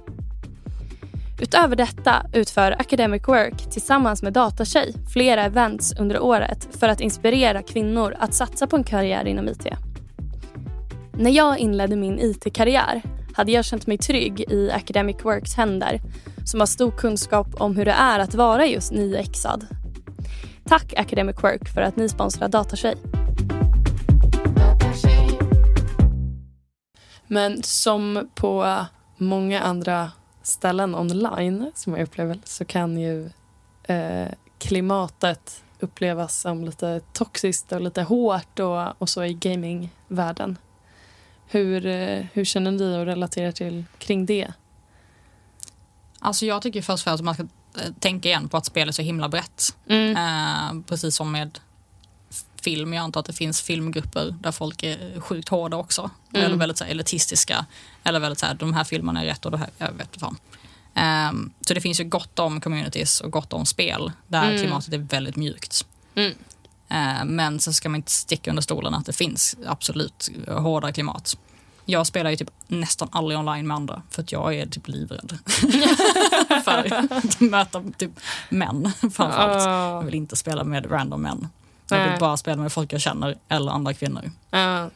Utöver 1.40 1.76
detta 1.76 2.26
utför 2.32 2.72
Academic 2.72 3.28
Work 3.28 3.70
tillsammans 3.70 4.22
med 4.22 4.32
Datatjej 4.32 4.94
flera 5.12 5.44
events 5.44 5.94
under 5.98 6.20
året 6.20 6.68
för 6.80 6.88
att 6.88 7.00
inspirera 7.00 7.62
kvinnor 7.62 8.14
att 8.18 8.34
satsa 8.34 8.66
på 8.66 8.76
en 8.76 8.84
karriär 8.84 9.26
inom 9.26 9.48
IT. 9.48 9.66
När 11.16 11.30
jag 11.30 11.58
inledde 11.58 11.96
min 11.96 12.18
IT-karriär 12.18 13.02
hade 13.34 13.52
jag 13.52 13.64
känt 13.64 13.86
mig 13.86 13.98
trygg 13.98 14.40
i 14.40 14.70
Academic 14.70 15.16
Works 15.24 15.54
händer 15.54 16.00
som 16.44 16.60
har 16.60 16.66
stor 16.66 16.90
kunskap 16.90 17.46
om 17.54 17.76
hur 17.76 17.84
det 17.84 17.92
är 17.92 18.18
att 18.18 18.34
vara 18.34 18.66
just 18.66 18.92
nyexad. 18.92 19.66
Tack 20.64 20.94
Academic 20.96 21.36
Work 21.42 21.68
för 21.68 21.80
att 21.80 21.96
ni 21.96 22.08
sponsrar 22.08 22.48
Datatjej. 22.48 22.94
Men 27.26 27.62
som 27.62 28.28
på 28.34 28.84
många 29.16 29.60
andra 29.60 30.10
ställen 30.42 30.94
online 30.94 31.72
som 31.74 31.92
jag 31.92 32.02
upplever 32.02 32.38
så 32.44 32.64
kan 32.64 32.96
ju 32.96 33.30
eh, 33.84 34.28
klimatet 34.58 35.64
upplevas 35.80 36.40
som 36.40 36.64
lite 36.64 37.00
toxiskt 37.12 37.72
och 37.72 37.80
lite 37.80 38.02
hårt 38.02 38.58
och, 38.58 39.02
och 39.02 39.08
så 39.08 39.24
i 39.24 39.34
gamingvärlden. 39.34 40.58
Hur, 41.52 41.86
eh, 41.86 42.24
hur 42.32 42.44
känner 42.44 42.70
ni 42.70 42.96
och 42.98 43.06
relaterar 43.06 43.52
till 43.52 43.84
kring 43.98 44.26
det? 44.26 44.52
Alltså 46.18 46.46
jag 46.46 46.62
tycker 46.62 46.82
först 46.82 47.00
och 47.00 47.04
främst 47.04 47.20
att 47.20 47.24
man 47.24 47.34
ska 47.34 47.42
eh, 47.42 47.92
tänka 48.00 48.28
igen 48.28 48.48
på 48.48 48.56
att 48.56 48.66
spel 48.66 48.88
är 48.88 48.92
så 48.92 49.02
himla 49.02 49.28
brett. 49.28 49.76
Mm. 49.88 50.16
Eh, 50.16 50.84
precis 50.86 51.16
som 51.16 51.32
med 51.32 51.58
film. 52.62 52.92
Jag 52.92 53.02
antar 53.02 53.20
att 53.20 53.26
det 53.26 53.32
finns 53.32 53.62
filmgrupper 53.62 54.34
där 54.40 54.52
folk 54.52 54.82
är 54.82 55.20
sjukt 55.20 55.48
hårda 55.48 55.76
också. 55.76 56.10
Mm. 56.32 56.46
Eller 56.46 56.56
väldigt 56.56 56.78
så 56.78 56.84
här, 56.84 56.90
elitistiska. 56.90 57.66
Eller 58.04 58.20
väldigt 58.20 58.38
så 58.38 58.46
här, 58.46 58.54
de 58.54 58.74
här 58.74 58.84
filmerna 58.84 59.20
är 59.22 59.24
rätt 59.24 59.44
och 59.44 59.50
det 59.50 59.58
här, 59.58 59.70
jag 59.78 59.92
vet 59.92 60.06
inte 60.06 60.18
fan. 60.18 60.36
Ehm, 60.94 61.52
så 61.60 61.74
det 61.74 61.80
finns 61.80 62.00
ju 62.00 62.04
gott 62.04 62.38
om 62.38 62.60
communities 62.60 63.20
och 63.20 63.30
gott 63.30 63.52
om 63.52 63.66
spel 63.66 64.12
där 64.26 64.44
Mm. 64.48 64.58
klimatet 64.58 64.94
är 64.94 64.98
väldigt 64.98 65.36
mjukt. 65.36 65.86
Mm. 66.14 66.32
Eh, 66.92 67.24
men 67.24 67.60
så 67.60 67.72
ska 67.72 67.88
man 67.88 67.96
inte 67.96 68.10
sticka 68.10 68.50
under 68.50 68.62
stolen 68.62 68.94
att 68.94 69.06
det 69.06 69.12
finns 69.12 69.56
absolut 69.66 70.30
hårda 70.48 70.92
klimat. 70.92 71.36
Jag 71.84 72.06
spelar 72.06 72.30
ju 72.30 72.36
typ 72.36 72.50
nästan 72.66 73.08
aldrig 73.12 73.38
online 73.38 73.66
med 73.66 73.74
andra 73.74 74.02
för 74.10 74.22
att 74.22 74.32
jag 74.32 74.54
är 74.54 74.66
typ 74.66 74.88
livrädd. 74.88 75.38
för 76.64 76.92
att 76.94 77.40
möta 77.40 77.82
typ 77.98 78.10
män 78.48 78.92
framförallt. 79.00 79.64
Jag 79.64 80.02
vill 80.02 80.14
inte 80.14 80.36
spela 80.36 80.64
med 80.64 80.90
random 80.92 81.22
män. 81.22 81.48
Jag 81.88 82.10
vill 82.10 82.20
bara 82.20 82.36
spela 82.36 82.62
med 82.62 82.72
folk 82.72 82.92
jag 82.92 83.00
känner 83.00 83.38
eller 83.48 83.72
andra 83.72 83.94
kvinnor. 83.94 84.30
Ja. 84.50 84.90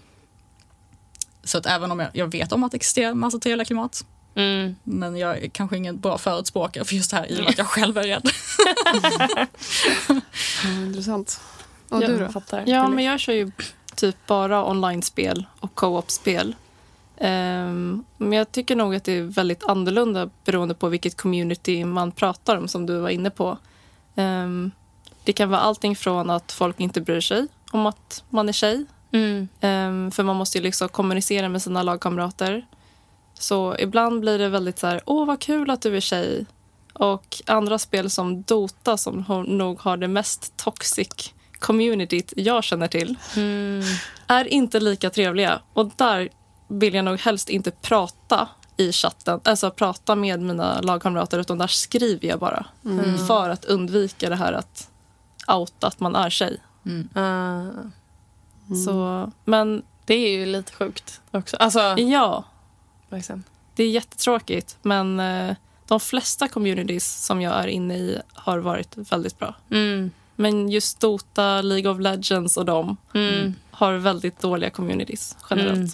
Så 1.45 1.59
att 1.59 1.67
även 1.67 1.91
om 1.93 2.01
jag, 2.01 2.11
jag 2.13 2.27
vet 2.33 2.53
om 2.53 2.65
att 2.65 2.73
det 2.73 2.77
existerar 2.77 3.11
en 3.11 3.19
massa 3.19 3.39
trevliga 3.39 3.65
klimat, 3.65 4.05
Mm. 4.35 4.77
men 4.85 5.17
jag 5.17 5.39
är 5.45 5.49
kanske 5.49 5.77
ingen 5.77 6.01
bra 6.01 6.19
förutspråkare 6.19 6.85
för 6.85 6.95
just 6.95 7.11
det 7.11 7.17
här 7.17 7.27
i 7.33 7.35
och 7.39 7.41
med 7.41 7.49
att 7.51 7.59
jag 7.59 7.67
själv 7.67 7.99
är 7.99 8.03
rädd. 8.03 8.23
Ja, 10.65 10.71
intressant. 10.71 11.41
Och 11.89 12.03
Ja, 12.03 12.07
du 12.07 12.13
jag 12.13 12.21
då? 12.21 12.29
fattar. 12.33 12.65
Ja, 12.67 12.89
men 12.89 13.05
jag 13.05 13.21
kör 13.21 13.33
ju 13.33 13.51
typ 13.95 14.17
bara 14.27 14.71
online-spel 14.71 15.47
och 15.61 15.75
co-op-spel. 15.75 16.55
Ehm, 17.19 18.05
men 18.17 18.33
jag 18.33 18.53
tycker 18.53 18.77
nog 18.77 18.95
att 18.95 19.05
det 19.05 19.13
är 19.13 19.23
väldigt 19.23 19.65
annorlunda 19.65 20.31
beroende 20.45 20.75
på 20.75 20.89
vilket 20.89 21.17
community 21.17 21.85
man 21.85 22.13
pratar 22.13 22.57
om, 22.57 22.69
som 22.69 22.87
du 22.87 22.99
var 22.99 23.09
inne 23.09 23.31
på. 23.31 23.59
Ehm, 24.17 24.71
det 25.25 25.33
kan 25.33 25.51
vara 25.51 25.61
allting 25.61 25.97
från 25.97 26.31
att 26.31 26.53
folk 26.53 26.81
inte 26.81 27.01
bryr 27.01 27.21
sig 27.21 27.47
om 27.73 27.87
att 27.87 28.25
man 28.31 28.49
är 28.49 28.53
tjej. 28.53 28.85
Mm. 29.13 29.49
Ehm, 29.61 30.11
för 30.11 30.23
man 30.23 30.37
måste 30.37 30.59
ju 30.59 30.65
liksom 30.65 30.89
kommunicera 30.89 31.49
med 31.49 31.63
sina 31.63 31.83
lagkamrater. 31.83 32.67
Så 33.35 33.77
ibland 33.79 34.21
blir 34.21 34.39
det 34.39 34.49
väldigt 34.49 34.79
så 34.79 34.87
här, 34.87 35.01
åh 35.07 35.27
vad 35.27 35.41
kul 35.41 35.71
att 35.71 35.83
du 35.83 35.97
är 35.97 36.01
tjej. 36.01 36.47
Och 36.93 37.43
andra 37.47 37.79
spel 37.79 38.11
som 38.11 38.43
Dota 38.43 38.97
som 38.97 39.45
nog 39.47 39.81
har 39.81 39.97
det 39.97 40.09
mest 40.09 40.57
toxic 40.57 41.33
communityt 41.59 42.33
jag 42.37 42.65
känner 42.65 42.89
till 42.89 43.17
Mm. 43.37 43.83
är 44.27 44.45
inte 44.45 44.81
lika 44.81 45.11
trevliga. 45.11 45.61
Och 45.73 45.91
där 45.97 46.29
vill 46.69 46.95
jag 46.95 47.05
nog 47.05 47.21
helst 47.21 47.49
inte 47.49 47.71
prata 47.71 48.49
i 48.77 48.93
chatten, 48.93 49.41
alltså 49.45 49.71
prata 49.71 50.15
med 50.15 50.41
mina 50.43 50.81
lagkamrater, 50.81 51.39
utan 51.39 51.59
där 51.59 51.67
skriver 51.67 52.29
jag 52.29 52.39
bara. 52.39 52.67
Mm. 52.85 53.27
För 53.27 53.51
att 53.51 53.65
undvika 53.65 54.29
det 54.29 54.37
här 54.37 54.53
att 54.53 54.91
outa 55.49 55.87
att 55.87 56.01
man 56.01 56.17
är 56.17 56.31
tjej. 56.31 56.59
Ah. 57.15 57.65
Så, 58.85 59.31
men 59.45 59.83
det 60.05 60.15
är 60.15 60.31
ju 60.31 60.47
lite 60.47 60.73
sjukt 60.73 61.21
också. 61.31 61.57
Alltså, 61.57 61.81
ja, 61.99 62.45
verkligen. 63.09 63.45
det 63.75 63.83
är 63.85 63.91
jättetråkigt. 63.91 64.77
Men 64.83 65.21
eh, 65.21 65.57
de 65.87 66.01
flesta 66.01 66.49
communities 66.49 67.25
som 67.27 67.43
jag 67.43 67.55
är 67.55 67.67
inne 67.67 67.97
i 67.97 68.19
har 68.35 68.59
varit 68.59 68.97
väldigt 68.97 69.39
bra. 69.39 69.55
Mm. 69.71 70.11
Men 70.37 70.69
just 70.71 71.01
Dota, 71.01 71.63
League 71.63 71.91
of 71.91 72.01
Legends 72.01 72.57
och 72.57 72.65
de 72.65 72.97
Mm. 73.15 73.55
har 73.71 73.93
väldigt 73.93 74.41
dåliga 74.41 74.71
communities 74.71 75.37
generellt. 75.51 75.77
Mm. 75.77 75.89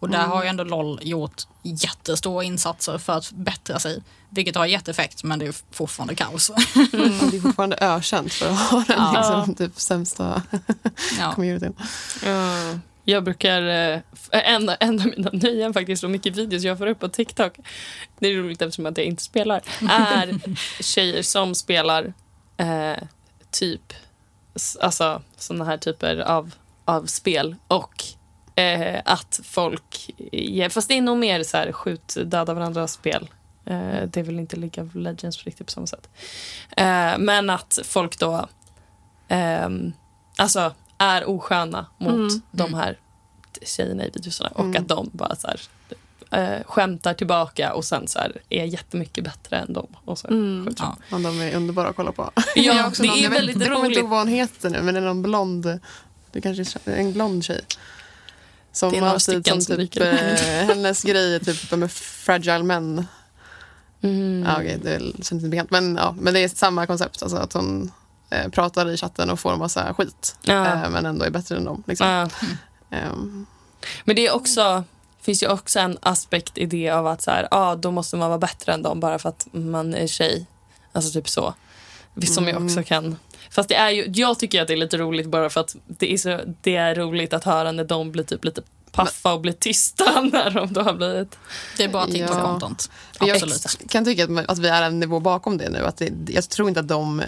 Och 0.00 0.08
där 0.10 0.26
har 0.26 0.42
ju 0.42 0.48
ändå 0.48 0.64
LOL 0.64 1.00
gjort 1.02 1.42
jättestora 1.62 2.44
insatser 2.44 2.98
för 2.98 3.12
att 3.12 3.32
bättra 3.32 3.78
sig. 3.78 4.02
Vilket 4.30 4.56
har 4.56 4.66
gett 4.66 4.88
effekt, 4.88 5.24
men 5.24 5.38
det 5.38 5.46
är 5.46 5.54
fortfarande 5.70 6.14
kaos. 6.14 6.50
Mm. 6.50 7.18
Det 7.30 7.36
är 7.36 7.40
fortfarande 7.40 7.76
ökänt 7.80 8.32
för 8.32 8.50
att 8.50 8.58
ha 8.58 8.84
den 8.88 8.96
Ja. 8.98 9.12
liksom, 9.16 9.54
typ, 9.54 9.80
sämsta 9.80 10.42
Ja. 11.18 11.32
communityn. 11.34 11.74
Ja. 12.24 12.78
Jag 13.04 13.24
brukar 13.24 13.62
eh, 13.62 14.00
f- 14.12 14.28
ändra, 14.32 14.74
ändra 14.74 15.04
mina 15.16 15.30
nöjen 15.32 15.74
faktiskt 15.74 16.04
och 16.04 16.10
mycket 16.10 16.36
videos 16.36 16.62
jag 16.62 16.78
får 16.78 16.86
upp 16.86 16.98
på 17.00 17.08
TikTok. 17.08 17.58
Det 18.18 18.28
är 18.28 18.34
roligt 18.36 18.62
eftersom 18.62 18.86
att 18.86 18.96
jag 18.98 19.06
inte 19.06 19.22
spelar. 19.22 19.60
Är 19.90 20.38
tjejer 20.82 21.22
som 21.22 21.54
spelar 21.54 22.12
eh, 22.56 23.02
typ 23.50 23.92
alltså 24.80 25.22
såna 25.36 25.64
här 25.64 25.76
typer 25.76 26.16
av, 26.16 26.54
av 26.84 27.06
spel 27.06 27.56
och 27.68 28.04
eh, 28.60 29.02
att 29.04 29.40
folk... 29.44 30.10
Ja, 30.32 30.70
fast 30.70 30.88
det 30.88 30.94
är 30.94 31.02
nog 31.02 31.18
mer 31.18 31.42
så 31.42 31.56
här 31.56 31.72
skjut, 31.72 32.16
döda 32.24 32.54
varandra 32.54 32.86
spel. 32.88 33.28
Eh, 33.64 34.02
det 34.02 34.16
är 34.16 34.22
väl 34.22 34.38
inte 34.38 34.56
League 34.56 34.84
of 34.84 34.94
Legends 34.94 35.44
riktigt 35.44 35.66
på 35.66 35.72
samma 35.72 35.86
sätt. 35.86 36.08
Eh, 36.76 37.18
men 37.18 37.50
att 37.50 37.78
folk 37.84 38.18
då 38.18 38.48
ehm, 39.28 39.92
alltså 40.36 40.74
är 40.98 41.28
osköna 41.28 41.86
mot 41.98 42.10
Mm. 42.14 42.42
de 42.50 42.74
här 42.74 42.98
tjejerna 43.62 44.04
i 44.06 44.10
videorna 44.10 44.50
och 44.54 44.64
Mm. 44.64 44.82
att 44.82 44.88
de 44.88 45.10
bara 45.12 45.36
så 45.36 45.46
här, 45.48 45.60
eh, 46.30 46.64
skämtar 46.66 47.14
tillbaka 47.14 47.72
och 47.74 47.84
sen 47.84 48.08
så 48.08 48.18
här, 48.18 48.32
är 48.48 48.64
jättemycket 48.64 49.24
bättre 49.24 49.56
än 49.56 49.72
dem. 49.72 49.86
Och 50.04 50.18
så 50.18 50.28
Mm. 50.28 50.74
Ja. 50.78 50.96
Ja, 51.10 51.18
de 51.18 51.40
är 51.40 51.54
underbara 51.56 51.88
att 51.88 51.96
kolla 51.96 52.12
på. 52.12 52.30
Ja, 52.54 52.86
också 52.88 53.02
det 53.02 53.08
någon- 53.08 53.18
är 53.18 53.22
jag 53.22 53.30
vet- 53.30 53.38
väldigt 53.38 53.56
Jag 53.56 53.64
kommer 53.66 53.76
inte 53.76 53.86
roligt. 53.88 53.98
ihåg 53.98 54.08
vad 54.08 54.18
hon 54.18 54.28
heter 54.28 54.70
nu, 54.70 54.82
men 54.82 54.94
det 54.94 55.00
är 55.00 55.04
någon 55.04 55.22
blond. 55.22 55.80
Det 56.32 56.40
kanske 56.40 56.78
är 56.84 56.96
en 56.96 57.12
blond 57.12 57.44
tjej. 57.44 57.60
Som 58.72 58.90
Det 58.90 58.96
är 58.96 59.00
några 59.00 59.12
alltid 59.12 59.22
stycken 59.22 59.62
som 59.62 59.76
som 59.76 59.88
typ, 59.88 59.96
eh, 60.02 60.12
hennes 60.66 61.02
grej 61.02 61.34
är 61.34 61.38
typ 61.38 61.70
med 61.70 61.92
fragile 61.92 62.62
män. 62.62 63.06
Mm. 64.02 64.44
Ja, 64.46 64.54
okej, 64.56 64.78
det 64.82 64.98
känns 65.14 65.32
inte 65.32 65.48
bekant. 65.48 65.70
Men, 65.70 65.96
ja, 65.96 66.14
men 66.20 66.34
det 66.34 66.40
är 66.40 66.48
samma 66.48 66.86
koncept. 66.86 67.22
Alltså 67.22 67.36
att 67.38 67.52
hon 67.52 67.90
eh, 68.30 68.48
pratar 68.48 68.88
i 68.90 68.96
chatten 68.96 69.30
och 69.30 69.40
får 69.40 69.52
en 69.52 69.58
massa 69.58 69.94
skit. 69.94 70.36
Ja. 70.42 70.66
Eh, 70.66 70.90
men 70.90 71.06
ändå 71.06 71.24
är 71.24 71.30
bättre 71.30 71.56
än 71.56 71.64
dem. 71.64 71.82
Liksom. 71.86 72.06
Ja. 72.06 72.28
Ehm, 72.90 73.46
Men 74.04 74.16
det 74.16 74.26
är 74.26 74.34
också, 74.34 74.84
finns 75.22 75.42
ju 75.42 75.48
också 75.48 75.78
en 75.80 75.98
aspekt 76.02 76.58
i 76.58 76.66
det 76.66 76.90
av 76.90 77.06
att 77.06 77.22
så 77.22 77.30
här, 77.30 77.48
ah, 77.50 77.74
då 77.74 77.90
måste 77.90 78.16
man 78.16 78.28
vara 78.28 78.38
bättre 78.38 78.72
än 78.72 78.82
dem 78.82 79.00
bara 79.00 79.18
för 79.18 79.28
att 79.28 79.46
man 79.52 79.94
är 79.94 80.06
tjej. 80.06 80.46
Alltså 80.92 81.12
typ 81.12 81.28
så. 81.28 81.54
Som 82.26 82.48
jag 82.48 82.64
också 82.64 82.82
kan... 82.82 83.16
Fast 83.50 83.68
det 83.68 83.74
är 83.74 83.90
ju, 83.90 84.12
jag 84.14 84.38
tycker 84.38 84.62
att 84.62 84.68
det 84.68 84.74
är 84.74 84.78
lite 84.78 84.98
roligt 84.98 85.26
bara 85.26 85.50
för 85.50 85.60
att 85.60 85.76
det 85.86 86.12
är, 86.12 86.18
så, 86.18 86.40
det 86.60 86.76
är 86.76 86.94
roligt 86.94 87.32
att 87.32 87.44
höra 87.44 87.72
när 87.72 87.84
de 87.84 88.12
blir 88.12 88.24
typ 88.24 88.44
lite 88.44 88.62
paffa 88.92 89.32
och 89.32 89.40
blir 89.40 89.52
tysta 89.52 90.20
när 90.32 90.50
de 90.50 90.72
då 90.72 90.80
har 90.80 90.94
blivit... 90.94 91.38
Det 91.76 91.84
är 91.84 91.88
bara 91.88 92.06
Ja. 92.08 92.26
TikTok-content. 92.26 92.90
Absolut. 93.18 93.76
Jag 93.80 93.90
kan 93.90 94.04
tycka 94.04 94.24
att, 94.24 94.50
att 94.50 94.58
vi 94.58 94.68
är 94.68 94.82
en 94.82 95.00
nivå 95.00 95.20
bakom 95.20 95.58
det 95.58 95.70
nu. 95.70 95.78
Att 95.78 95.96
det, 95.96 96.12
jag 96.28 96.48
tror 96.48 96.68
inte 96.68 96.80
att 96.80 96.88
de 96.88 97.22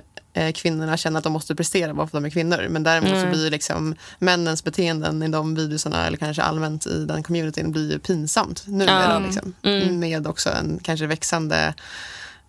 kvinnorna 0.54 0.96
känner 0.96 1.18
att 1.18 1.24
de 1.24 1.32
måste 1.32 1.54
prestera 1.54 1.94
bara 1.94 2.06
för 2.06 2.18
att 2.18 2.22
de 2.22 2.26
är 2.26 2.30
kvinnor. 2.30 2.66
Men 2.70 2.82
däremot 2.82 3.10
så 3.10 3.16
Mm. 3.16 3.30
blir 3.30 3.50
liksom 3.50 3.94
männens 4.18 4.64
beteenden 4.64 5.22
i 5.22 5.28
de 5.28 5.54
videorna 5.54 6.06
eller 6.06 6.16
kanske 6.16 6.42
allmänt 6.42 6.86
i 6.86 7.04
den 7.04 7.22
communityn 7.22 7.72
blir 7.72 7.92
ju 7.92 7.98
pinsamt 7.98 8.64
numera. 8.66 9.12
Ja. 9.12 9.18
Liksom. 9.18 9.52
Mm. 9.62 9.98
Med 9.98 10.26
också 10.26 10.50
en 10.50 10.78
kanske 10.82 11.06
växande 11.06 11.74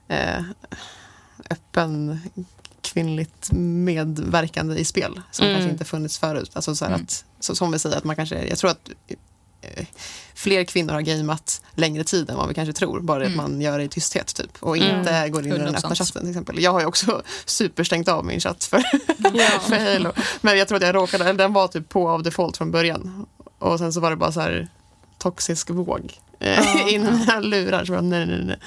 eh, 0.07 0.41
öppen 1.49 2.19
kvinnligt 2.81 3.49
medverkande 3.51 4.75
i 4.75 4.85
spel 4.85 5.21
som 5.31 5.45
Mm. 5.45 5.55
kanske 5.57 5.71
inte 5.71 5.85
funnits 5.85 6.17
förut. 6.17 6.51
Alltså 6.53 6.75
så 6.75 6.85
Mm. 6.85 7.01
att, 7.01 7.25
så, 7.39 7.55
som 7.55 7.71
vi 7.71 7.79
säger, 7.79 7.97
att 7.97 8.03
man 8.03 8.15
kanske, 8.15 8.47
jag 8.47 8.57
tror 8.57 8.71
att 8.71 8.89
eh, 9.07 9.15
fler 10.35 10.63
kvinnor 10.63 10.93
har 10.93 11.01
gameat 11.01 11.61
längre 11.75 12.03
tid 12.03 12.29
än 12.29 12.37
vad 12.37 12.47
vi 12.47 12.53
kanske 12.53 12.73
tror. 12.73 12.99
Bara 12.99 13.25
Mm. 13.25 13.39
att 13.39 13.45
man 13.51 13.61
gör 13.61 13.77
det 13.77 13.83
i 13.83 13.87
tysthet 13.87 14.35
typ. 14.35 14.57
Och 14.59 14.77
Mm. 14.77 14.99
inte 14.99 15.29
går 15.29 15.41
in 15.47 15.53
i 15.53 15.57
den 15.57 15.67
100%. 15.67 15.75
öppna 15.85 15.95
chatten 15.95 16.21
till 16.21 16.29
exempel. 16.29 16.59
Jag 16.63 16.71
har 16.71 16.79
ju 16.79 16.85
också 16.85 17.21
superstängt 17.45 18.07
av 18.07 18.25
min 18.25 18.39
chatt 18.39 18.63
för, 18.63 18.77
Ja. 19.33 19.59
för 19.67 19.93
Halo. 19.93 20.11
Men 20.41 20.57
jag 20.57 20.67
tror 20.67 20.75
att 20.75 20.83
jag 20.83 20.95
råkade, 20.95 21.33
den 21.33 21.53
var 21.53 21.67
typ 21.67 21.89
på 21.89 22.09
av 22.09 22.23
default 22.23 22.57
från 22.57 22.71
början. 22.71 23.25
Och 23.59 23.79
sen 23.79 23.93
så 23.93 23.99
var 23.99 24.09
det 24.09 24.15
bara 24.15 24.31
så 24.31 24.39
här 24.39 24.67
toxisk 25.19 25.69
våg. 25.69 26.19
eh, 26.39 26.53
Ja. 26.59 26.89
in 26.89 27.01
i 27.07 27.11
mina 27.11 27.39
lurar. 27.39 27.85
Så 27.85 27.91
bara, 27.91 28.01
nej, 28.01 28.25
nej, 28.25 28.45
nej. 28.45 28.59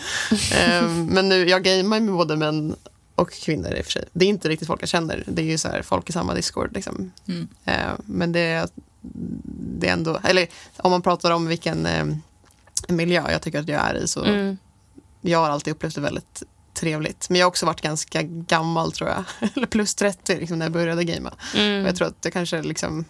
Ehm, 0.61 1.07
men 1.07 1.28
nu, 1.28 1.48
jag 1.48 1.62
gamear 1.64 2.00
med 2.00 2.14
både 2.14 2.37
män 2.37 2.76
och 3.14 3.33
kvinnor 3.33 3.74
i 3.74 3.80
och 3.80 3.85
för 3.85 3.92
sig. 3.92 4.04
Det 4.12 4.24
är 4.24 4.28
inte 4.28 4.48
riktigt 4.48 4.66
folk 4.68 4.83
jag 4.83 4.88
känner. 4.88 5.24
Det 5.26 5.42
är 5.42 5.46
ju 5.46 5.59
så 5.59 5.68
här, 5.68 5.83
folk 5.83 6.09
i 6.09 6.12
samma 6.12 6.35
Discord. 6.35 6.74
Liksom. 6.74 7.12
Mm. 7.28 7.48
Ehm, 7.64 7.96
men 8.04 8.33
det, 8.33 8.66
det 9.79 9.88
är 9.88 9.93
ändå, 9.93 10.21
eller 10.25 10.47
om 10.77 10.90
man 10.90 11.03
pratar 11.03 11.31
om 11.31 11.47
vilken 11.47 11.87
eh, 11.87 12.05
miljö 12.88 13.31
jag 13.31 13.43
tycker 13.43 13.61
att 13.61 13.69
jag 13.69 13.81
är 13.90 13.95
i 13.95 14.09
så 14.09 14.25
Mm. 14.25 14.57
jag 15.21 15.38
har 15.38 15.51
alltid 15.51 15.73
upplevt 15.75 15.95
det 15.95 16.01
väldigt 16.01 16.43
trevligt. 16.75 17.31
Men 17.31 17.38
jag 17.38 17.45
har 17.47 17.49
också 17.49 17.67
varit 17.67 17.81
ganska 17.81 18.23
gammal 18.23 18.93
tror 18.93 19.11
jag. 19.11 19.25
Eller 19.57 19.67
plus 19.67 19.95
30 19.95 20.37
liksom, 20.38 20.59
när 20.59 20.67
jag 20.67 20.73
började 20.73 21.05
gamea. 21.05 21.35
Mm. 21.57 21.83
Och 21.83 21.88
jag 21.88 21.97
tror 21.97 22.09
att 22.09 22.17
jag 22.23 22.33
kanske 22.33 22.62
liksom 22.62 23.05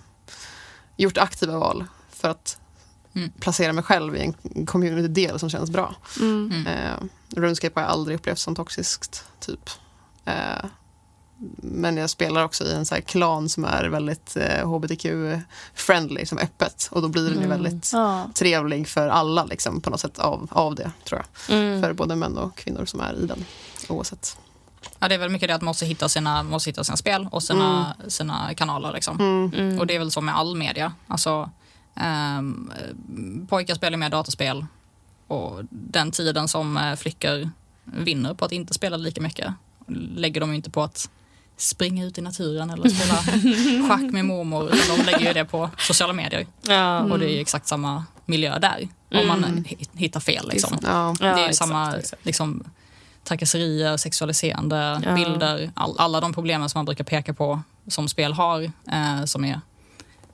gjort 0.96 1.18
aktiva 1.18 1.58
val 1.58 1.84
för 2.10 2.28
att 2.28 2.58
Mm. 3.16 3.30
placera 3.40 3.72
mig 3.72 3.84
själv 3.84 4.16
i 4.16 4.20
en 4.54 4.66
community-del 4.66 5.38
som 5.38 5.50
känns 5.50 5.70
bra. 5.70 5.94
Mm. 6.20 6.52
Mm. 6.52 6.66
Eh, 6.66 6.96
RuneScape 7.36 7.80
har 7.80 7.82
jag 7.82 7.90
aldrig 7.92 8.14
upplevt 8.16 8.38
som 8.38 8.54
toxiskt, 8.54 9.24
typ. 9.40 9.70
Eh, 10.24 10.64
men 11.62 11.96
jag 11.96 12.10
spelar 12.10 12.44
också 12.44 12.64
i 12.64 12.72
en 12.72 12.86
så 12.86 12.94
här 12.94 13.02
klan 13.02 13.48
som 13.48 13.64
är 13.64 13.84
väldigt 13.84 14.36
eh, 14.36 14.66
hbtq-friendly, 14.66 16.24
som 16.26 16.38
öppet. 16.38 16.88
Och 16.92 17.02
då 17.02 17.08
blir 17.08 17.22
den 17.22 17.32
ju 17.32 17.36
Mm. 17.44 17.48
väldigt 17.50 17.90
Ja. 17.92 18.30
trevlig 18.34 18.88
för 18.88 19.08
alla 19.08 19.44
liksom, 19.44 19.80
på 19.80 19.90
något 19.90 20.00
sätt 20.00 20.18
av, 20.18 20.48
av 20.50 20.74
det, 20.74 20.90
tror 21.04 21.20
jag. 21.46 21.56
Mm. 21.58 21.82
För 21.82 21.92
både 21.92 22.16
män 22.16 22.38
och 22.38 22.56
kvinnor 22.56 22.84
som 22.84 23.00
är 23.00 23.14
i 23.22 23.26
den, 23.26 23.44
oavsett. 23.88 24.36
Ja, 24.98 25.08
det 25.08 25.14
är 25.14 25.18
väl 25.18 25.30
mycket 25.30 25.48
det 25.48 25.54
att 25.54 25.62
man 25.62 25.66
måste 25.66 25.86
hitta 25.86 26.08
sina, 26.08 26.42
måste 26.42 26.70
hitta 26.70 26.84
sina 26.84 26.96
spel 26.96 27.28
och 27.32 27.42
sina, 27.42 27.96
sina 28.08 28.54
kanaler. 28.54 28.92
Liksom. 28.92 29.20
Mm. 29.20 29.52
Mm. 29.56 29.78
Och 29.80 29.86
det 29.86 29.94
är 29.94 29.98
väl 29.98 30.10
så 30.10 30.20
med 30.20 30.36
all 30.36 30.56
media. 30.56 30.92
Alltså, 31.08 31.50
ehm, 31.96 32.70
pojkar 33.48 33.74
spelar 33.74 33.96
mer 33.98 34.10
dataspel 34.10 34.66
och 35.26 35.60
den 35.70 36.10
tiden 36.10 36.48
som 36.48 36.76
eh, 36.76 36.94
flickor 36.96 37.50
vinner 37.84 38.34
på 38.34 38.44
att 38.44 38.52
inte 38.52 38.74
spela 38.74 38.96
lika 38.96 39.20
mycket 39.20 39.52
lägger 40.16 40.40
de 40.40 40.50
ju 40.50 40.56
inte 40.56 40.70
på 40.70 40.82
att 40.82 41.10
springa 41.56 42.04
ut 42.04 42.18
i 42.18 42.20
naturen 42.20 42.70
eller 42.70 42.88
spela 42.88 43.14
schack 43.88 44.00
med 44.12 44.24
mormor. 44.24 44.70
De 44.96 45.02
lägger 45.04 45.26
ju 45.26 45.32
det 45.32 45.44
på 45.44 45.70
sociala 45.78 46.12
medier. 46.12 46.46
Ja. 46.62 47.00
Och 47.00 47.18
det 47.18 47.26
är 47.26 47.30
ju 47.34 47.40
exakt 47.40 47.66
samma 47.66 48.04
miljö 48.26 48.58
där. 48.58 48.88
Om 49.20 49.26
man 49.26 49.44
Mm. 49.44 49.64
hi- 49.64 49.88
hittar 49.98 50.20
fel. 50.20 50.48
Liksom. 50.48 50.78
Ja. 50.82 51.14
Det 51.20 51.26
är 51.26 51.52
samma 51.52 51.96
liksom, 52.22 52.64
trakasserier, 53.24 53.96
sexualiserande 53.96 55.00
Ja. 55.04 55.14
bilder. 55.14 55.72
All, 55.74 55.94
alla 55.98 56.20
de 56.20 56.32
problemen 56.34 56.68
som 56.68 56.78
man 56.78 56.84
brukar 56.84 57.04
peka 57.04 57.34
på 57.34 57.60
som 57.88 58.08
spel 58.08 58.32
har 58.32 58.62
eh, 58.92 59.24
som 59.24 59.44
är 59.44 59.60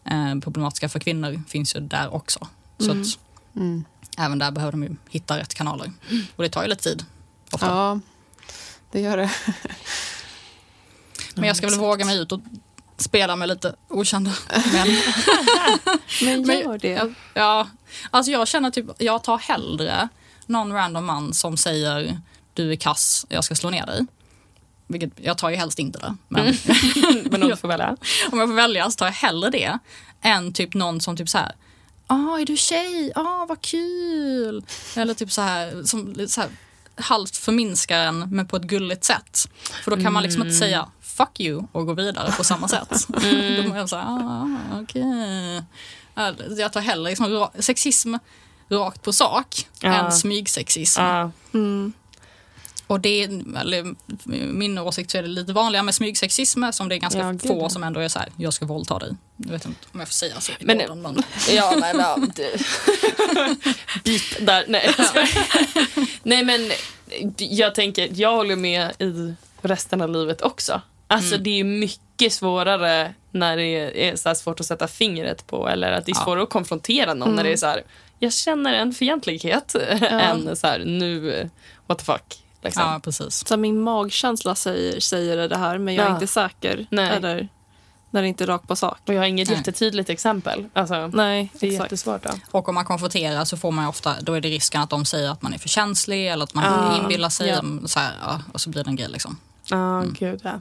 eh, 0.05 0.39
problematiska 0.43 0.89
för 0.89 0.99
kvinnor 1.01 1.43
finns 1.49 1.77
ju 1.77 1.81
där 1.81 2.15
också. 2.15 2.49
Så 2.79 2.91
Mm. 2.91 3.01
att 3.03 3.07
Mm. 3.57 3.85
även 4.19 4.39
där 4.39 4.51
behöver 4.51 4.73
de 4.73 4.83
ju 4.83 4.97
hitta 5.11 5.39
rätt 5.39 5.55
kanaler. 5.55 5.93
Och 6.37 6.43
det 6.43 6.49
tar 6.49 6.63
ju 6.63 6.69
lite 6.69 6.83
tid. 6.83 7.05
Ofta. 7.53 7.67
Ja, 7.67 8.01
det 8.93 9.01
gör 9.01 9.17
det. 9.17 9.31
Men 11.41 11.49
jag 11.49 11.57
ska 11.57 11.67
väl 11.67 11.75
exakt. 11.75 11.83
våga 11.83 12.05
mig 12.05 12.19
ut 12.19 12.33
och 12.33 12.41
spela 12.97 13.37
med 13.37 13.49
lite 13.49 13.75
okända 13.89 14.33
män. 14.73 14.89
Men 16.47 16.61
gör 16.61 16.79
det. 16.79 17.15
Ja, 17.35 17.69
alltså 18.11 18.33
jag 18.33 18.49
känner 18.49 18.71
typ, 18.71 18.87
jag 18.99 19.25
tar 19.25 19.39
hellre 19.39 20.09
någon 20.47 20.73
random 20.73 21.07
man 21.07 21.35
som 21.35 21.57
säger 21.57 22.21
du 22.55 22.73
är 22.73 22.77
kass, 22.77 23.27
jag 23.29 23.45
ska 23.45 23.55
slå 23.55 23.71
ner 23.71 23.87
dig. 23.87 24.07
Vilket, 24.87 25.11
jag 25.17 25.39
tar 25.39 25.51
ju 25.51 25.57
helst 25.57 25.79
inte 25.79 25.99
det. 25.99 26.17
Men 26.29 26.45
Men 27.31 27.43
om 27.43 27.49
du 27.49 27.57
får 27.57 27.69
välja. 27.69 27.97
om 28.33 28.39
jag 28.39 28.49
får 28.49 28.55
välja 28.55 28.91
så 28.91 28.97
tar 28.97 29.07
jag 29.07 29.13
hellre 29.13 29.51
det 29.51 29.79
än 30.23 30.53
typ 30.53 30.75
någon 30.75 31.01
som 31.01 31.17
typ 31.17 31.29
så 31.29 31.39
här 31.39 31.55
Ah, 32.07 32.39
är 32.39 32.47
du 32.47 32.57
tjej? 32.57 33.13
Ah, 33.15 33.47
vad 33.49 33.61
kul! 33.61 34.65
Eller 34.97 35.15
typ 35.15 35.33
så 35.33 35.43
här, 35.43 35.83
som, 35.85 36.15
så 36.29 36.41
här 36.41 36.51
halvt 36.95 37.37
förminskar 37.37 37.99
en 37.99 38.19
men 38.19 38.47
på 38.47 38.57
ett 38.57 38.63
gulligt 38.63 39.05
sätt. 39.05 39.49
För 39.85 39.91
då 39.91 40.03
kan 40.03 40.13
man 40.13 40.23
liksom 40.23 40.43
inte 40.43 40.55
säga 40.55 40.89
fuck 41.17 41.41
you 41.41 41.65
och 41.73 41.87
gå 41.87 41.95
vidare 41.95 42.33
på 42.37 42.45
samma 42.45 42.69
sätt. 42.69 42.89
Då 43.09 43.19
är 43.21 43.77
jag 43.77 43.89
så 43.89 43.97
här, 43.97 44.05
ah, 44.09 44.49
okej. 44.83 45.03
Ja, 46.15 46.33
Jag 46.59 46.73
tar 46.73 46.81
hellre 46.81 47.11
liksom 47.11 47.27
ra- 47.27 47.61
sexism 47.63 48.15
rakt 48.69 49.03
på 49.03 49.13
sak 49.13 49.67
Ja. 49.83 49.89
än 49.95 50.13
smygsexism. 50.13 51.01
Ja. 51.01 51.31
Mm. 51.55 51.93
Och 52.87 53.01
det 53.01 53.09
är, 53.25 53.57
eller, 53.61 53.95
min 54.53 54.79
åsikt 54.79 55.11
så 55.11 55.19
är 55.19 55.23
det 55.23 55.29
lite 55.29 55.53
vanligare 55.53 55.85
med 55.85 55.95
smygsexism 55.95 56.65
som 56.73 56.89
det 56.89 56.95
är 56.95 56.99
ganska 56.99 57.19
Ja, 57.21 57.39
få 57.39 57.69
som 57.69 57.85
ändå 57.85 58.01
är 58.01 58.09
så 58.09 58.19
här, 58.19 58.29
jag 58.37 58.53
ska 58.55 58.67
våldta 58.67 58.99
dig. 58.99 59.17
Jag 59.37 59.51
vet 59.53 59.65
inte 59.67 59.81
om 59.93 60.01
jag 60.01 60.09
får 60.09 60.13
säga 60.13 60.41
så 60.41 60.53
i 60.53 60.55
Men- 60.61 60.79
podden, 60.79 61.03
men 61.03 61.23
Ja, 61.51 61.75
men 61.81 61.99
ja, 61.99 62.17
du. 62.37 62.53
Beep 64.05 64.47
där. 64.47 64.65
Nej. 64.69 64.95
Nej, 66.23 66.45
men 66.45 66.71
jag 67.37 67.75
tänker, 67.75 68.09
jag 68.15 68.33
håller 68.37 68.57
med 68.57 68.91
i 68.99 69.35
resten 69.63 70.01
av 70.01 70.09
livet 70.11 70.43
också. 70.43 70.81
Alltså 71.11 71.35
Mm. 71.35 71.43
det 71.43 71.61
är 71.61 71.65
mycket 71.65 72.33
svårare 72.33 73.15
när 73.31 73.57
det 73.57 74.09
är 74.11 74.17
så 74.17 74.29
här 74.29 74.35
svårt 74.35 74.61
att 74.61 74.67
sätta 74.67 74.89
fingret 74.89 75.47
på 75.47 75.69
eller 75.69 75.93
att 75.93 76.07
det 76.07 76.13
är 76.13 76.17
Ja. 76.17 76.25
svårare 76.25 76.43
att 76.43 76.51
konfrontera 76.51 77.15
någon 77.15 77.35
när 77.37 77.45
det 77.45 77.53
är 77.53 77.57
så 77.57 77.67
här, 77.67 77.83
jag 78.19 78.33
känner 78.33 78.73
en 78.75 78.93
fientlighet 78.93 79.75
än 80.01 80.57
så 80.57 80.67
här, 80.67 80.79
nu, 80.79 81.51
what 81.87 81.99
the 81.99 82.05
fuck. 82.05 82.39
Liksom. 82.63 82.83
ja, 82.83 83.01
precis. 83.05 83.47
Så 83.49 83.57
min 83.57 83.81
magkänsla 83.83 84.55
säger, 84.55 85.01
säger 85.01 85.49
det 85.49 85.57
här, 85.57 85.79
men 85.79 85.95
jag 85.95 86.05
är 86.05 86.09
Ja. 86.09 86.15
inte 86.15 86.27
säker. 86.27 86.87
Nej. 86.91 87.11
Eller 87.17 87.49
när 88.11 88.23
det 88.23 88.29
inte 88.29 88.45
är 88.45 88.47
rakt 88.47 88.69
på 88.69 88.77
sak. 88.77 88.99
Och 89.07 89.15
jag 89.15 89.21
har 89.21 89.27
inget 89.27 89.49
Nej. 89.49 89.57
jättetydligt 89.59 90.11
exempel. 90.11 90.65
Alltså, 90.73 91.07
Nej, 91.07 91.51
det 91.61 91.67
är 91.67 91.71
exakt. 91.73 91.85
jättesvårt. 91.85 92.23
Då. 92.23 92.31
Och 92.51 92.69
om 92.69 92.75
man 92.75 92.85
konfronterar 92.85 93.45
så 93.45 93.57
får 93.57 93.71
man 93.73 93.85
ju 93.85 93.89
ofta, 93.89 94.15
då 94.21 94.33
är 94.35 94.41
det 94.41 94.49
risken 94.49 94.81
att 94.83 94.91
de 94.91 95.05
säger 95.05 95.31
att 95.31 95.43
man 95.43 95.55
är 95.55 95.59
för 95.59 95.69
känslig 95.69 96.29
eller 96.29 96.45
att 96.45 96.55
man 96.55 96.65
Ja. 96.65 96.97
inbillar 97.03 97.29
sig. 97.29 97.49
Ja. 97.49 97.63
Så 97.87 97.99
här, 98.01 98.13
ja, 98.23 98.41
och 98.53 98.61
så 98.61 98.71
blir 98.71 98.85
det 98.85 98.91
en 98.91 98.97
grej 98.97 99.09
liksom. 99.09 99.39
Ja, 99.71 100.05
gud 100.19 100.41
ja. 100.45 100.61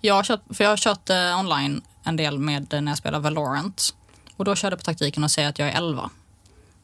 Jag 0.00 0.14
har 0.14 0.22
kört, 0.22 0.40
för 0.54 0.64
jag 0.64 0.70
har 0.70 0.76
kört 0.76 1.10
eh, 1.10 1.38
online 1.40 1.82
en 2.04 2.16
del 2.16 2.38
med 2.38 2.74
eh, 2.74 2.80
när 2.80 2.90
jag 2.92 2.98
spelar 2.98 3.18
Valorant. 3.20 3.94
Och 4.36 4.44
då 4.44 4.54
körde 4.56 4.72
jag 4.74 4.78
på 4.80 4.84
taktiken 4.84 5.24
att 5.24 5.30
säga 5.32 5.48
att 5.48 5.58
jag 5.58 5.68
är 5.68 5.76
11. 5.76 6.10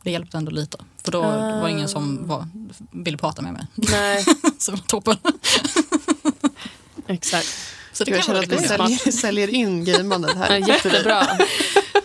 Det 0.03 0.11
hjälpte 0.11 0.37
ändå 0.37 0.51
lite. 0.51 0.79
För 1.05 1.13
då 1.13 1.21
var 1.23 1.65
det 1.65 1.71
ingen 1.71 1.89
som 1.89 2.27
var, 2.29 2.49
ville 2.91 3.17
prata 3.19 3.43
med 3.43 3.53
mig. 3.53 3.67
Nej, 3.75 4.25
Så 4.59 4.71
det 4.71 4.77
var 4.77 4.87
toppen. 4.87 5.17
exakt. 7.07 7.49
Så 7.93 8.05
det 8.05 8.11
Jag 8.11 8.21
kan 8.21 8.27
känner 8.27 8.41
att 8.43 8.63
vi 8.63 8.69
säljer, 8.69 9.13
säljer 9.13 9.49
in 9.49 9.85
gameandet 9.85 10.33
Ja, 10.35 10.43
här. 10.43 10.57
jättebra. 10.57 11.27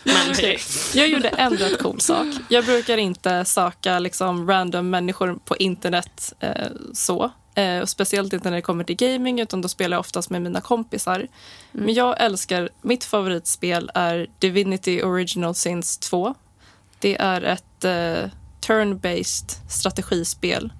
Men 0.04 0.32
Okej. 0.32 0.60
Jag 0.94 1.10
gjorde 1.10 1.30
en 1.30 1.58
rätt 1.58 1.80
cool 1.84 2.02
sak. 2.02 2.28
Jag 2.50 2.66
brukar 2.66 2.98
inte 2.98 3.46
söka 3.46 4.00
liksom 4.00 4.48
random 4.50 4.90
människor 4.90 5.40
på 5.46 5.58
internet 5.58 6.34
eh, 6.40 6.52
så. 6.94 7.32
Eh, 7.56 7.82
och 7.82 7.90
speciellt 7.90 8.34
inte 8.34 8.50
när 8.50 8.58
det 8.58 8.62
kommer 8.62 8.84
till 8.84 8.96
gaming, 8.96 9.40
utan 9.40 9.62
då 9.62 9.68
spelar 9.68 9.96
jag 9.96 10.00
oftast 10.00 10.30
med 10.30 10.42
mina 10.42 10.62
kompisar. 10.62 11.28
Men 11.72 11.94
jag 11.94 12.22
älskar, 12.22 12.70
mitt 12.82 13.04
favoritspel 13.04 13.92
är 13.94 14.28
Divinity 14.40 15.04
Original 15.04 15.56
Sins 15.56 15.98
2. 15.98 16.36
Det 17.00 17.22
är 17.22 17.42
ett 17.42 17.84
eh, 17.84 18.30
turn-based 18.62 19.70
strategispel. 19.70 20.74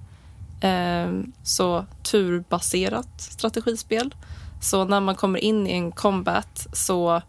Eh, 0.60 1.08
så 1.44 1.86
turbaserat 2.02 3.20
strategispel. 3.20 4.14
Så 4.62 4.84
när 4.84 5.00
man 5.00 5.14
kommer 5.14 5.38
in 5.38 5.66
i 5.66 5.72
en 5.72 5.92
combat 5.92 6.66
så 6.72 7.22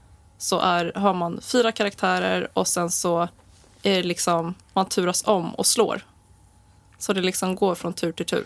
så 0.43 0.59
är, 0.59 0.91
har 0.95 1.13
man 1.13 1.41
fyra 1.41 1.71
karaktärer 1.71 2.47
och 2.53 2.67
sen 2.67 2.91
så 2.91 3.21
är 3.83 3.95
det 3.95 4.03
liksom, 4.03 4.53
man 4.73 4.89
turas 4.89 5.23
om 5.27 5.55
och 5.55 5.65
slår. 5.65 6.01
Så 6.97 7.13
det 7.13 7.21
liksom 7.21 7.55
går 7.55 7.75
från 7.75 7.93
tur 7.93 8.11
till 8.11 8.25
tur. 8.25 8.45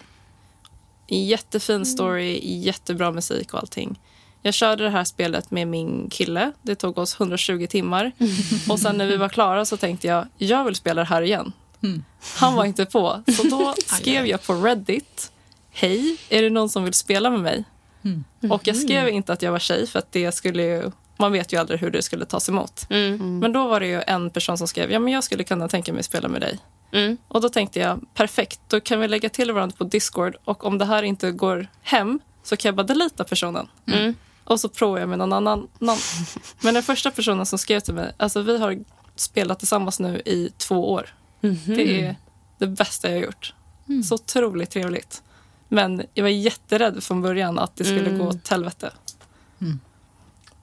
Jättefin 1.08 1.86
story, 1.86 2.40
jättebra 2.44 3.12
musik 3.12 3.54
och 3.54 3.60
allting. 3.60 4.00
Jag 4.42 4.54
körde 4.54 4.84
det 4.84 4.90
här 4.90 5.04
spelet 5.04 5.52
med 5.52 5.68
min 5.68 6.10
kille. 6.10 6.52
Det 6.62 6.76
tog 6.76 6.98
oss 6.98 7.20
120 7.20 7.68
timmar. 7.70 8.12
Och 8.70 8.80
sen 8.80 8.98
när 8.98 9.08
vi 9.08 9.18
var 9.18 9.30
klara 9.30 9.66
så 9.66 9.78
tänkte 9.78 10.08
jag, 10.08 10.28
jag 10.38 10.64
vill 10.64 10.76
spela 10.76 11.02
det 11.02 11.08
här 11.08 11.22
igen. 11.22 11.52
Mm. 11.84 12.04
Han 12.36 12.56
var 12.56 12.66
inte 12.66 12.86
på. 12.86 13.24
Så 13.38 13.44
då 13.44 13.74
skrev 13.86 14.28
jag 14.28 14.44
på 14.44 14.54
Reddit, 14.54 15.32
hej, 15.72 16.18
är 16.30 16.42
det 16.42 16.50
någon 16.50 16.70
som 16.70 16.84
vill 16.84 16.94
spela 16.94 17.30
med 17.30 17.40
mig? 17.40 17.64
Mm. 18.04 18.52
Och 18.52 18.68
jag 18.68 18.76
skrev 18.76 19.10
inte 19.10 19.34
att 19.34 19.42
jag 19.42 19.52
var 19.52 19.60
tjej 19.60 19.88
för 19.88 20.00
att 20.00 20.12
det 20.12 20.32
skulle 20.32 20.64
ju, 20.64 20.92
man 21.18 21.32
vet 21.32 21.54
ju 21.54 21.60
aldrig 21.60 21.80
hur 21.80 21.92
det 21.92 22.02
skulle 22.02 22.26
tas 22.26 22.50
emot. 22.50 22.86
Mm. 22.90 23.40
Men 23.40 23.52
då 23.52 23.68
var 23.68 23.80
det 23.80 23.88
ju 23.88 24.02
en 24.08 24.30
person 24.30 24.58
som 24.58 24.68
skrev, 24.68 24.92
ja 24.92 25.00
men 25.00 25.14
jag 25.14 25.24
skulle 25.24 25.44
kunna 25.44 25.68
tänka 25.68 25.94
mig 25.94 26.04
spela 26.04 26.28
med 26.28 26.42
dig. 26.42 26.60
Mm. 26.92 27.18
Och 27.28 27.42
då 27.42 27.50
tänkte 27.50 27.80
jag, 27.80 28.02
perfekt, 28.14 28.60
då 28.68 28.80
kan 28.80 29.00
vi 29.00 29.08
lägga 29.08 29.30
till 29.30 29.52
varandra 29.52 29.76
på 29.78 29.84
Discord 29.84 30.36
och 30.44 30.66
om 30.66 30.78
det 30.78 30.86
här 30.86 31.04
inte 31.04 31.32
går 31.32 31.68
hem 31.82 32.20
så 32.44 32.58
kan 32.58 32.70
jag 32.70 32.76
bara 32.76 32.84
delita 32.88 33.24
personen. 33.24 33.68
Mm. 33.88 34.16
Och 34.44 34.60
så 34.60 34.70
provar 34.70 35.00
jag 35.00 35.10
med 35.10 35.18
någon 35.18 35.34
annan. 35.34 35.68
Någon. 35.80 35.98
Men 36.62 36.74
den 36.74 36.84
första 36.84 37.12
personen 37.12 37.46
som 37.46 37.60
skrev 37.60 37.80
till 37.80 37.94
mig, 37.94 38.14
alltså 38.18 38.42
vi 38.42 38.58
har 38.58 38.84
spelat 39.16 39.60
tillsammans 39.60 40.00
nu 40.00 40.22
i 40.26 40.50
två 40.58 40.92
år. 40.92 41.10
Mhm. 41.42 41.58
Det 41.66 42.02
är 42.02 42.16
det 42.58 42.68
bästa 42.68 43.10
jag 43.10 43.16
har 43.18 43.24
gjort. 43.24 43.54
Mm. 43.90 44.04
Så 44.04 44.16
otroligt 44.16 44.70
trevligt. 44.70 45.24
Men 45.68 46.04
jag 46.14 46.24
var 46.24 46.30
jätterädd 46.30 47.04
från 47.04 47.22
början 47.22 47.60
att 47.60 47.76
det 47.76 47.84
skulle 47.84 48.00
Mm. 48.10 48.18
gå 48.18 48.28
åt 48.28 48.48
helvete. 48.48 48.92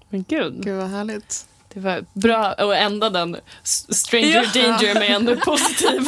Men 0.08 0.24
gud, 0.28 0.64
Gud 0.64 0.76
vad 0.76 0.90
härligt. 0.90 1.46
Det 1.74 1.80
var 1.80 2.04
bra 2.12 2.44
att 2.46 2.74
ända 2.74 3.10
den 3.10 3.36
stranger 3.62 4.50
Ja. 4.54 4.62
danger 4.62 4.94
med 4.94 5.10
en 5.30 5.40
positiv 5.44 6.02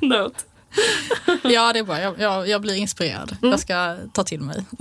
note. 0.00 0.40
Ja, 1.42 1.72
det 1.72 1.78
är 1.78 1.82
bra. 1.84 2.00
Jag, 2.00 2.20
jag, 2.20 2.48
jag 2.48 2.60
blir 2.60 2.74
inspirerad. 2.74 3.36
Jag 3.42 3.60
ska 3.60 3.96
ta 4.12 4.24
till 4.24 4.40
mig. 4.40 4.64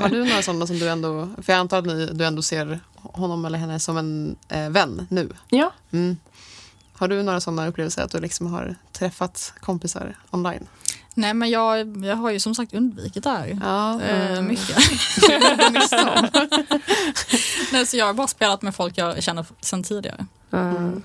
Har 0.00 0.08
du 0.08 0.24
några 0.24 0.42
sådana 0.42 0.66
som 0.66 0.78
du 0.78 0.88
ändå, 0.88 1.28
för 1.42 1.52
jag 1.52 1.60
antar 1.60 1.78
att 1.78 1.86
ni, 1.86 2.06
du 2.06 2.24
ändå 2.24 2.42
ser 2.42 2.80
honom 2.94 3.44
eller 3.44 3.58
henne 3.58 3.80
som 3.80 3.96
en 3.96 4.36
eh, 4.48 4.70
vän 4.70 5.06
nu. 5.10 5.28
Ja. 5.48 5.72
Mm. 5.92 6.16
Har 6.92 7.08
du 7.08 7.22
några 7.22 7.40
sådana 7.40 7.66
upplevelser 7.66 8.02
att 8.02 8.10
du 8.10 8.20
liksom 8.20 8.46
har 8.46 8.74
träffat 8.92 9.52
kompisar 9.60 10.16
online? 10.30 10.66
Nej, 11.14 11.34
men 11.34 11.50
jag, 11.50 12.04
jag 12.04 12.16
har 12.16 12.30
ju 12.30 12.40
som 12.40 12.54
sagt 12.54 12.74
undvikit 12.74 13.24
det 13.24 13.30
här. 13.30 13.58
Ja, 13.62 14.00
Eh, 14.02 14.42
mycket. 14.42 14.76
Nej, 17.72 17.86
så 17.86 17.96
jag 17.96 18.06
har 18.06 18.14
bara 18.14 18.26
spelat 18.26 18.62
med 18.62 18.74
folk 18.74 18.98
jag 18.98 19.22
känner 19.22 19.46
sedan 19.60 19.82
tidigare. 19.82 20.26
Mm. 20.52 21.02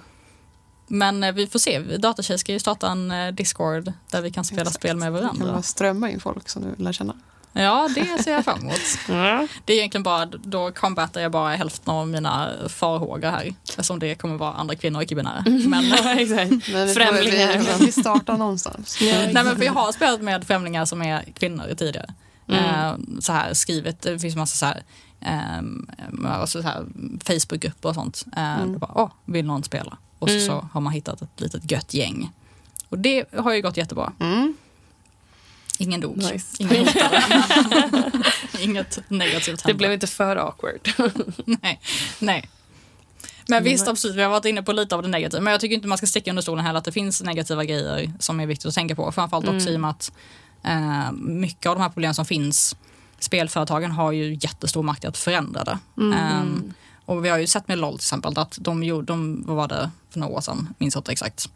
Men 0.88 1.24
eh, 1.24 1.32
vi 1.32 1.48
får 1.48 1.60
se. 1.60 1.80
Datatjej 1.80 2.38
ska 2.40 2.52
ju 2.54 2.60
starta 2.60 2.92
en 2.92 3.12
eh, 3.12 3.32
Discord 3.34 3.94
där 4.12 4.22
vi 4.22 4.32
kan 4.32 4.46
spela 4.46 4.62
Exakt. 4.62 4.76
spel 4.76 4.98
med 4.98 5.06
Kan 5.08 5.14
bara 5.14 5.22
varandra. 5.34 5.62
strömma 5.62 6.10
in 6.12 6.20
folk 6.20 6.50
som 6.50 6.62
du 6.64 6.84
lär 6.84 6.92
känna. 6.92 7.14
Ja, 7.54 7.90
det 7.96 8.24
ser 8.24 8.32
jag 8.32 8.46
fram 8.46 8.60
emot. 8.60 8.74
Ja. 9.10 9.48
Det 9.66 9.74
är 9.74 9.78
egentligen 9.78 10.04
bara, 10.04 10.26
då 10.26 10.72
combatar 10.72 11.22
jag 11.22 11.32
bara 11.32 11.56
hälften 11.56 11.94
av 11.94 12.08
mina 12.08 12.50
farhågor 12.70 13.30
här. 13.30 13.54
Eftersom 13.70 14.00
det 14.00 14.16
kommer 14.16 14.38
vara 14.38 14.54
andra 14.54 14.76
kvinnor 14.76 15.02
icke-binära. 15.02 15.44
Men, 15.46 15.84
Ja, 16.04 16.10
exakt. 16.14 16.68
Men 16.74 16.88
vi, 16.88 16.94
Främlingar. 16.94 17.78
Vi, 17.80 17.86
vi 17.86 17.92
startar 17.92 18.38
någonstans. 18.38 18.98
nej, 19.02 19.34
men 19.34 19.58
för 19.58 19.64
jag 19.64 19.74
har 19.74 19.92
spelat 19.92 20.22
med 20.22 20.48
främlingar 20.48 20.86
som 20.86 21.02
är 21.02 21.24
kvinnor 21.24 21.64
tidigare. 21.78 22.14
Mm. 22.48 22.64
Eh, 22.66 23.20
så 23.20 23.34
här 23.34 23.54
skrivit, 23.54 24.02
det 24.02 24.20
finns 24.20 24.36
massa 24.36 24.56
så 24.56 24.66
här, 24.66 24.84
eh, 25.22 26.32
alltså 26.40 26.62
så 26.62 26.68
här 26.68 26.86
Facebookgrupper 27.24 27.90
och 27.90 27.96
sånt. 27.96 28.26
Eh, 28.38 28.60
Mm. 28.62 28.80
bara, 28.80 28.92
åh, 28.96 29.12
vill 29.26 29.46
någon 29.46 29.64
spela? 29.64 29.98
Och 30.20 30.30
så, 30.30 30.36
Mm. 30.36 30.48
så 30.48 30.70
har 30.74 30.82
man 30.82 30.94
hittat 30.94 31.22
ett 31.22 31.30
litet 31.42 31.72
gött 31.72 31.94
gäng. 31.94 32.32
Och 32.90 33.00
det 33.00 33.26
har 33.38 33.54
ju 33.54 33.62
gått 33.62 33.78
jättebra. 33.78 34.12
Mm. 34.20 34.54
Ingen 35.82 36.02
dog. 36.02 36.18
Nice. 36.18 36.64
Ingen. 36.64 36.88
Inget 38.60 39.00
negativt 39.10 39.58
Det 39.64 39.64
hände. 39.70 39.78
blev 39.78 39.94
inte 39.94 40.08
för 40.08 40.36
awkward. 40.36 40.90
Nej. 41.62 41.80
Nej. 42.20 42.50
Men 43.48 43.64
visst, 43.64 43.88
absolut, 43.88 44.16
vi 44.16 44.22
har 44.22 44.30
varit 44.30 44.46
inne 44.46 44.64
på 44.64 44.72
lite 44.74 44.96
av 44.96 45.02
det 45.02 45.08
negativa. 45.08 45.42
Men 45.42 45.52
jag 45.52 45.62
tycker 45.62 45.76
inte 45.76 45.88
man 45.88 45.98
ska 45.98 46.08
sticka 46.08 46.32
under 46.32 46.42
stolen 46.42 46.66
heller 46.66 46.78
att 46.80 46.86
det 46.86 46.92
finns 46.92 47.24
negativa 47.24 47.64
grejer 47.64 48.14
som 48.20 48.40
är 48.40 48.46
viktigt 48.46 48.66
att 48.66 48.74
tänka 48.74 48.96
på. 48.96 49.12
Framförallt 49.12 49.46
också 49.48 49.70
Mm. 49.70 49.74
i 49.74 49.76
och 49.76 49.82
med 49.82 49.90
att 49.90 50.12
eh, 50.64 51.12
mycket 51.12 51.66
av 51.70 51.76
de 51.76 51.82
här 51.82 51.90
problemen 51.90 52.14
som 52.16 52.26
finns 52.26 52.76
spelföretagen 53.20 53.92
har 53.92 54.12
ju 54.12 54.38
jättestor 54.42 54.84
makt 54.84 55.06
att 55.06 55.18
förändra 55.18 55.64
det. 55.64 55.80
Mm. 55.98 56.14
Ehm, 56.20 56.74
och 57.06 57.26
vi 57.26 57.30
har 57.30 57.38
ju 57.38 57.48
sett 57.48 57.68
med 57.68 57.78
LOL 57.78 57.94
till 57.94 58.00
exempel 58.04 58.38
att 58.38 58.58
de 58.62 58.84
gjorde, 58.84 59.06
de, 59.06 59.44
vad 59.48 59.56
var 59.56 59.68
det 59.68 59.92
för 60.10 60.20
några 60.20 60.34
år 60.34 60.42
sedan, 60.42 60.74
minns 60.78 60.96
inte 60.96 61.12
exakt. 61.12 61.50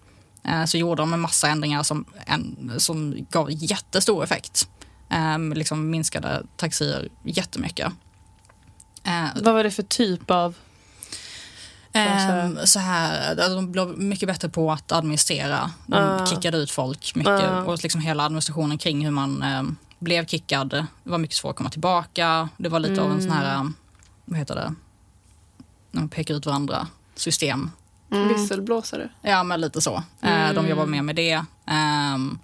Eh, 0.43 0.65
så 0.65 0.77
gjorde 0.77 1.01
de 1.01 1.13
en 1.13 1.19
massa 1.19 1.47
ändringar 1.47 1.83
som, 1.83 2.05
en, 2.25 2.73
som 2.77 3.25
gav 3.29 3.47
jättestor 3.51 4.23
effekt. 4.23 4.67
Um, 5.35 5.53
liksom 5.53 5.89
minskade 5.89 6.43
taxier 6.57 7.09
jättemycket. 7.23 7.91
Eh, 9.03 9.25
Vad 9.43 9.53
var 9.53 9.63
det 9.63 9.71
för 9.71 9.83
typ 9.83 10.31
av... 10.31 10.55
Ehm, 11.93 12.57
så 12.65 12.79
här, 12.79 13.35
de 13.35 13.71
blev 13.71 13.97
mycket 13.99 14.27
bättre 14.27 14.49
på 14.49 14.71
att 14.71 14.91
administrera. 14.91 15.71
De 15.87 15.95
Ah. 15.97 16.25
kickade 16.25 16.57
ut 16.57 16.71
folk 16.71 17.15
mycket 17.15 17.31
Ah. 17.41 17.61
och 17.63 17.83
liksom 17.83 18.01
hela 18.01 18.23
administrationen 18.25 18.77
kring 18.77 19.05
hur 19.05 19.11
man 19.11 19.41
ehm, 19.43 19.75
blev 19.99 20.25
kickad. 20.25 20.69
Det 20.69 20.87
var 21.03 21.17
mycket 21.17 21.35
svårt 21.37 21.49
att 21.51 21.57
komma 21.57 21.69
tillbaka. 21.69 22.49
Det 22.57 22.69
var 22.69 22.79
lite 22.79 23.01
av 23.01 23.11
en 23.11 23.21
sån 23.21 23.31
här, 23.31 23.59
ehm, 23.59 23.73
vad 24.25 24.39
heter 24.39 24.55
det, 24.55 24.73
när 25.91 26.01
man 26.01 26.09
pekar 26.09 26.33
ut 26.35 26.45
varandra, 26.45 26.87
system. 27.15 27.71
Visselblåsare. 28.13 29.09
Ja, 29.21 29.43
men 29.43 29.61
lite 29.61 29.81
så. 29.81 30.03
Eh, 30.21 30.53
De 30.53 30.67
jobbar 30.67 30.85
mer 30.85 31.01
med 31.01 31.15
det. 31.15 31.45
Ehm, 31.65 32.39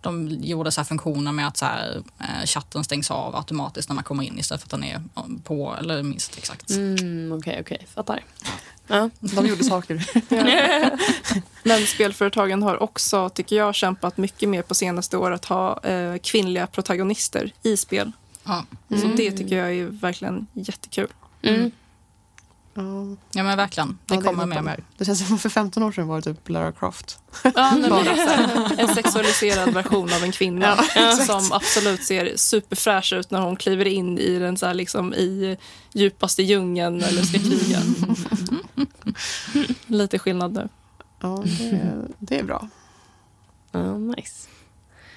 De 0.00 0.28
gjorde 0.28 0.70
så 0.70 0.80
här 0.80 0.86
funktioner 0.86 1.32
med 1.32 1.46
att 1.48 1.56
så 1.56 1.64
här, 1.64 2.02
eh, 2.20 2.46
chatten 2.46 2.84
stängs 2.84 3.10
av 3.10 3.36
automatiskt 3.36 3.88
när 3.88 3.94
man 3.94 4.04
kommer 4.04 4.24
in 4.24 4.38
istället 4.38 4.60
för 4.60 4.66
att 4.66 4.70
den 4.70 4.84
är 4.84 5.02
på, 5.44 5.76
eller 5.78 6.02
minst 6.02 6.38
exakt. 6.38 6.70
Mm, 6.70 7.32
Okej, 7.32 7.58
okej. 7.60 7.86
Fattar. 7.94 8.24
Ja. 8.86 9.10
De 9.20 9.46
gjorde 9.46 9.64
saker. 9.64 10.06
Men 11.68 11.86
spelföretagen 11.86 12.62
har 12.62 12.82
också, 12.82 13.28
tycker 13.28 13.56
jag, 13.56 13.74
kämpat 13.74 14.16
mycket 14.16 14.48
mer 14.48 14.62
på 14.62 14.74
senaste 14.74 15.16
år 15.16 15.30
att 15.30 15.44
ha 15.44 15.80
eh, 15.84 16.16
kvinnliga 16.18 16.66
protagonister 16.66 17.52
i 17.62 17.76
spel. 17.76 18.12
Ja. 18.44 18.64
Så 18.88 19.06
det 19.16 19.30
tycker 19.32 19.56
jag 19.58 19.72
är 19.72 19.84
verkligen 19.86 20.46
jättekul. 20.52 21.08
Mm. 21.42 21.70
Ja. 22.74 22.82
ja, 23.32 23.42
men 23.42 23.56
verkligen. 23.56 23.98
Det 24.06 24.14
Ja, 24.14 24.20
är 24.20 24.24
kommer 24.24 24.46
mer 24.46 24.58
och 24.58 24.64
mer. 24.64 24.84
Det 24.98 25.04
känns 25.04 25.28
som 25.28 25.38
för 25.38 25.48
15 25.48 25.82
år 25.82 25.92
sedan 25.92 26.06
var 26.08 26.16
det 26.16 26.22
typ 26.22 26.48
Lara 26.48 26.72
Croft. 26.72 27.18
Ja, 27.42 27.50
nej, 27.76 27.90
men 27.90 28.04
det 28.04 28.82
en 28.82 28.94
sexualiserad 28.94 29.74
version 29.74 30.12
av 30.12 30.22
en 30.24 30.32
kvinna 30.32 30.78
Ja, 30.94 31.16
som 31.26 31.52
absolut 31.52 32.04
ser 32.04 32.32
superfräsch 32.36 33.12
ut 33.12 33.30
när 33.30 33.40
hon 33.40 33.56
kliver 33.56 33.84
in 33.86 34.18
i 34.18 34.38
den 34.38 34.56
så 34.56 34.66
här, 34.66 34.74
liksom, 34.74 35.14
i 35.14 35.56
djupaste 35.92 36.42
djungeln 36.42 37.02
eller 37.02 37.22
ska 37.22 37.38
kriga. 37.38 37.78
Lite 39.86 40.18
skillnad 40.18 40.52
nu. 40.52 40.68
Ja, 41.20 41.42
det, 41.60 41.92
det 42.18 42.38
är 42.38 42.42
bra. 42.44 42.68
Ja, 43.72 43.98
nice. 43.98 44.48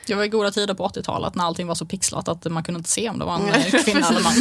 Det 0.07 0.15
var 0.15 0.23
i 0.23 0.27
goda 0.27 0.51
tider 0.51 0.73
på 0.73 0.87
80-talet 0.87 1.35
när 1.35 1.43
allting 1.43 1.67
var 1.67 1.75
så 1.75 1.85
pixlat 1.85 2.27
att 2.27 2.45
man 2.45 2.63
kunde 2.63 2.77
inte 2.77 2.89
se 2.89 3.09
om 3.09 3.19
det 3.19 3.25
var 3.25 3.35
en 3.35 3.71
kvinna 3.83 4.09
eller 4.09 4.23
man. 4.23 4.33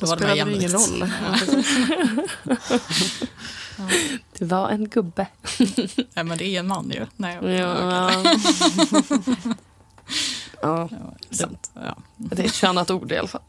Då 0.00 0.06
var 0.06 0.16
det 0.16 0.24
mer 0.24 0.30
spelade 0.30 0.50
det 0.50 0.56
ingen 0.56 0.70
roll. 0.70 1.12
Det 4.38 4.44
var 4.44 4.68
en 4.68 4.88
gubbe. 4.88 5.26
Ja, 6.14 6.22
men 6.22 6.38
det 6.38 6.44
är 6.44 6.60
en 6.60 6.66
man 6.66 6.90
ju. 6.90 7.06
Nej, 7.16 7.38
Ja. 10.62 10.88
ja, 10.90 11.14
det, 11.28 11.36
sant. 11.36 11.70
ja. 11.74 11.96
det 12.16 12.42
är 12.42 12.46
ett 12.46 12.54
könat 12.54 12.90
ord 12.90 13.12
i 13.12 13.16
alla 13.16 13.28
fall. 13.28 13.42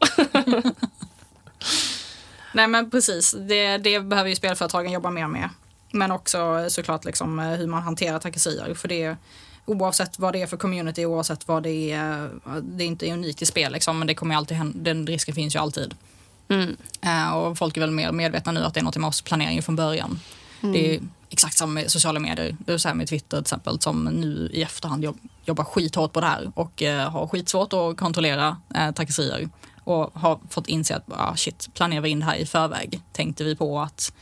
Nej 2.54 2.68
men 2.68 2.90
precis, 2.90 3.36
det, 3.48 3.78
det 3.78 4.00
behöver 4.00 4.30
ju 4.30 4.36
spelföretagen 4.36 4.92
jobba 4.92 5.10
mer 5.10 5.26
med. 5.26 5.48
Men 5.90 6.10
också 6.12 6.66
såklart 6.68 7.04
liksom 7.04 7.38
eh, 7.38 7.46
hur 7.46 7.66
man 7.66 7.82
hanterar 7.82 8.18
trakasserier. 8.18 8.74
För 8.74 8.88
det 8.88 9.16
oavsett 9.64 10.18
vad 10.18 10.32
det 10.32 10.42
är 10.42 10.46
för 10.46 10.56
community, 10.56 11.06
oavsett 11.06 11.48
vad 11.48 11.62
det 11.62 11.92
är, 11.92 12.30
det 12.62 12.84
är 12.84 12.88
inte 12.88 13.12
unikt 13.12 13.42
i 13.42 13.46
spel 13.46 13.72
liksom, 13.72 13.98
men 13.98 14.06
det 14.06 14.14
kommer 14.14 14.36
alltid 14.36 14.56
hända, 14.56 14.78
den 14.78 15.06
risken 15.06 15.34
finns 15.34 15.54
ju 15.54 15.58
alltid. 15.58 15.94
Mm. 16.48 16.76
Eh, 17.00 17.34
och 17.34 17.58
folk 17.58 17.76
är 17.76 17.80
väl 17.80 17.90
mer 17.90 18.12
medvetna 18.12 18.52
nu 18.52 18.64
att 18.64 18.74
det 18.74 18.80
är 18.80 18.84
något 18.84 18.96
man 18.96 19.08
måste 19.08 19.22
planera 19.22 19.62
från 19.62 19.76
början. 19.76 20.20
Det 20.62 20.94
är 20.94 21.00
exakt 21.30 21.56
samma 21.56 21.72
med 21.72 21.90
sociala 21.90 22.20
medier, 22.20 22.56
det 22.58 22.72
är 22.72 22.78
så 22.78 22.88
här 22.88 22.94
med 22.94 23.08
Twitter 23.08 23.36
till 23.36 23.40
exempel, 23.40 23.80
som 23.80 24.04
nu 24.04 24.50
i 24.52 24.62
efterhand 24.62 25.04
jobb, 25.04 25.18
jobbar 25.44 25.64
skithårt 25.64 26.12
på 26.12 26.20
det 26.20 26.26
här 26.26 26.52
och 26.54 26.82
eh, 26.82 27.10
har 27.10 27.26
skitsvårt 27.26 27.72
att 27.72 27.96
kontrollera 27.96 28.56
eh, 28.74 28.90
trakasserier. 28.90 29.48
Och 29.84 30.10
har 30.14 30.40
fått 30.50 30.66
inse 30.66 30.96
att 30.96 31.04
ah, 31.08 31.36
shit, 31.36 31.68
planerar 31.74 32.00
vi 32.00 32.08
in 32.08 32.20
det 32.20 32.26
här 32.26 32.36
i 32.36 32.46
förväg? 32.46 33.00
Tänkte 33.12 33.44
vi 33.44 33.56
på 33.56 33.80
att 33.80 34.12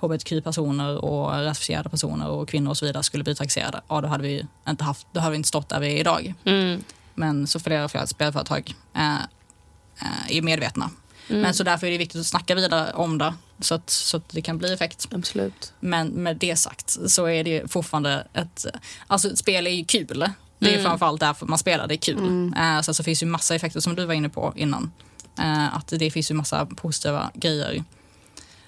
hbtq-personer 0.00 1.04
och 1.04 1.30
rasifierade 1.30 1.88
personer 1.88 2.28
och 2.28 2.48
kvinnor 2.48 2.70
och 2.70 2.76
så 2.76 2.86
vidare 2.86 3.02
skulle 3.02 3.24
bli 3.24 3.34
trakasserade, 3.34 3.80
ja 3.88 4.00
då 4.00 4.08
hade 4.08 4.22
vi 4.22 4.46
inte, 4.68 4.84
haft, 4.84 5.06
då 5.12 5.20
hade 5.20 5.30
vi 5.30 5.36
inte 5.36 5.48
stått 5.48 5.68
där 5.68 5.80
vi 5.80 5.94
är 5.94 6.00
idag. 6.00 6.34
Mm. 6.44 6.84
Men 7.14 7.46
så 7.46 7.60
flera 7.60 8.06
spelföretag 8.06 8.74
eh, 8.94 10.36
är 10.36 10.42
medvetna. 10.42 10.90
Mm. 11.28 11.42
Men 11.42 11.54
så 11.54 11.64
därför 11.64 11.86
är 11.86 11.90
det 11.90 11.98
viktigt 11.98 12.20
att 12.20 12.26
snacka 12.26 12.54
vidare 12.54 12.92
om 12.92 13.18
det 13.18 13.34
så 13.60 13.74
att, 13.74 13.90
så 13.90 14.16
att 14.16 14.28
det 14.28 14.42
kan 14.42 14.58
bli 14.58 14.72
effekt. 14.72 15.08
Absolut. 15.12 15.72
Men 15.80 16.08
med 16.08 16.36
det 16.36 16.56
sagt 16.56 16.90
så 17.06 17.26
är 17.28 17.44
det 17.44 17.72
fortfarande 17.72 18.26
ett... 18.34 18.66
Alltså 19.06 19.28
ett 19.30 19.38
spel 19.38 19.66
är 19.66 19.70
ju 19.70 19.84
kul. 19.84 20.26
Det 20.58 20.66
är 20.68 20.72
Mm. 20.72 20.84
framförallt 20.84 21.20
därför 21.20 21.46
man 21.46 21.58
spelar, 21.58 21.86
det 21.86 21.94
är 21.94 21.96
kul. 21.96 22.52
Eh, 22.56 22.80
så, 22.80 22.94
så 22.94 23.02
finns 23.04 23.22
ju 23.22 23.26
massa 23.26 23.54
effekter 23.54 23.80
som 23.80 23.94
du 23.94 24.04
var 24.06 24.14
inne 24.14 24.28
på 24.28 24.52
innan. 24.56 24.92
Eh, 25.38 25.76
att 25.76 25.86
det 25.88 26.10
finns 26.10 26.30
ju 26.30 26.34
massa 26.34 26.66
positiva 26.66 27.30
grejer. 27.34 27.84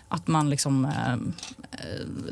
Att 0.08 0.26
man 0.26 0.50
liksom 0.50 0.84
eh, 0.84 1.16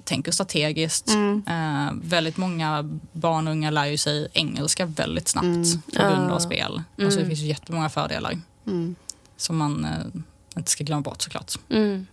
tänker 0.04 0.32
strategiskt. 0.32 1.08
Eh, 1.46 1.90
väldigt 2.02 2.36
många 2.36 2.82
barn 3.12 3.46
och 3.46 3.52
unga 3.52 3.70
lär 3.70 3.84
ju 3.86 3.96
sig 3.96 4.28
engelska 4.32 4.86
väldigt 4.86 5.28
snabbt 5.28 5.44
Mm. 5.44 5.82
på 5.96 6.02
grund 6.02 6.30
av 6.30 6.38
spel. 6.38 6.72
Alltså 6.72 6.82
det 6.96 7.04
Mm. 7.16 7.26
finns 7.28 7.40
ju 7.40 7.46
jättemånga 7.46 7.88
fördelar 7.88 8.40
Mm. 8.66 8.94
Som 9.36 9.56
man 9.56 9.84
eh, 9.84 10.20
inte 10.56 10.70
ska 10.70 10.84
glömma 10.84 11.02
bort 11.02 11.22
såklart. 11.22 11.52
Mm. 11.68 12.06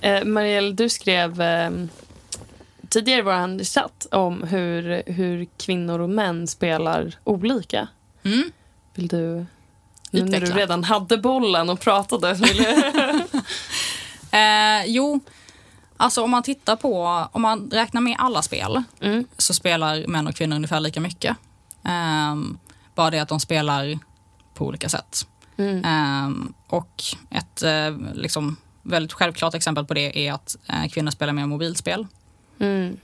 Eh, 0.00 0.24
Marielle, 0.24 0.72
du 0.72 0.88
skrev 0.88 1.40
eh, 1.40 1.70
tidigare 2.88 3.20
i 3.20 3.22
vår 3.22 3.64
chatt 3.64 4.06
om 4.10 4.42
hur, 4.42 5.02
hur 5.06 5.46
kvinnor 5.56 5.98
och 5.98 6.10
män 6.10 6.46
spelar 6.46 7.14
olika. 7.24 7.88
Mm. 8.22 8.50
Vill 8.94 9.08
du, 9.08 9.46
nu 10.10 10.24
när 10.24 10.40
du 10.40 10.46
redan 10.46 10.84
hade 10.84 11.18
bollen 11.18 11.70
och 11.70 11.80
pratade, 11.80 12.34
vill. 12.34 12.66
Eh, 14.30 14.86
jo, 14.86 15.20
alltså 15.96 16.22
om 16.22 16.30
man 16.30 16.42
tittar 16.42 16.76
på, 16.76 17.26
om 17.32 17.42
man 17.42 17.70
räknar 17.70 18.00
med 18.00 18.16
alla 18.18 18.42
spel 18.42 18.82
mm. 19.00 19.24
så 19.38 19.54
spelar 19.54 20.06
män 20.06 20.26
och 20.26 20.34
kvinnor 20.34 20.56
ungefär 20.56 20.80
lika 20.80 21.00
mycket. 21.00 21.36
Ehm, 21.84 22.58
bara 22.94 23.10
det 23.10 23.18
att 23.18 23.28
de 23.28 23.40
spelar 23.40 23.98
på 24.54 24.66
olika 24.66 24.88
sätt. 24.88 25.26
Mm. 25.56 25.84
Ehm, 25.84 26.52
och 26.66 27.02
ett 27.30 27.62
eh, 27.62 27.96
liksom, 28.14 28.56
väldigt 28.82 29.12
självklart 29.12 29.54
exempel 29.54 29.84
på 29.84 29.94
det 29.94 30.26
är 30.28 30.32
att 30.32 30.56
eh, 30.66 30.88
kvinnor 30.88 31.10
spelar 31.10 31.32
mer 31.32 31.46
mobilspel. 31.46 32.06
Mm. 32.60 32.96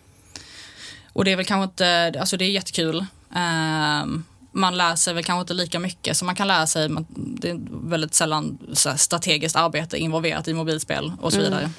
Och 1.12 1.24
det 1.24 1.32
är 1.32 1.36
väl 1.36 1.46
kanske 1.46 1.64
inte, 1.64 2.20
alltså 2.20 2.36
det 2.36 2.44
är 2.44 2.50
jättekul. 2.50 3.06
Ehm, 3.34 4.24
man 4.52 4.76
sig 4.96 5.14
väl 5.14 5.24
kanske 5.24 5.40
inte 5.40 5.54
lika 5.54 5.78
mycket 5.78 6.16
som 6.16 6.26
man 6.26 6.34
kan 6.34 6.48
lära 6.48 6.66
sig. 6.66 6.88
Man, 6.88 7.06
det 7.08 7.50
är 7.50 7.58
väldigt 7.70 8.14
sällan 8.14 8.58
här, 8.74 8.96
strategiskt 8.96 9.56
arbete 9.56 9.96
involverat 9.98 10.48
i 10.48 10.54
mobilspel 10.54 11.12
och 11.20 11.32
så 11.32 11.38
Mm. 11.38 11.50
vidare. 11.50 11.70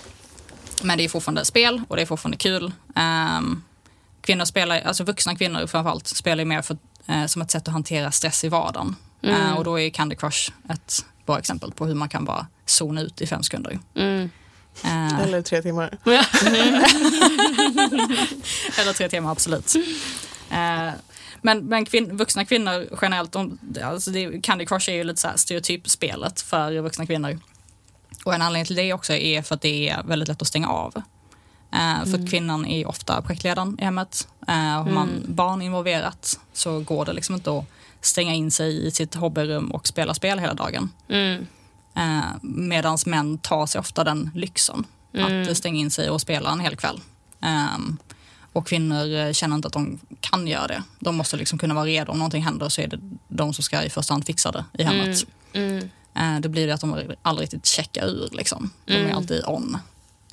Men 0.83 0.97
det 0.97 1.03
är 1.05 1.09
fortfarande 1.09 1.45
spel 1.45 1.81
och 1.87 1.95
det 1.95 2.01
är 2.01 2.05
fortfarande 2.05 2.37
kul. 2.37 2.71
Ehm, 2.95 3.63
kvinnor 4.25 4.45
spelar, 4.45 4.81
alltså 4.81 5.03
vuxna 5.03 5.35
kvinnor 5.35 5.67
framförallt, 5.67 6.07
spelar 6.07 6.41
ju 6.41 6.45
mer 6.45 6.61
för, 6.61 6.77
eh, 7.07 7.25
som 7.25 7.41
ett 7.41 7.51
sätt 7.51 7.67
att 7.67 7.73
hantera 7.73 8.11
stress 8.11 8.43
i 8.43 8.49
vardagen. 8.49 8.95
Mm. 9.23 9.41
Eh, 9.41 9.53
och 9.57 9.63
då 9.63 9.79
är 9.79 9.89
Candy 9.89 10.15
Crush 10.15 10.51
ett 10.69 11.05
bra 11.25 11.39
exempel 11.39 11.71
på 11.71 11.85
hur 11.85 11.95
man 11.95 12.09
kan 12.09 12.25
bara 12.25 12.47
zona 12.65 13.01
ut 13.01 13.21
i 13.21 13.27
fem 13.27 13.43
sekunder. 13.43 13.79
Mm. 13.95 14.29
Eh, 14.83 15.19
Eller 15.19 15.41
tre 15.41 15.61
timmar. 15.61 15.97
Eller 18.79 18.93
tre 18.93 19.09
timmar, 19.09 19.31
absolut. 19.31 19.75
Eh, 20.51 20.89
men 21.41 21.65
men 21.65 21.85
kvin- 21.85 22.17
vuxna 22.17 22.45
kvinnor 22.45 22.87
generellt, 23.01 23.31
de, 23.31 23.59
alltså 23.83 24.11
det, 24.11 24.41
Candy 24.41 24.65
Crush 24.65 24.89
är 24.89 24.93
ju 24.93 25.03
lite 25.03 25.21
så 25.21 25.27
här 25.27 25.37
stereotypspelet 25.37 26.41
för 26.41 26.81
vuxna 26.81 27.05
kvinnor. 27.05 27.39
Och 28.25 28.33
en 28.33 28.41
anledning 28.41 28.65
till 28.65 28.75
det 28.75 28.93
också 28.93 29.13
är 29.13 29.41
för 29.41 29.55
att 29.55 29.61
det 29.61 29.89
är 29.89 30.03
väldigt 30.03 30.27
lätt 30.27 30.41
att 30.41 30.47
stänga 30.47 30.67
av. 30.69 31.01
Eh, 31.75 32.05
för 32.05 32.17
att 32.23 32.29
kvinnan 32.29 32.65
är 32.65 32.87
ofta 32.87 33.21
projektledaren 33.21 33.77
i 33.81 33.83
hemmet. 33.83 34.27
Eh, 34.47 34.53
har 34.55 34.91
man 34.91 35.09
barn 35.27 35.61
involverat 35.61 36.39
så 36.53 36.79
går 36.79 37.05
det 37.05 37.13
liksom 37.13 37.35
inte 37.35 37.57
att 37.57 37.65
stänga 38.01 38.33
in 38.33 38.51
sig 38.51 38.87
i 38.87 38.91
sitt 38.91 39.15
hobbyrum 39.15 39.71
och 39.71 39.87
spela 39.87 40.13
spel 40.13 40.39
hela 40.39 40.53
dagen. 40.53 40.89
Mm. 41.09 41.47
Eh, 41.95 42.25
Medan 42.41 42.97
män 43.05 43.37
tar 43.37 43.65
sig 43.65 43.79
ofta 43.79 44.03
den 44.03 44.31
lyxen 44.35 44.83
Mm. 45.13 45.51
att 45.51 45.57
stänga 45.57 45.79
in 45.79 45.91
sig 45.91 46.09
och 46.09 46.21
spela 46.21 46.51
en 46.51 46.59
hel 46.59 46.75
kväll. 46.75 46.99
Ehm, 47.41 47.97
och 48.53 48.67
kvinnor 48.67 49.33
känner 49.33 49.55
inte 49.55 49.67
att 49.67 49.73
de 49.73 49.99
kan 50.19 50.47
göra 50.47 50.67
det. 50.67 50.83
De 50.99 51.15
måste 51.15 51.37
liksom 51.37 51.59
kunna 51.59 51.73
vara 51.73 51.85
redo. 51.85 52.11
Om 52.11 52.17
någonting 52.17 52.43
händer 52.43 52.69
så 52.69 52.81
är 52.81 52.87
det 52.87 52.99
de 53.27 53.53
som 53.53 53.63
ska 53.63 53.83
i 53.83 53.89
första 53.89 54.13
hand 54.13 54.25
fixa 54.25 54.51
det 54.51 54.65
i 54.77 54.83
hemmet. 54.83 55.25
Mm. 55.53 55.89
Eh, 56.15 56.39
det 56.39 56.49
blir 56.49 56.67
det 56.67 56.73
att 56.73 56.81
de 56.81 57.01
aldrig 57.21 57.43
riktigt 57.45 57.65
checkar 57.65 58.05
ur. 58.07 58.29
Liksom. 58.31 58.69
De 58.85 58.93
är 58.93 58.99
Mm. 58.99 59.17
alltid 59.17 59.43
on. 59.45 59.77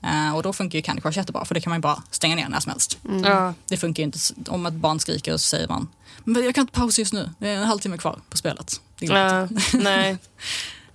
Eh, 0.02 0.36
och 0.36 0.42
då 0.42 0.52
funkar 0.52 0.78
ju 0.78 0.82
Candy 0.82 1.02
Crush 1.02 1.18
jättebra 1.18 1.44
för 1.44 1.54
det 1.54 1.60
kan 1.60 1.70
man 1.70 1.78
ju 1.78 1.82
bara 1.82 2.02
stänga 2.10 2.36
ner 2.36 2.48
när 2.48 2.60
som 2.60 2.70
helst. 2.70 2.98
Ja. 3.24 3.54
Det 3.68 3.76
funkar 3.76 4.00
ju 4.00 4.04
inte 4.04 4.18
om 4.48 4.66
ett 4.66 4.74
barn 4.74 5.00
skriker 5.00 5.32
så 5.32 5.38
säger 5.38 5.68
man 5.68 5.88
men 6.24 6.44
jag 6.44 6.54
kan 6.54 6.62
inte 6.62 6.72
pausa 6.72 7.00
just 7.00 7.12
nu, 7.12 7.30
det 7.38 7.48
är 7.48 7.56
en 7.56 7.64
halvtimme 7.64 7.98
kvar 7.98 8.20
på 8.30 8.36
spelet. 8.36 8.80
Det 8.98 9.06
går 9.06 9.16
inte. 9.16 9.64
Ja, 9.72 9.78
nej. 9.82 10.16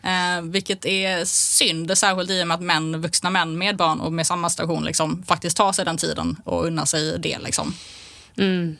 Eh, 0.01 0.41
vilket 0.41 0.86
är 0.86 1.26
synd, 1.26 1.97
särskilt 1.97 2.30
i 2.30 2.43
och 2.43 2.47
med 2.47 2.55
att 2.55 2.62
män, 2.62 3.01
vuxna 3.01 3.30
män 3.30 3.58
med 3.58 3.78
barn 3.78 3.99
och 3.99 4.14
med 4.14 4.28
samma 4.28 4.49
station 4.49 4.84
liksom, 4.84 5.24
faktiskt 5.24 5.58
tar 5.58 5.72
sig 5.72 5.86
den 5.86 5.97
tiden 5.97 6.36
och 6.43 6.66
unnar 6.66 6.86
sig 6.86 7.20
det. 7.20 7.39
Liksom. 7.39 7.74
Mm. 8.38 8.78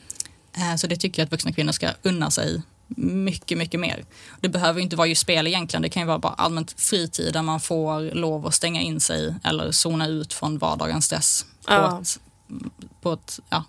Eh, 0.58 0.76
så 0.76 0.88
det 0.88 0.96
tycker 0.96 1.22
jag 1.22 1.26
att 1.26 1.32
vuxna 1.32 1.52
kvinnor 1.52 1.72
ska 1.72 1.90
unna 2.04 2.32
sig 2.32 2.62
mycket, 2.88 3.58
mycket 3.58 3.80
mer. 3.80 4.06
Det 4.42 4.50
behöver 4.50 4.80
ju 4.80 4.84
inte 4.84 4.96
vara 4.96 5.08
just 5.08 5.22
spel 5.22 5.48
egentligen, 5.48 5.82
det 5.82 5.90
kan 5.90 6.02
ju 6.02 6.08
vara 6.08 6.20
bara 6.20 6.34
allmänt 6.34 6.82
fritid 6.82 7.34
där 7.34 7.42
man 7.42 7.60
får 7.60 8.16
lov 8.16 8.48
att 8.48 8.54
stänga 8.54 8.82
in 8.82 9.00
sig 9.00 9.36
eller 9.44 9.72
zona 9.72 10.08
ut 10.08 10.34
från 10.34 10.58
vardagens 10.58 11.06
stress 11.06 11.46
på 11.66 11.74
Ja. 11.74 12.02
ett, 12.02 12.20
på 13.02 13.14
ett 13.14 13.40
ja, 13.50 13.64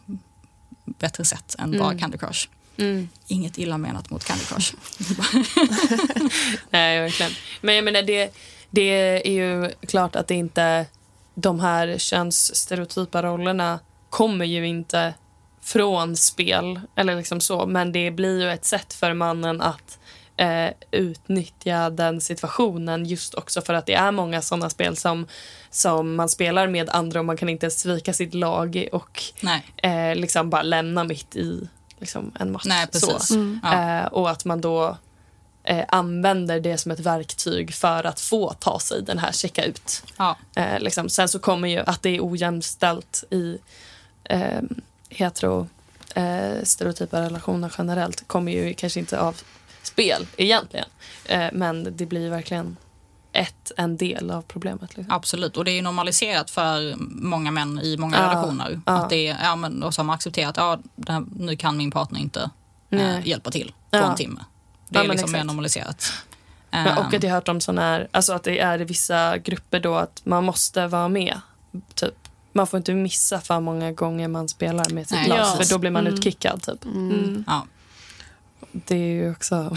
bättre 0.85 1.25
sätt 1.25 1.57
än 1.59 1.79
bara 1.79 1.99
Candy 1.99 2.19
Crush. 2.19 2.49
Mm. 2.77 3.09
Inget 3.27 3.59
illa 3.59 3.79
menat 3.79 4.11
mot 4.11 4.25
Candy 4.25 4.45
Crush. 4.45 4.75
Nej, 6.71 7.01
verkligen. 7.01 7.33
Men 7.61 7.75
jag 7.75 7.85
menar, 7.85 8.03
det, 8.03 8.35
det 8.71 8.81
är 9.27 9.33
ju 9.33 9.71
klart 9.89 10.16
att 10.16 10.27
det 10.29 10.35
inte... 10.35 10.87
De 11.35 11.61
här 11.61 11.99
könsstereotypa 11.99 13.23
rollerna 13.23 13.81
kommer 14.11 14.45
ju 14.45 14.69
inte 14.69 15.14
från 15.69 16.16
spel, 16.16 16.81
eller 16.95 17.16
liksom 17.16 17.41
så. 17.41 17.66
Men 17.66 17.93
det 17.93 18.11
blir 18.11 18.41
ju 18.41 18.51
ett 18.51 18.64
sätt 18.64 18.95
för 18.95 19.14
mannen 19.14 19.61
att 19.61 19.99
eh, 20.37 20.71
utnyttja 20.91 21.91
den 21.91 22.21
situationen 22.21 23.05
just 23.05 23.35
också 23.35 23.61
för 23.62 23.75
att 23.75 23.87
det 23.87 23.95
är 23.95 24.12
många 24.12 24.43
såna 24.43 24.71
spel 24.71 24.97
som, 24.97 25.27
som 25.71 26.14
man 26.14 26.29
spelar 26.29 26.66
med 26.66 26.91
andra 26.91 27.19
och 27.19 27.27
man 27.27 27.37
kan 27.37 27.49
inte 27.49 27.71
svika 27.71 28.12
sitt 28.12 28.35
lag 28.35 28.89
och 28.93 29.23
eh, 29.83 30.16
liksom 30.16 30.51
bara 30.51 30.62
lämna 30.62 31.05
mitt 31.05 31.37
i 31.37 31.69
liksom, 31.99 32.33
en 32.41 32.53
match. 32.53 32.64
nej 32.66 32.87
precis. 32.87 33.29
Så. 33.29 33.59
Ja. 33.62 34.01
Eh, 34.01 34.07
och 34.07 34.31
att 34.31 34.45
man 34.45 34.61
då 34.61 34.97
eh, 35.64 35.85
använder 35.89 36.61
det 36.61 36.79
som 36.79 36.93
ett 36.93 37.01
verktyg 37.01 37.75
för 37.75 38.05
att 38.05 38.21
få 38.21 38.53
ta 38.53 38.81
sig 38.81 39.03
den 39.03 39.19
här 39.19 39.33
checka 39.33 39.64
ut. 39.64 40.03
Ja. 40.16 40.37
Eh, 40.57 40.79
liksom. 40.79 41.09
Sen 41.09 41.29
så 41.29 41.39
kommer 41.39 41.69
ju 41.69 41.79
att 41.79 42.03
det 42.03 42.11
är 42.11 42.21
ojämställt 42.31 43.25
i 43.31 43.59
eh, 44.25 44.61
hetero 45.09 45.69
eh, 46.15 46.63
stereotypa 46.63 47.21
relationer 47.21 47.73
generellt 47.79 48.29
kommer 48.29 48.53
ju 48.53 48.75
kanske 48.75 49.01
inte 49.01 49.21
av 49.21 49.37
spel 49.83 50.27
egentligen. 50.37 50.87
Eh, 51.25 51.47
men 51.53 51.97
det 51.97 52.07
blir 52.07 52.21
ju 52.21 52.29
verkligen 52.29 52.77
ett, 53.33 53.73
en 53.77 53.97
del 53.97 54.31
av 54.31 54.43
problemet. 54.43 54.97
Liksom. 54.97 55.15
Absolut, 55.15 55.57
och 55.57 55.65
det 55.65 55.71
är 55.71 55.75
ju 55.75 55.83
normaliserat 55.83 56.51
för 56.51 56.95
många 57.11 57.51
män 57.51 57.81
i 57.81 57.97
många 57.97 58.17
Ja, 58.17 58.23
relationer. 58.23 58.81
ja. 58.87 58.93
Att 58.93 59.11
det 59.11 59.29
är, 59.29 59.37
ja, 59.43 59.57
men, 59.57 59.83
och 59.83 59.95
så 59.95 60.01
har 60.01 60.05
man 60.05 60.15
accepterat 60.15 60.57
ja, 60.57 60.79
det 60.97 61.13
här, 61.13 61.25
nu 61.37 61.57
kan 61.57 61.77
min 61.77 61.91
partner 61.91 62.21
inte 62.21 62.51
eh, 62.91 63.27
hjälpa 63.29 63.51
till 63.51 63.69
på 63.91 63.97
Ja. 63.97 64.11
en 64.11 64.17
timme. 64.17 64.41
Det 64.89 64.99
Ja, 64.99 65.05
är 65.05 65.09
liksom 65.09 65.33
mer 65.33 65.45
normaliserat. 65.45 66.13
Men, 66.71 66.99
och 66.99 67.05
att 67.15 67.23
jag 67.23 67.31
har 67.31 67.35
hört 67.37 67.49
om 67.49 67.61
såna 67.61 67.81
här, 67.83 68.09
alltså 68.11 68.33
att 68.33 68.43
det 68.43 68.59
är 68.59 68.81
i 68.81 68.85
vissa 68.85 69.39
grupper 69.39 69.81
då 69.81 69.95
att 69.97 70.21
man 70.25 70.45
måste 70.45 70.87
vara 70.87 71.09
med. 71.09 71.41
Typ. 71.95 72.28
Man 72.59 72.67
får 72.67 72.77
inte 72.79 72.95
missa 72.95 73.41
för 73.41 73.61
många 73.61 73.93
gånger 73.93 74.29
man 74.29 74.49
spelar 74.49 74.91
med 74.91 75.09
sitt 75.09 75.17
Nej, 75.19 75.29
lag 75.29 75.39
ja. 75.39 75.45
för 75.63 75.71
då 75.71 75.79
blir 75.79 75.91
man 75.91 76.03
Mm. 76.07 76.15
utkickad. 76.15 76.63
Typ. 76.63 76.85
Mm. 76.85 77.45
ja. 77.47 77.67
Det 78.73 78.95
är 78.95 78.99
ju 79.12 79.31
också... 79.31 79.77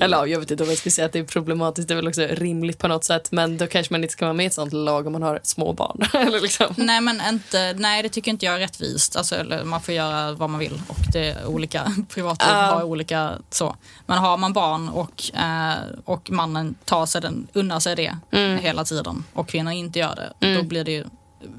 Eller 0.00 0.16
ja, 0.16 0.26
jag 0.26 0.40
vet 0.40 0.50
inte 0.50 0.62
om 0.62 0.68
jag 0.68 0.78
ska 0.78 0.90
säga 0.90 1.06
att 1.06 1.12
det 1.12 1.18
är 1.18 1.24
problematiskt. 1.24 1.88
Det 1.88 1.94
är 1.94 1.96
väl 1.96 2.08
också 2.08 2.22
rimligt 2.30 2.78
på 2.78 2.88
något 2.88 3.04
sätt. 3.04 3.32
Men 3.32 3.56
då 3.58 3.66
kanske 3.66 3.94
man 3.94 4.02
inte 4.04 4.12
ska 4.12 4.24
vara 4.24 4.32
med 4.32 4.44
i 4.44 4.46
ett 4.46 4.54
sånt 4.54 4.72
lag 4.72 5.06
om 5.06 5.12
man 5.12 5.22
har 5.22 5.40
små 5.42 5.72
barn. 5.72 5.98
Eller 6.26 6.40
liksom. 6.40 6.74
Nej, 6.76 7.00
men 7.00 7.20
inte, 7.28 7.74
nej, 7.78 8.02
det 8.02 8.08
tycker 8.08 8.30
inte 8.30 8.46
jag 8.46 8.54
är 8.54 8.58
rättvist. 8.58 9.16
Alltså, 9.16 9.44
man 9.64 9.80
får 9.82 9.94
göra 9.94 10.32
vad 10.32 10.50
man 10.50 10.60
vill 10.60 10.82
och 10.88 10.96
det 11.12 11.30
är 11.30 11.46
olika 11.46 11.92
privatliv 12.08 12.48
Ja. 12.50 12.62
har 12.62 12.82
olika 12.82 13.32
så. 13.50 13.76
Men 14.06 14.18
har 14.18 14.36
man 14.36 14.52
barn 14.52 14.88
och, 14.88 15.36
eh, 15.36 15.74
och 16.04 16.30
mannen 16.30 16.74
tar 16.84 17.06
sig 17.06 17.20
den, 17.20 17.46
unnar 17.52 17.80
sig 17.80 17.96
det 17.96 18.16
Mm. 18.32 18.58
hela 18.58 18.84
tiden 18.84 19.24
och 19.32 19.48
kvinnan 19.48 19.72
inte 19.72 19.98
gör 19.98 20.14
det, 20.16 20.46
Mm. 20.46 20.56
då, 20.62 20.68
blir 20.68 20.84
det 20.84 20.92
ju, 20.92 21.04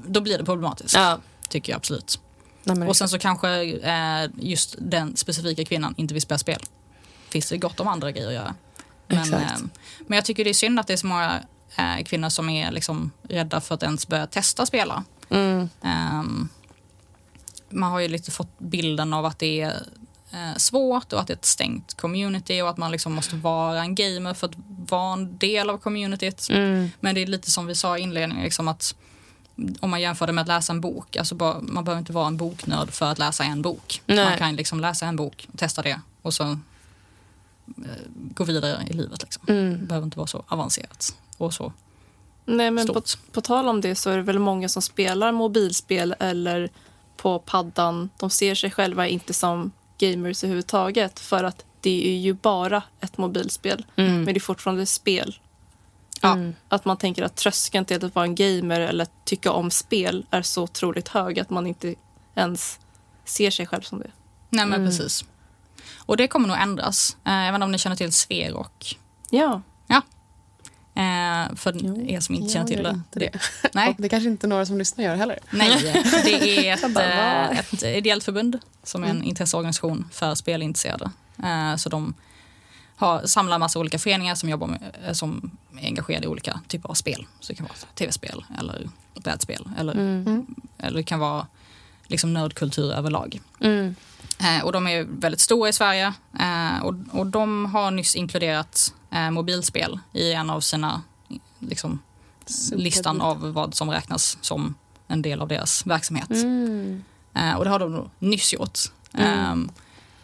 då 0.06 0.20
blir 0.20 0.38
det 0.38 0.44
problematiskt. 0.44 0.94
Ja. 0.94 1.18
Tycker 1.48 1.72
jag 1.72 1.76
absolut. 1.76 2.18
Nej, 2.64 2.88
Och 2.88 2.96
sen 2.96 3.08
så 3.08 3.18
kanske 3.18 3.48
eh, 3.64 4.30
just 4.36 4.76
den 4.78 5.16
specifika 5.16 5.64
kvinnan 5.64 5.94
inte 5.96 6.14
vill 6.14 6.22
spela 6.22 6.38
spel. 6.38 6.60
Finns 7.28 7.48
det 7.48 7.58
gott 7.58 7.80
om 7.80 7.88
andra 7.88 8.12
grejer 8.12 8.28
att 8.28 8.34
göra. 8.34 8.54
Men, 9.06 9.34
eh, 9.34 9.58
men 10.06 10.16
jag 10.16 10.24
tycker 10.24 10.44
det 10.44 10.50
är 10.50 10.54
synd 10.54 10.80
att 10.80 10.86
det 10.86 10.92
är 10.92 10.96
så 10.96 11.06
många 11.06 11.40
eh, 11.76 12.04
kvinnor 12.04 12.28
som 12.28 12.48
är 12.48 12.70
liksom 12.70 13.10
rädda 13.22 13.60
för 13.60 13.74
att 13.74 13.82
ens 13.82 14.08
börja 14.08 14.26
testa 14.26 14.66
spela. 14.66 15.04
Mm. 15.30 15.68
Ehm, 15.82 16.48
man 17.70 17.92
har 17.92 18.00
ju 18.00 18.08
lite 18.08 18.30
fått 18.30 18.58
bilden 18.58 19.12
av 19.12 19.24
att 19.24 19.38
det 19.38 19.60
är 19.60 19.86
eh, 20.32 20.56
svårt 20.56 21.12
och 21.12 21.20
att 21.20 21.26
det 21.26 21.32
är 21.32 21.36
ett 21.36 21.44
stängt 21.44 21.94
community 21.94 22.62
och 22.62 22.68
att 22.68 22.76
man 22.76 22.92
liksom 22.92 23.12
måste 23.12 23.36
vara 23.36 23.80
en 23.80 23.94
gamer 23.94 24.34
för 24.34 24.46
att 24.46 24.54
vara 24.66 25.12
en 25.12 25.38
del 25.38 25.70
av 25.70 25.78
communityt. 25.78 26.48
Mm. 26.50 26.90
Men 27.00 27.14
det 27.14 27.22
är 27.22 27.26
lite 27.26 27.50
som 27.50 27.66
vi 27.66 27.74
sa 27.74 27.98
i 27.98 28.00
inledningen, 28.00 28.44
liksom 28.44 28.68
att 28.68 28.94
om 29.80 29.90
man 29.90 30.00
jämför 30.00 30.26
det 30.26 30.32
med 30.32 30.42
att 30.42 30.48
läsa 30.48 30.72
en 30.72 30.80
bok, 30.80 31.16
alltså 31.16 31.34
bara, 31.34 31.60
man 31.60 31.84
behöver 31.84 31.98
inte 31.98 32.12
vara 32.12 32.26
en 32.26 32.36
boknörd 32.36 32.90
för 32.90 33.06
att 33.06 33.18
läsa 33.18 33.44
en 33.44 33.62
bok. 33.62 34.02
Nej. 34.06 34.24
Man 34.24 34.38
kan 34.38 34.56
liksom 34.56 34.80
läsa 34.80 35.06
en 35.06 35.16
bok, 35.16 35.48
testa 35.56 35.82
det 35.82 36.00
och 36.22 36.34
så 36.34 36.44
eh, 36.44 36.56
gå 38.14 38.44
vidare 38.44 38.82
i 38.86 38.92
livet. 38.92 39.22
Liksom. 39.22 39.42
Mm. 39.48 39.80
Det 39.80 39.86
behöver 39.86 40.04
inte 40.04 40.18
vara 40.18 40.26
så 40.26 40.44
avancerat 40.48 41.16
och 41.36 41.54
så 41.54 41.72
Nej, 42.44 42.70
men 42.70 42.86
på, 42.86 43.00
stort. 43.00 43.32
på 43.32 43.40
tal 43.40 43.68
om 43.68 43.80
det 43.80 43.94
så 43.94 44.10
är 44.10 44.16
det 44.16 44.22
väl 44.22 44.38
många 44.38 44.68
som 44.68 44.82
spelar 44.82 45.32
mobilspel 45.32 46.14
eller 46.20 46.70
på 47.16 47.38
paddan. 47.38 48.10
De 48.18 48.30
ser 48.30 48.54
sig 48.54 48.70
själva 48.70 49.08
inte 49.08 49.34
som 49.34 49.72
gamers 49.98 50.44
överhuvudtaget 50.44 51.20
för 51.20 51.44
att 51.44 51.64
det 51.80 52.08
är 52.08 52.18
ju 52.18 52.32
bara 52.32 52.82
ett 53.00 53.18
mobilspel. 53.18 53.86
Mm. 53.96 54.14
Men 54.14 54.24
det 54.24 54.38
är 54.38 54.40
fortfarande 54.40 54.86
spel. 54.86 55.38
Ja. 56.28 56.32
Mm. 56.32 56.54
Att 56.68 56.84
man 56.84 56.96
tänker 56.96 57.22
att 57.22 57.36
tröskeln 57.36 57.84
till 57.84 58.04
att 58.04 58.14
vara 58.14 58.24
en 58.24 58.34
gamer 58.34 58.80
eller 58.80 59.02
att 59.04 59.24
tycka 59.24 59.52
om 59.52 59.70
spel 59.70 60.26
är 60.30 60.42
så 60.42 60.62
otroligt 60.62 61.08
hög 61.08 61.40
att 61.40 61.50
man 61.50 61.66
inte 61.66 61.94
ens 62.34 62.78
ser 63.24 63.50
sig 63.50 63.66
själv 63.66 63.82
som 63.82 63.98
det. 63.98 64.10
Nej 64.50 64.66
men 64.66 64.80
Mm. 64.80 64.86
precis. 64.90 65.24
Och 66.06 66.16
det 66.16 66.28
kommer 66.28 66.48
nog 66.48 66.56
ändras. 66.56 67.16
Eh, 67.24 67.52
inte 67.52 67.62
om 67.62 67.72
ni 67.72 67.78
känner 67.78 67.96
till 67.96 68.12
Sverok? 68.12 68.98
Ja, 69.30 69.62
Eh, 70.96 71.54
för 71.56 71.72
Jo, 71.80 72.06
er 72.08 72.20
som 72.20 72.34
inte 72.34 72.52
känner 72.52 72.66
till 72.66 72.82
det. 72.82 72.90
inte 72.90 73.18
det. 73.18 73.30
Nej, 73.74 73.88
Och 73.88 73.94
det 74.02 74.08
kanske 74.08 74.28
inte 74.28 74.46
några 74.46 74.66
som 74.66 74.78
lyssnar 74.78 75.04
gör 75.04 75.16
heller. 75.16 75.38
nej, 75.50 75.92
det 76.24 76.68
är 76.68 76.74
ett, 76.74 76.96
eh, 77.52 77.58
ett 77.58 77.82
ideellt 77.82 78.24
förbund 78.24 78.58
som 78.82 79.02
är 79.04 79.08
en 79.08 79.16
Mm. 79.16 79.28
intresseorganisation 79.28 80.08
för 80.12 80.34
spelintresserade. 80.34 81.10
Eh, 81.44 81.76
så 81.76 81.88
de 81.88 82.14
har, 83.04 83.26
samlar 83.26 83.58
massa 83.58 83.78
olika 83.78 83.98
föreningar 83.98 84.34
som 84.34 84.48
jobbar 84.48 84.66
med, 84.66 84.96
eh, 85.06 85.12
som 85.12 85.50
är 85.80 85.86
engagerade 85.86 86.24
i 86.24 86.28
olika 86.28 86.60
typer 86.68 86.88
av 86.88 86.94
spel. 86.94 87.26
Så 87.40 87.52
det 87.52 87.56
kan 87.56 87.66
vara 87.66 87.74
tv-spel 87.94 88.44
eller 88.58 88.88
brädspel 89.14 89.68
eller, 89.78 89.92
Mm. 89.92 90.46
eller 90.78 90.96
det 90.96 91.02
kan 91.02 91.20
vara 91.20 91.46
liksom 92.06 92.32
nördkultur 92.32 92.92
överlag. 92.92 93.40
Mm. 93.60 93.94
Eh, 94.40 94.64
och 94.64 94.72
de 94.72 94.86
är 94.86 95.02
väldigt 95.08 95.40
stora 95.40 95.68
i 95.68 95.72
Sverige 95.72 96.12
eh, 96.40 96.82
och, 96.82 96.94
och 97.10 97.26
de 97.26 97.66
har 97.66 97.90
nyss 97.90 98.14
inkluderat 98.16 98.94
eh, 99.10 99.30
mobilspel 99.30 99.98
i 100.12 100.32
en 100.32 100.50
av 100.50 100.60
sina 100.60 101.02
liksom, 101.58 101.98
listan 102.72 103.20
av 103.20 103.52
vad 103.52 103.74
som 103.74 103.90
räknas 103.90 104.38
som 104.40 104.74
en 105.08 105.22
del 105.22 105.40
av 105.40 105.48
deras 105.48 105.86
verksamhet. 105.86 106.30
Mm. 106.30 107.04
Eh, 107.34 107.54
och 107.54 107.64
det 107.64 107.70
har 107.70 107.78
de 107.78 108.10
nyss 108.18 108.52
gjort. 108.52 108.78
Mm. 109.12 109.62
Eh, 109.68 109.70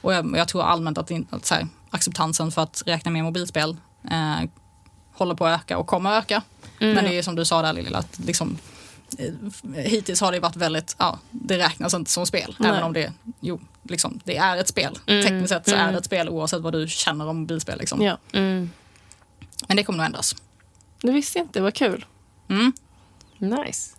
och 0.00 0.14
jag, 0.14 0.36
jag 0.36 0.48
tror 0.48 0.62
allmänt 0.62 0.98
att, 0.98 1.10
att 1.30 1.46
så 1.46 1.54
här, 1.54 1.68
acceptansen 1.90 2.52
för 2.52 2.62
att 2.62 2.82
räkna 2.86 3.10
med 3.10 3.24
mobilspel 3.24 3.76
eh, 4.10 4.50
håller 5.12 5.34
på 5.34 5.46
att 5.46 5.60
öka 5.60 5.78
och 5.78 5.86
kommer 5.86 6.10
att 6.10 6.24
öka. 6.24 6.42
Mm. 6.80 6.94
Men 6.94 7.04
det 7.04 7.18
är 7.18 7.22
som 7.22 7.34
du 7.34 7.44
sa 7.44 7.62
där 7.62 7.72
Lilla, 7.72 7.98
att 7.98 8.18
liksom, 8.18 8.58
eh, 9.18 9.34
hittills 9.74 10.20
har 10.20 10.32
det 10.32 10.40
varit 10.40 10.56
väldigt, 10.56 10.96
ja, 10.98 11.18
det 11.30 11.58
räknas 11.58 11.94
inte 11.94 12.10
som 12.10 12.26
spel. 12.26 12.56
Nej. 12.58 12.70
Även 12.70 12.82
om 12.82 12.92
det, 12.92 13.12
jo, 13.40 13.60
liksom, 13.82 14.20
det 14.24 14.36
är 14.36 14.56
ett 14.56 14.68
spel. 14.68 14.98
Mm, 15.06 15.24
Tekniskt 15.24 15.48
sett 15.48 15.68
så 15.68 15.74
är 15.74 15.80
mm. 15.80 15.92
det 15.92 15.98
ett 15.98 16.04
spel 16.04 16.28
oavsett 16.28 16.60
vad 16.60 16.72
du 16.72 16.88
känner 16.88 17.28
om 17.28 17.36
mobilspel. 17.36 17.78
Liksom. 17.78 18.02
ja. 18.02 18.18
Mm. 18.32 18.70
Men 19.68 19.76
det 19.76 19.84
kommer 19.84 19.96
nog 19.96 20.06
ändras. 20.06 20.36
Det 21.00 21.12
visste 21.12 21.38
jag 21.38 21.44
inte, 21.44 21.60
vad 21.60 21.74
kul. 21.74 22.04
Mm. 22.48 22.72
Nice. 23.38 23.96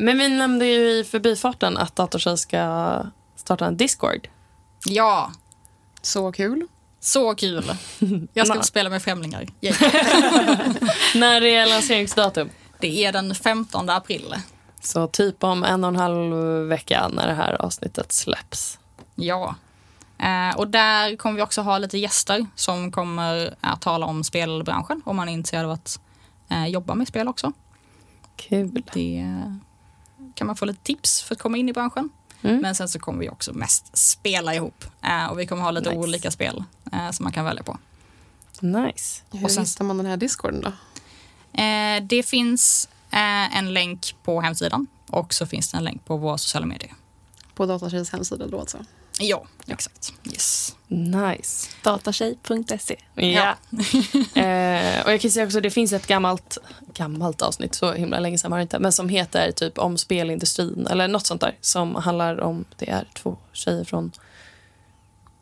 Men 0.00 0.18
vi 0.18 0.28
nämnde 0.28 0.66
ju 0.66 0.90
i 0.90 1.04
förbifarten 1.04 1.76
att 1.76 1.96
Datortjej 1.96 2.38
ska 2.38 3.02
starta 3.36 3.66
en 3.66 3.76
Discord. 3.76 4.28
Ja, 4.86 5.32
Så 6.02 6.32
kul. 6.32 6.66
så 7.00 7.34
kul. 7.34 7.72
Jag 8.32 8.46
ska 8.46 8.62
spela 8.62 8.90
med 8.90 9.02
främlingar. 9.02 9.46
När 11.18 11.42
är 11.44 11.66
lanseringsdatum? 11.66 12.50
Det 12.78 13.04
är 13.04 13.12
den 13.12 13.34
15 13.34 13.88
april. 13.90 14.34
Så 14.82 15.06
typ 15.06 15.44
om 15.44 15.64
en 15.64 15.84
och 15.84 15.88
en 15.88 15.96
halv 15.96 16.34
vecka 16.68 17.08
när 17.08 17.26
det 17.26 17.34
här 17.34 17.62
avsnittet 17.62 18.12
släpps. 18.12 18.78
Ja. 19.14 19.54
Eh, 20.18 20.56
och 20.56 20.68
där 20.68 21.16
kommer 21.16 21.36
vi 21.36 21.42
också 21.42 21.60
ha 21.62 21.78
lite 21.78 21.98
gäster 21.98 22.46
som 22.54 22.92
kommer 22.92 23.54
att 23.60 23.80
tala 23.80 24.06
om 24.06 24.24
spelbranschen 24.24 25.02
om 25.04 25.16
man 25.16 25.28
är 25.28 25.32
intresserad 25.32 25.64
av 25.64 25.70
att 25.70 26.00
eh, 26.50 26.66
jobba 26.66 26.94
med 26.94 27.08
spel 27.08 27.28
också. 27.28 27.52
Kul. 28.48 28.82
Det 28.94 29.24
kan 30.34 30.46
man 30.46 30.56
få 30.56 30.64
lite 30.64 30.82
tips 30.82 31.22
för 31.22 31.34
att 31.34 31.40
komma 31.42 31.56
in 31.56 31.68
i 31.68 31.72
branschen. 31.72 32.10
Mm. 32.42 32.56
Men 32.60 32.74
sen 32.74 32.88
så 32.88 32.98
kommer 32.98 33.18
vi 33.20 33.28
också 33.28 33.52
mest 33.52 33.96
spela 33.98 34.54
ihop 34.54 34.84
eh, 35.02 35.26
och 35.26 35.40
vi 35.40 35.46
kommer 35.46 35.62
ha 35.62 35.70
lite 35.70 35.88
Nice. 35.90 36.00
olika 36.00 36.30
spel 36.30 36.64
eh, 36.92 37.10
som 37.10 37.24
man 37.24 37.32
kan 37.32 37.44
välja 37.44 37.62
på. 37.62 37.78
Nice. 38.60 39.22
Hur 39.32 39.44
Och 39.44 39.50
sen- 39.50 39.64
hittar 39.64 39.84
man 39.84 39.96
den 39.96 40.06
här 40.06 40.16
discorden 40.16 40.60
då? 40.60 40.72
Eh, 41.62 42.02
det 42.02 42.22
finns 42.22 42.88
en 43.52 43.72
länk 43.74 44.14
på 44.22 44.40
hemsidan 44.40 44.86
och 45.06 45.34
så 45.34 45.46
finns 45.46 45.70
det 45.70 45.76
en 45.78 45.84
länk 45.84 46.04
på 46.04 46.16
våra 46.16 46.38
sociala 46.38 46.66
medier. 46.66 46.94
På 47.54 47.66
Datatjejs 47.66 48.10
hemsida 48.12 48.46
då 48.46 48.60
alltså? 48.60 48.78
Ja, 49.20 49.44
exakt. 49.66 50.12
Yes. 50.24 50.76
Nice. 50.88 51.70
Datatjej.se. 51.82 52.96
Ja. 53.14 53.56
eh, 54.40 55.04
och 55.04 55.12
jag 55.12 55.20
kan 55.20 55.30
säga 55.30 55.46
också, 55.46 55.60
det 55.60 55.70
finns 55.70 55.92
ett 55.92 56.06
gammalt, 56.06 56.58
gammalt 56.94 57.42
avsnitt, 57.42 57.74
så 57.74 57.92
himla 57.92 58.20
länge 58.20 58.38
sedan 58.38 58.50
var 58.50 58.58
det 58.58 58.62
inte, 58.62 58.78
men 58.78 58.92
som 58.92 59.08
heter 59.08 59.52
typ 59.52 59.78
om 59.78 59.98
spelindustrin 59.98 60.86
eller 60.90 61.08
något 61.08 61.26
sånt 61.26 61.40
där. 61.40 61.56
Som 61.60 61.94
handlar 61.94 62.40
om, 62.40 62.64
det 62.76 62.90
är 62.90 63.08
två 63.14 63.36
tjejer 63.52 63.84
från 63.84 64.12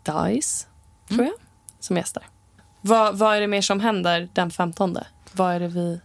DICE, 0.03 0.67
tror 1.09 1.25
jag, 1.25 1.35
som 1.81 1.97
gästar. 1.97 2.23
Vad, 2.81 3.19
vad 3.19 3.37
är 3.37 3.41
det 3.41 3.47
mer 3.47 3.63
som 3.63 3.81
händer 3.81 4.29
den 4.33 4.51
15? 4.51 4.99
Vad 5.33 5.55
är 5.55 5.61
det 5.61 5.69
vi... 5.69 6.01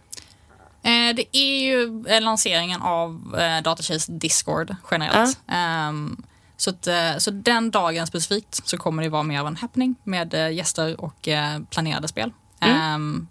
Eh, 0.82 1.14
det 1.16 1.36
är 1.36 1.60
ju 1.60 2.04
lanseringen 2.20 2.82
av 2.82 3.36
eh, 3.38 3.62
Datatjejs 3.62 4.06
Discord 4.06 4.76
generellt. 4.90 5.38
Ehm, 5.48 6.22
så, 6.56 6.70
att, 6.70 6.86
eh, 6.86 7.16
så 7.18 7.30
den 7.30 7.70
dagen 7.70 8.06
specifikt 8.06 8.60
så 8.68 8.76
kommer 8.78 9.02
det 9.02 9.08
vara 9.08 9.22
mer 9.22 9.40
av 9.40 9.46
en 9.46 9.56
happening 9.56 9.94
med 10.04 10.34
eh, 10.34 10.50
gäster 10.52 11.00
och 11.00 11.28
eh, 11.28 11.58
planerade 11.70 12.08
spel. 12.08 12.32
Ehm, 12.60 13.26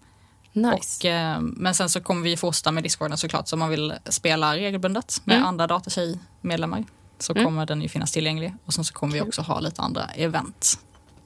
Nice. 0.55 1.07
och, 1.37 1.43
men 1.43 1.73
sen 1.75 1.89
så 1.89 2.01
kommer 2.01 2.21
vi 2.21 2.37
fortsätta 2.37 2.71
med 2.71 2.83
Discorden 2.83 3.17
såklart. 3.17 3.47
Så 3.47 3.55
om 3.55 3.59
man 3.59 3.69
vill 3.69 3.93
spela 4.05 4.55
regelbundet 4.55 5.21
med 5.23 5.35
Mm. 5.35 5.47
andra 5.47 5.67
Datatjej-medlemmar 5.67 6.83
så 7.19 7.33
Mm. 7.33 7.45
kommer 7.45 7.65
den 7.65 7.81
ju 7.81 7.89
finnas 7.89 8.11
tillgänglig. 8.11 8.53
Och 8.65 8.73
sen 8.73 8.83
så 8.83 8.93
kommer 8.93 9.13
vi 9.13 9.21
också 9.21 9.41
ha 9.41 9.59
lite 9.59 9.81
andra 9.81 10.05
event 10.05 10.79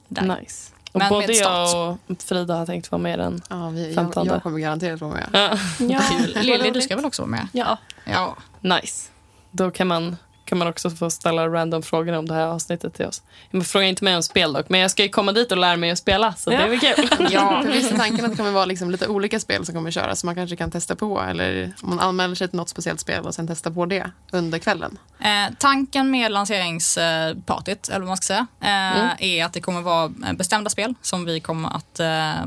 där. 0.08 0.22
nice. 0.40 0.72
Och 0.92 0.98
Men 0.98 1.04
med 1.04 1.10
både 1.10 1.32
jag 1.32 1.98
och 2.08 2.22
Frida 2.22 2.54
har 2.54 2.66
tänkt 2.66 2.90
vara 2.90 3.02
med 3.02 3.18
den. 3.18 3.42
Ja, 3.50 3.68
vi, 3.68 3.86
jag, 3.86 3.94
15. 3.94 4.26
jag 4.26 4.42
kommer 4.42 4.58
garanterat 4.58 5.00
vara 5.00 5.12
med. 5.14 5.28
Ja. 5.32 5.58
Ja. 5.86 6.00
Lilly, 6.42 6.70
du 6.70 6.80
ska 6.80 6.96
väl 6.96 7.04
också 7.04 7.22
vara 7.22 7.30
med? 7.30 7.48
Ja. 7.52 7.78
Ja. 8.04 8.36
Nice. 8.60 9.08
Då 9.50 9.70
kan 9.70 9.86
man, 9.86 10.16
kan 10.48 10.58
man 10.58 10.68
också 10.68 10.90
få 10.90 11.10
ställa 11.10 11.48
random 11.48 11.82
frågor 11.82 12.12
om 12.12 12.28
det 12.28 12.34
här 12.34 12.46
avsnittet 12.46 12.94
till 12.94 13.06
oss. 13.06 13.22
Men 13.50 13.64
fråga 13.64 13.86
inte 13.86 14.04
mig 14.04 14.16
om 14.16 14.22
spel 14.22 14.52
dock, 14.52 14.68
men 14.68 14.80
jag 14.80 14.90
ska 14.90 15.02
ju 15.02 15.08
komma 15.08 15.32
dit 15.32 15.52
och 15.52 15.58
lära 15.58 15.76
mig 15.76 15.90
att 15.90 15.98
spela, 15.98 16.34
så 16.34 16.50
det 16.50 16.56
är 16.56 16.68
väl 16.68 16.80
kul. 16.80 17.08
Ja, 17.30 17.62
för 17.64 17.72
visst 17.72 17.92
är 17.92 17.96
tanken 17.96 18.24
att 18.24 18.30
det 18.30 18.36
kommer 18.36 18.50
vara 18.50 18.64
liksom 18.64 18.90
lite 18.90 19.06
olika 19.08 19.40
spel 19.40 19.66
som 19.66 19.74
kommer 19.74 19.90
köras. 19.90 20.20
Så 20.20 20.26
man 20.26 20.34
kanske 20.34 20.56
kan 20.56 20.70
testa 20.70 20.96
på. 20.96 21.20
Eller 21.20 21.72
om 21.82 21.88
man 21.90 22.00
anmäler 22.00 22.34
sig 22.34 22.48
till 22.48 22.56
något 22.56 22.68
speciellt 22.68 23.00
spel 23.00 23.24
och 23.26 23.34
sen 23.34 23.46
testa 23.46 23.70
på 23.70 23.86
det 23.86 24.10
under 24.32 24.58
kvällen. 24.58 24.98
Eh, 25.20 25.54
tanken 25.58 26.10
med 26.10 26.32
lanseringspartyt, 26.32 27.88
eller 27.88 27.98
vad 28.00 28.08
man 28.08 28.16
ska 28.16 28.24
säga, 28.26 28.46
eh, 28.60 28.98
Mm. 28.98 29.16
är 29.18 29.44
att 29.44 29.52
det 29.52 29.60
kommer 29.60 29.80
vara 29.80 30.12
eh, 30.26 30.32
bestämda 30.32 30.70
spel 30.70 30.94
som 31.02 31.24
vi 31.24 31.40
kommer 31.40 31.68
att 31.76 32.00
eh, 32.00 32.40
eh, 32.40 32.46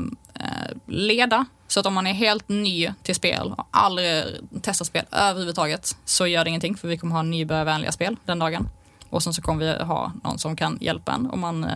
leda. 0.86 1.46
Så 1.72 1.80
att 1.80 1.86
om 1.86 1.94
man 1.94 2.06
är 2.06 2.12
helt 2.12 2.48
ny 2.48 2.92
till 3.02 3.14
spel 3.14 3.54
och 3.56 3.66
aldrig 3.70 4.24
testat 4.62 4.86
spel 4.86 5.04
överhuvudtaget 5.10 5.96
så 6.04 6.26
gör 6.26 6.44
det 6.44 6.48
ingenting 6.48 6.76
för 6.76 6.88
vi 6.88 6.98
kommer 6.98 7.14
ha 7.14 7.22
nybörjarvänliga 7.22 7.92
spel 7.92 8.16
den 8.24 8.38
dagen. 8.38 8.68
Och 9.08 9.22
sen 9.22 9.34
så 9.34 9.42
kommer 9.42 9.64
vi 9.64 9.84
ha 9.84 10.12
någon 10.24 10.38
som 10.38 10.56
kan 10.56 10.78
hjälpa 10.80 11.12
en 11.12 11.30
om 11.30 11.40
man 11.40 11.64
eh, 11.64 11.70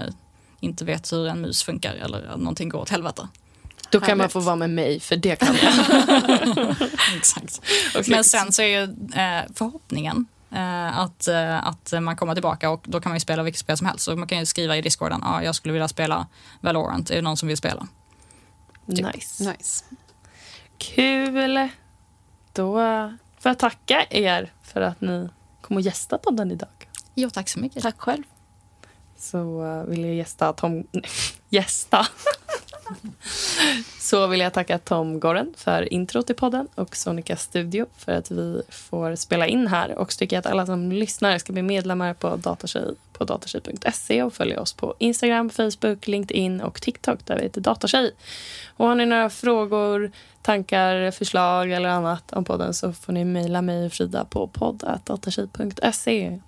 inte 0.61 0.85
vet 0.85 1.13
hur 1.13 1.27
en 1.27 1.41
mus 1.41 1.63
funkar 1.63 1.95
eller 1.95 2.37
någonting 2.37 2.69
går 2.69 2.79
åt 2.79 2.91
helvete. 2.91 3.29
Då 3.91 4.01
kan 4.01 4.09
man 4.09 4.21
Härligt. 4.21 4.33
få 4.33 4.41
vara 4.41 4.57
med 4.57 4.71
mig, 4.71 5.01
för 5.01 5.17
det 5.17 5.37
kan 5.37 5.57
jag. 5.63 6.77
Exakt. 7.17 7.61
Och 7.99 8.09
Men 8.09 8.25
sen 8.25 8.53
så 8.53 8.63
är 8.63 8.67
ju 8.67 8.83
eh, 9.15 9.43
förhoppningen 9.55 10.27
eh, 10.51 10.99
att, 10.99 11.29
eh, 11.29 11.67
att 11.67 11.93
man 12.01 12.17
kommer 12.17 12.35
tillbaka 12.35 12.71
och 12.71 12.85
då 12.87 13.01
kan 13.01 13.11
man 13.11 13.17
ju 13.17 13.21
spela 13.21 13.43
vilket 13.43 13.61
spel 13.61 13.77
som 13.77 13.87
helst. 13.87 14.05
Så 14.05 14.17
man 14.17 14.29
kan 14.29 14.39
ju 14.39 14.47
skriva 14.47 14.77
i 14.77 14.83
discorden, 14.83 15.21
ja, 15.23 15.43
jag 15.43 15.55
skulle 15.55 15.73
vilja 15.73 15.89
spela 15.89 16.27
Valorant, 16.61 17.11
är 17.11 17.15
det 17.15 17.23
någon 17.23 17.37
som 17.37 17.49
vill 17.49 17.57
spela? 17.57 17.87
Nice. 18.87 19.51
Nice. 19.53 19.85
Kul. 20.79 21.69
Då 22.53 22.75
får 23.39 23.51
jag 23.51 23.59
tacka 23.59 24.07
er 24.11 24.53
för 24.63 24.81
att 24.81 25.01
ni 25.01 25.29
kom 25.61 25.77
och 25.77 25.83
gästa 25.83 26.19
podden 26.19 26.51
idag. 26.51 26.69
Jo, 27.15 27.31
tack 27.31 27.49
så 27.49 27.59
mycket. 27.59 27.83
Tack 27.83 28.01
själv. 28.01 28.23
Så 29.17 29.65
eh, 29.65 29.85
vill 29.85 30.05
jag 30.05 30.15
gästa 30.15 30.53
Tom... 30.53 30.87
nej, 30.93 31.03
gästa. 31.49 32.07
Så 34.01 34.27
vill 34.27 34.41
jag 34.41 34.53
tacka 34.53 34.79
Tom 34.79 35.21
Goren 35.21 35.55
för 35.57 35.93
intro 35.93 36.23
till 36.23 36.37
podden 36.37 36.69
och 36.75 36.97
Sonica 36.97 37.37
Studio 37.37 37.87
för 37.97 38.13
att 38.13 38.31
vi 38.31 38.63
får 38.69 39.17
spela 39.17 39.47
in 39.47 39.67
här. 39.67 39.99
Och 39.99 40.13
så 40.13 40.19
tycker 40.19 40.37
jag 40.37 40.41
att 40.41 40.53
alla 40.53 40.67
som 40.67 40.93
lyssnar 40.93 41.39
ska 41.39 41.53
bli 41.53 41.63
medlemmar 41.63 42.15
på 42.15 42.37
Datatjej 42.37 42.95
på 43.19 43.25
datatjej.se 43.25 44.23
och 44.23 44.33
följa 44.35 44.61
oss 44.61 44.73
på 44.73 44.95
Instagram, 44.99 45.51
Facebook, 45.51 46.07
LinkedIn 46.07 46.61
och 46.61 46.81
TikTok 46.81 47.27
där 47.27 47.37
vi 47.37 47.43
heter 47.43 47.61
Datatjej. 47.61 48.13
Och 48.77 48.87
har 48.87 48.95
ni 48.95 49.07
några 49.07 49.31
frågor, 49.31 50.13
tankar, 50.43 51.11
förslag 51.11 51.73
eller 51.73 51.89
annat 51.89 52.33
om 52.33 52.45
podden 52.45 52.75
så 52.75 52.93
får 52.93 53.13
ni 53.13 53.25
mejla 53.25 53.63
mig 53.63 53.87
och 53.87 53.93
Frida 53.93 54.25
på 54.25 54.47
podd.datatjej.se. 54.47 56.41